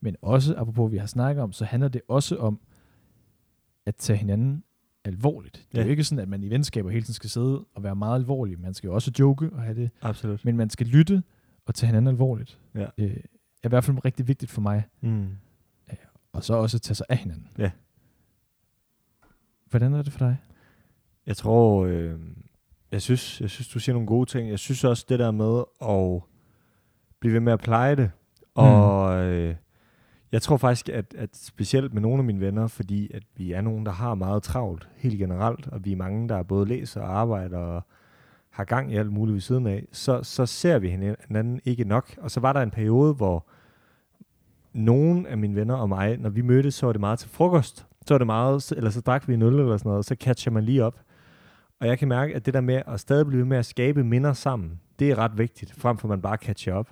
men 0.03 0.15
også, 0.21 0.55
apropos 0.57 0.91
vi 0.91 0.97
har 0.97 1.05
snakket 1.05 1.43
om, 1.43 1.51
så 1.51 1.65
handler 1.65 1.87
det 1.89 2.01
også 2.07 2.37
om 2.37 2.59
at 3.85 3.95
tage 3.95 4.17
hinanden 4.17 4.63
alvorligt. 5.05 5.67
Det 5.71 5.77
er 5.77 5.81
Ja. 5.81 5.85
jo 5.85 5.91
ikke 5.91 6.03
sådan, 6.03 6.21
at 6.21 6.27
man 6.29 6.43
i 6.43 6.49
venskaber 6.49 6.89
hele 6.89 7.03
tiden 7.03 7.13
skal 7.13 7.29
sidde 7.29 7.65
og 7.75 7.83
være 7.83 7.95
meget 7.95 8.15
alvorlig. 8.19 8.59
Man 8.59 8.73
skal 8.73 8.87
jo 8.87 8.93
også 8.93 9.11
joke 9.19 9.49
og 9.53 9.61
have 9.61 9.75
det, 9.75 9.91
Absolut. 10.01 10.45
men 10.45 10.57
man 10.57 10.69
skal 10.69 10.87
lytte 10.87 11.23
og 11.65 11.75
tage 11.75 11.87
hinanden 11.87 12.07
alvorligt. 12.07 12.59
Ja. 12.75 12.85
Øh, 12.97 13.17
er 13.63 13.67
i 13.67 13.69
hvert 13.69 13.83
fald 13.83 14.05
rigtig 14.05 14.27
vigtigt 14.27 14.51
for 14.51 14.61
mig, 14.61 14.83
Mm. 15.01 15.27
og 16.33 16.43
så 16.43 16.53
også 16.53 16.79
tage 16.79 16.95
sig 16.95 17.05
af 17.09 17.17
hinanden. 17.17 17.47
Ja. 17.57 17.71
Hvordan 19.69 19.93
er 19.93 20.01
det 20.01 20.11
for 20.13 20.19
dig? 20.19 20.37
Jeg 21.25 21.37
tror, 21.37 21.85
øh, 21.85 22.19
jeg 22.91 23.01
synes, 23.01 23.41
jeg 23.41 23.49
synes, 23.49 23.67
du 23.67 23.79
siger 23.79 23.93
nogle 23.93 24.07
gode 24.07 24.29
ting. 24.29 24.49
Jeg 24.49 24.59
synes 24.59 24.83
også 24.83 25.05
det 25.09 25.19
der 25.19 25.31
med 25.31 25.63
at 25.81 26.21
blive 27.19 27.33
ved 27.33 27.39
med 27.39 27.53
at 27.53 27.59
pleje 27.59 27.95
det. 27.95 28.11
Og 28.55 29.15
øh, 29.25 29.55
jeg 30.33 30.41
tror 30.41 30.57
faktisk, 30.57 30.89
at, 30.89 31.15
at 31.17 31.29
specielt 31.33 31.93
med 31.93 32.01
nogle 32.01 32.17
af 32.17 32.23
mine 32.23 32.39
venner, 32.39 32.67
fordi 32.67 33.11
at 33.13 33.23
vi 33.37 33.51
er 33.51 33.61
nogen, 33.61 33.85
der 33.85 33.91
har 33.91 34.15
meget 34.15 34.43
travlt 34.43 34.87
helt 34.95 35.17
generelt, 35.17 35.67
og 35.67 35.85
vi 35.85 35.91
er 35.91 35.95
mange, 35.95 36.29
der 36.29 36.43
både 36.43 36.65
læser 36.65 37.01
og 37.01 37.19
arbejder 37.19 37.57
og 37.57 37.81
har 38.49 38.63
gang 38.63 38.93
i 38.93 38.95
alt 38.95 39.11
muligt 39.11 39.33
ved 39.33 39.41
siden 39.41 39.67
af, 39.67 39.85
så, 39.91 40.23
så 40.23 40.45
ser 40.45 40.79
vi 40.79 40.89
hinanden 40.89 41.61
ikke 41.65 41.83
nok. 41.83 42.15
Og 42.17 42.31
så 42.31 42.39
var 42.39 42.53
der 42.53 42.61
en 42.61 42.71
periode, 42.71 43.13
hvor 43.13 43.45
nogen 44.73 45.25
af 45.25 45.37
mine 45.37 45.55
venner 45.55 45.75
og 45.75 45.89
mig, 45.89 46.17
når 46.17 46.29
vi 46.29 46.41
mødtes, 46.41 46.75
så 46.75 46.85
var 46.85 46.93
det 46.93 46.99
meget 46.99 47.19
til 47.19 47.29
frokost. 47.29 47.87
Så 48.07 48.13
var 48.13 48.17
det 48.17 48.27
meget, 48.27 48.71
eller 48.71 48.89
så 48.89 49.01
drak 49.01 49.27
vi 49.27 49.33
en 49.33 49.41
øl 49.41 49.53
eller 49.53 49.77
sådan 49.77 49.89
noget, 49.89 49.97
og 49.97 50.05
så 50.05 50.15
catcher 50.19 50.51
man 50.51 50.63
lige 50.63 50.83
op. 50.83 50.99
Og 51.79 51.87
jeg 51.87 51.99
kan 51.99 52.07
mærke, 52.07 52.35
at 52.35 52.45
det 52.45 52.53
der 52.53 52.61
med 52.61 52.81
at 52.87 52.99
stadig 52.99 53.27
blive 53.27 53.39
ved 53.39 53.47
med 53.47 53.57
at 53.57 53.65
skabe 53.65 54.03
minder 54.03 54.33
sammen, 54.33 54.79
det 54.99 55.11
er 55.11 55.17
ret 55.17 55.37
vigtigt, 55.37 55.73
frem 55.77 55.97
for 55.97 56.07
at 56.07 56.09
man 56.09 56.21
bare 56.21 56.37
catcher 56.37 56.73
op. 56.73 56.89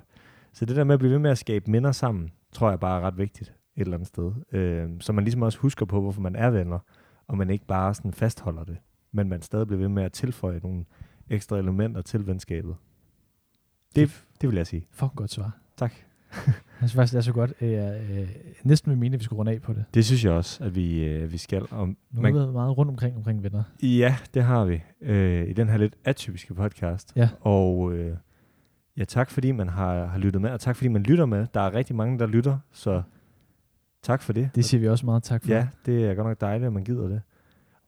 Så 0.54 0.66
det 0.66 0.76
der 0.76 0.84
med 0.84 0.94
at 0.94 1.00
blive 1.00 1.12
ved 1.12 1.20
med 1.20 1.32
at 1.32 1.38
skabe 1.38 1.72
minder 1.72 1.92
sammen, 1.92 2.32
tror 2.52 2.70
jeg 2.70 2.80
bare 2.80 3.02
er 3.02 3.06
ret 3.06 3.18
vigtigt 3.18 3.54
et 3.76 3.82
eller 3.82 3.94
andet 3.94 4.08
sted. 4.08 4.32
Øh, 4.52 4.90
så 5.00 5.14
man 5.14 5.24
ligesom 5.24 5.42
også 5.42 5.60
husker 5.60 5.86
på, 5.86 6.02
hvorfor 6.02 6.22
man 6.22 6.36
er 6.36 6.50
venner, 6.50 6.80
og 7.28 7.38
man 7.38 7.50
ikke 7.50 7.66
bare 7.66 7.94
sådan 7.94 8.14
fastholder 8.14 8.64
det, 8.64 8.78
men 9.12 9.30
man 9.30 9.42
stadig 9.42 9.68
bliver 9.68 9.80
ved 9.80 9.90
med 9.90 10.04
at 10.04 10.12
tilføje 10.12 10.60
nogle 10.64 10.86
ekstra 11.30 11.58
elementer 11.58 12.02
til 12.02 12.28
venskabet. 12.28 12.76
Det, 13.96 14.26
det 14.42 14.50
vil 14.50 14.56
jeg 14.56 14.68
sige. 14.68 14.88
Fuck 14.92 15.16
godt 15.16 15.32
svar. 15.32 15.58
Tak. 15.78 15.94
Jeg 16.82 16.90
synes 16.90 16.94
faktisk, 16.94 17.14
det 17.14 17.18
er 17.18 17.24
så 17.24 17.34
godt. 17.34 17.54
Jeg 17.62 18.02
øh, 18.12 18.30
næsten 18.64 18.90
vil 18.90 19.00
mene, 19.00 19.14
at 19.14 19.20
vi 19.20 19.24
skulle 19.24 19.38
runde 19.38 19.52
af 19.52 19.62
på 19.62 19.74
det. 19.74 19.86
Det 19.94 20.06
synes 20.06 20.26
jeg 20.26 20.34
også, 20.34 20.64
at 20.64 20.76
vi, 20.76 21.04
øh, 21.04 21.32
vi 21.32 21.38
skal. 21.38 21.62
Og 21.72 21.88
Nu 21.88 21.96
har 22.14 22.22
man, 22.22 22.34
været 22.34 22.54
meget 22.54 22.78
rundt 22.78 22.90
omkring 22.90 23.18
omkring 23.18 23.44
venner. 23.44 23.64
Ja, 23.84 24.16
det 24.34 24.44
har 24.44 24.66
vi. 24.66 24.82
Øh, 25.02 25.50
I 25.50 25.54
den 25.54 25.70
her 25.70 25.78
lidt 25.78 25.96
atypiske 26.06 26.54
podcast. 26.54 27.14
Ja. 27.16 27.30
Og 27.42 27.94
øh, 27.94 28.18
ja, 28.98 29.04
tak 29.06 29.30
fordi 29.30 29.52
man 29.52 29.70
har, 29.70 30.06
har 30.06 30.18
lyttet 30.20 30.42
med, 30.42 30.50
og 30.50 30.60
tak 30.60 30.76
fordi 30.76 30.88
man 30.88 31.04
lytter 31.04 31.26
med. 31.26 31.48
Der 31.54 31.62
er 31.62 31.74
rigtig 31.74 31.96
mange, 31.96 32.20
der 32.20 32.28
lytter, 32.28 32.58
så 32.72 33.02
tak 34.04 34.22
for 34.22 34.34
det. 34.34 34.50
Det 34.56 34.66
siger 34.66 34.82
vi 34.82 34.88
også 34.88 35.06
meget 35.06 35.24
tak 35.24 35.44
for. 35.44 35.52
Ja, 35.52 35.68
det 35.86 36.06
er 36.06 36.14
godt 36.14 36.28
nok 36.28 36.42
dejligt, 36.42 36.68
at 36.68 36.74
man 36.74 36.84
gider 36.84 37.08
det. 37.08 37.22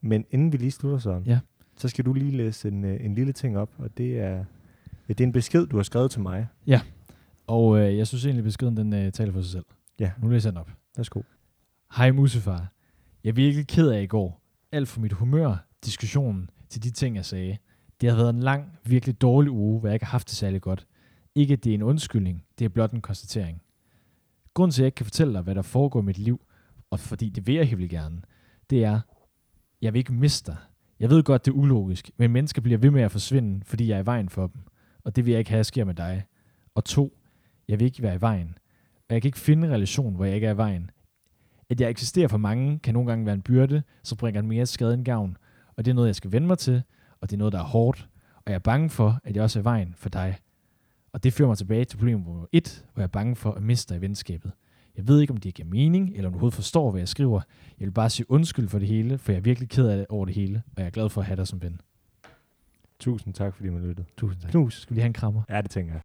Men 0.01 0.25
inden 0.29 0.51
vi 0.51 0.57
lige 0.57 0.71
slutter 0.71 0.99
sådan, 0.99 1.23
Ja. 1.23 1.39
så 1.77 1.87
skal 1.87 2.05
du 2.05 2.13
lige 2.13 2.37
læse 2.37 2.67
en, 2.67 2.83
øh, 2.85 3.05
en 3.05 3.15
lille 3.15 3.33
ting 3.33 3.57
op, 3.57 3.69
og 3.77 3.97
det 3.97 4.19
er, 4.19 4.29
ja, 5.09 5.13
det 5.13 5.19
er 5.21 5.23
en 5.23 5.31
besked, 5.31 5.67
du 5.67 5.75
har 5.75 5.83
skrevet 5.83 6.11
til 6.11 6.21
mig. 6.21 6.47
Og 7.47 7.79
øh, 7.79 7.97
jeg 7.97 8.07
synes 8.07 8.25
egentlig, 8.25 8.43
beskeden 8.43 8.77
den 8.77 8.93
øh, 8.93 9.11
taler 9.11 9.33
for 9.33 9.41
sig 9.41 9.51
selv. 9.51 9.65
Ja. 9.99 10.11
Nu 10.21 10.27
læser 10.27 10.49
jeg 10.49 10.53
den 10.53 10.59
op. 10.59 10.69
Værsgo. 10.97 11.21
Hej 11.95 12.11
Musefar. 12.11 12.67
Jeg 13.23 13.29
er 13.29 13.33
virkelig 13.33 13.67
ked 13.67 13.89
af 13.89 14.01
i 14.01 14.05
går. 14.07 14.41
Alt 14.71 14.87
for 14.87 15.01
mit 15.01 15.13
humør, 15.13 15.65
diskussionen 15.85 16.49
til 16.69 16.83
de 16.83 16.89
ting, 16.91 17.15
jeg 17.15 17.25
sagde. 17.25 17.57
Det 18.01 18.09
har 18.09 18.17
været 18.17 18.29
en 18.29 18.39
lang, 18.39 18.65
virkelig 18.85 19.21
dårlig 19.21 19.51
uge, 19.51 19.79
hvor 19.79 19.89
jeg 19.89 19.93
ikke 19.93 20.05
har 20.05 20.11
haft 20.11 20.29
det 20.29 20.35
særlig 20.37 20.61
godt. 20.61 20.85
Ikke 21.35 21.55
det 21.55 21.69
er 21.69 21.73
en 21.73 21.83
undskyldning, 21.83 22.45
det 22.59 22.65
er 22.65 22.69
blot 22.69 22.91
en 22.91 23.01
konstatering. 23.01 23.61
Grunden 24.53 24.71
til, 24.71 24.81
at 24.81 24.83
jeg 24.83 24.87
ikke 24.87 24.95
kan 24.95 25.05
fortælle 25.05 25.33
dig, 25.33 25.41
hvad 25.41 25.55
der 25.55 25.61
foregår 25.61 26.01
i 26.01 26.03
mit 26.03 26.17
liv, 26.17 26.41
og 26.89 26.99
fordi 26.99 27.29
det 27.29 27.47
vil 27.47 27.55
jeg 27.55 27.67
helt 27.67 27.89
gerne, 27.89 28.21
det 28.69 28.83
er, 28.83 28.99
jeg 29.81 29.93
vil 29.93 29.99
ikke 29.99 30.13
miste 30.13 30.51
dig. 30.51 30.57
Jeg 30.99 31.09
ved 31.09 31.23
godt, 31.23 31.45
det 31.45 31.51
er 31.51 31.55
ulogisk, 31.55 32.11
men 32.17 32.31
mennesker 32.31 32.61
bliver 32.61 32.77
ved 32.77 32.91
med 32.91 33.01
at 33.01 33.11
forsvinde, 33.11 33.65
fordi 33.65 33.87
jeg 33.87 33.97
er 33.97 34.01
i 34.01 34.05
vejen 34.05 34.29
for 34.29 34.47
dem. 34.47 34.61
Og 35.03 35.15
det 35.15 35.25
vil 35.25 35.31
jeg 35.31 35.39
ikke 35.39 35.51
have, 35.51 35.63
sker 35.63 35.85
med 35.85 35.93
dig. 35.93 36.23
Og 36.75 36.85
to, 36.85 37.17
jeg 37.67 37.79
vil 37.79 37.85
ikke 37.85 38.03
være 38.03 38.15
i 38.15 38.21
vejen. 38.21 38.57
Og 39.09 39.13
jeg 39.13 39.21
kan 39.21 39.29
ikke 39.29 39.39
finde 39.39 39.67
en 39.67 39.73
relation, 39.73 40.15
hvor 40.15 40.25
jeg 40.25 40.35
ikke 40.35 40.47
er 40.47 40.53
i 40.53 40.57
vejen. 40.57 40.91
At 41.69 41.81
jeg 41.81 41.89
eksisterer 41.89 42.27
for 42.27 42.37
mange, 42.37 42.79
kan 42.79 42.93
nogle 42.93 43.09
gange 43.09 43.25
være 43.25 43.35
en 43.35 43.41
byrde, 43.41 43.83
så 44.03 44.15
bringer 44.15 44.41
mere 44.41 44.65
skade 44.65 44.93
end 44.93 45.05
gavn. 45.05 45.37
Og 45.75 45.85
det 45.85 45.91
er 45.91 45.95
noget, 45.95 46.07
jeg 46.07 46.15
skal 46.15 46.31
vende 46.31 46.47
mig 46.47 46.57
til, 46.57 46.83
og 47.21 47.29
det 47.29 47.35
er 47.35 47.37
noget, 47.37 47.53
der 47.53 47.59
er 47.59 47.63
hårdt. 47.63 48.09
Og 48.35 48.43
jeg 48.45 48.55
er 48.55 48.59
bange 48.59 48.89
for, 48.89 49.19
at 49.23 49.35
jeg 49.35 49.43
også 49.43 49.59
er 49.59 49.61
i 49.61 49.65
vejen 49.65 49.93
for 49.97 50.09
dig. 50.09 50.37
Og 51.13 51.23
det 51.23 51.33
fører 51.33 51.47
mig 51.47 51.57
tilbage 51.57 51.85
til 51.85 51.97
problem 51.97 52.19
nummer 52.19 52.45
et, 52.51 52.85
hvor 52.93 53.01
jeg 53.01 53.07
er 53.07 53.11
bange 53.11 53.35
for 53.35 53.51
at 53.51 53.63
miste 53.63 53.93
dig 53.93 53.99
i 53.99 54.01
venskabet. 54.01 54.51
Jeg 54.97 55.07
ved 55.07 55.21
ikke, 55.21 55.31
om 55.31 55.37
det 55.37 55.53
giver 55.53 55.67
mening, 55.69 56.09
eller 56.09 56.25
om 56.27 56.31
du 56.31 56.35
overhovedet 56.35 56.55
forstår, 56.55 56.91
hvad 56.91 57.01
jeg 57.01 57.07
skriver. 57.07 57.41
Jeg 57.79 57.85
vil 57.85 57.91
bare 57.91 58.09
sige 58.09 58.31
undskyld 58.31 58.69
for 58.69 58.79
det 58.79 58.87
hele, 58.87 59.17
for 59.17 59.31
jeg 59.31 59.37
er 59.37 59.41
virkelig 59.41 59.69
ked 59.69 59.87
af 59.87 59.97
det 59.97 60.05
over 60.09 60.25
det 60.25 60.35
hele, 60.35 60.63
og 60.75 60.79
jeg 60.81 60.85
er 60.85 60.89
glad 60.89 61.09
for 61.09 61.21
at 61.21 61.27
have 61.27 61.37
dig 61.37 61.47
som 61.47 61.61
ven. 61.61 61.81
Tusind 62.99 63.33
tak, 63.33 63.55
fordi 63.55 63.69
man 63.69 63.81
lyttede. 63.81 64.07
Tusind 64.17 64.41
tak. 64.41 64.51
Knus. 64.51 64.81
Skal 64.81 64.89
vi 64.89 64.95
lige 64.95 65.01
have 65.01 65.07
en 65.07 65.13
krammer? 65.13 65.41
Ja, 65.49 65.61
det 65.61 65.71
tænker 65.71 65.93
jeg. 65.93 66.01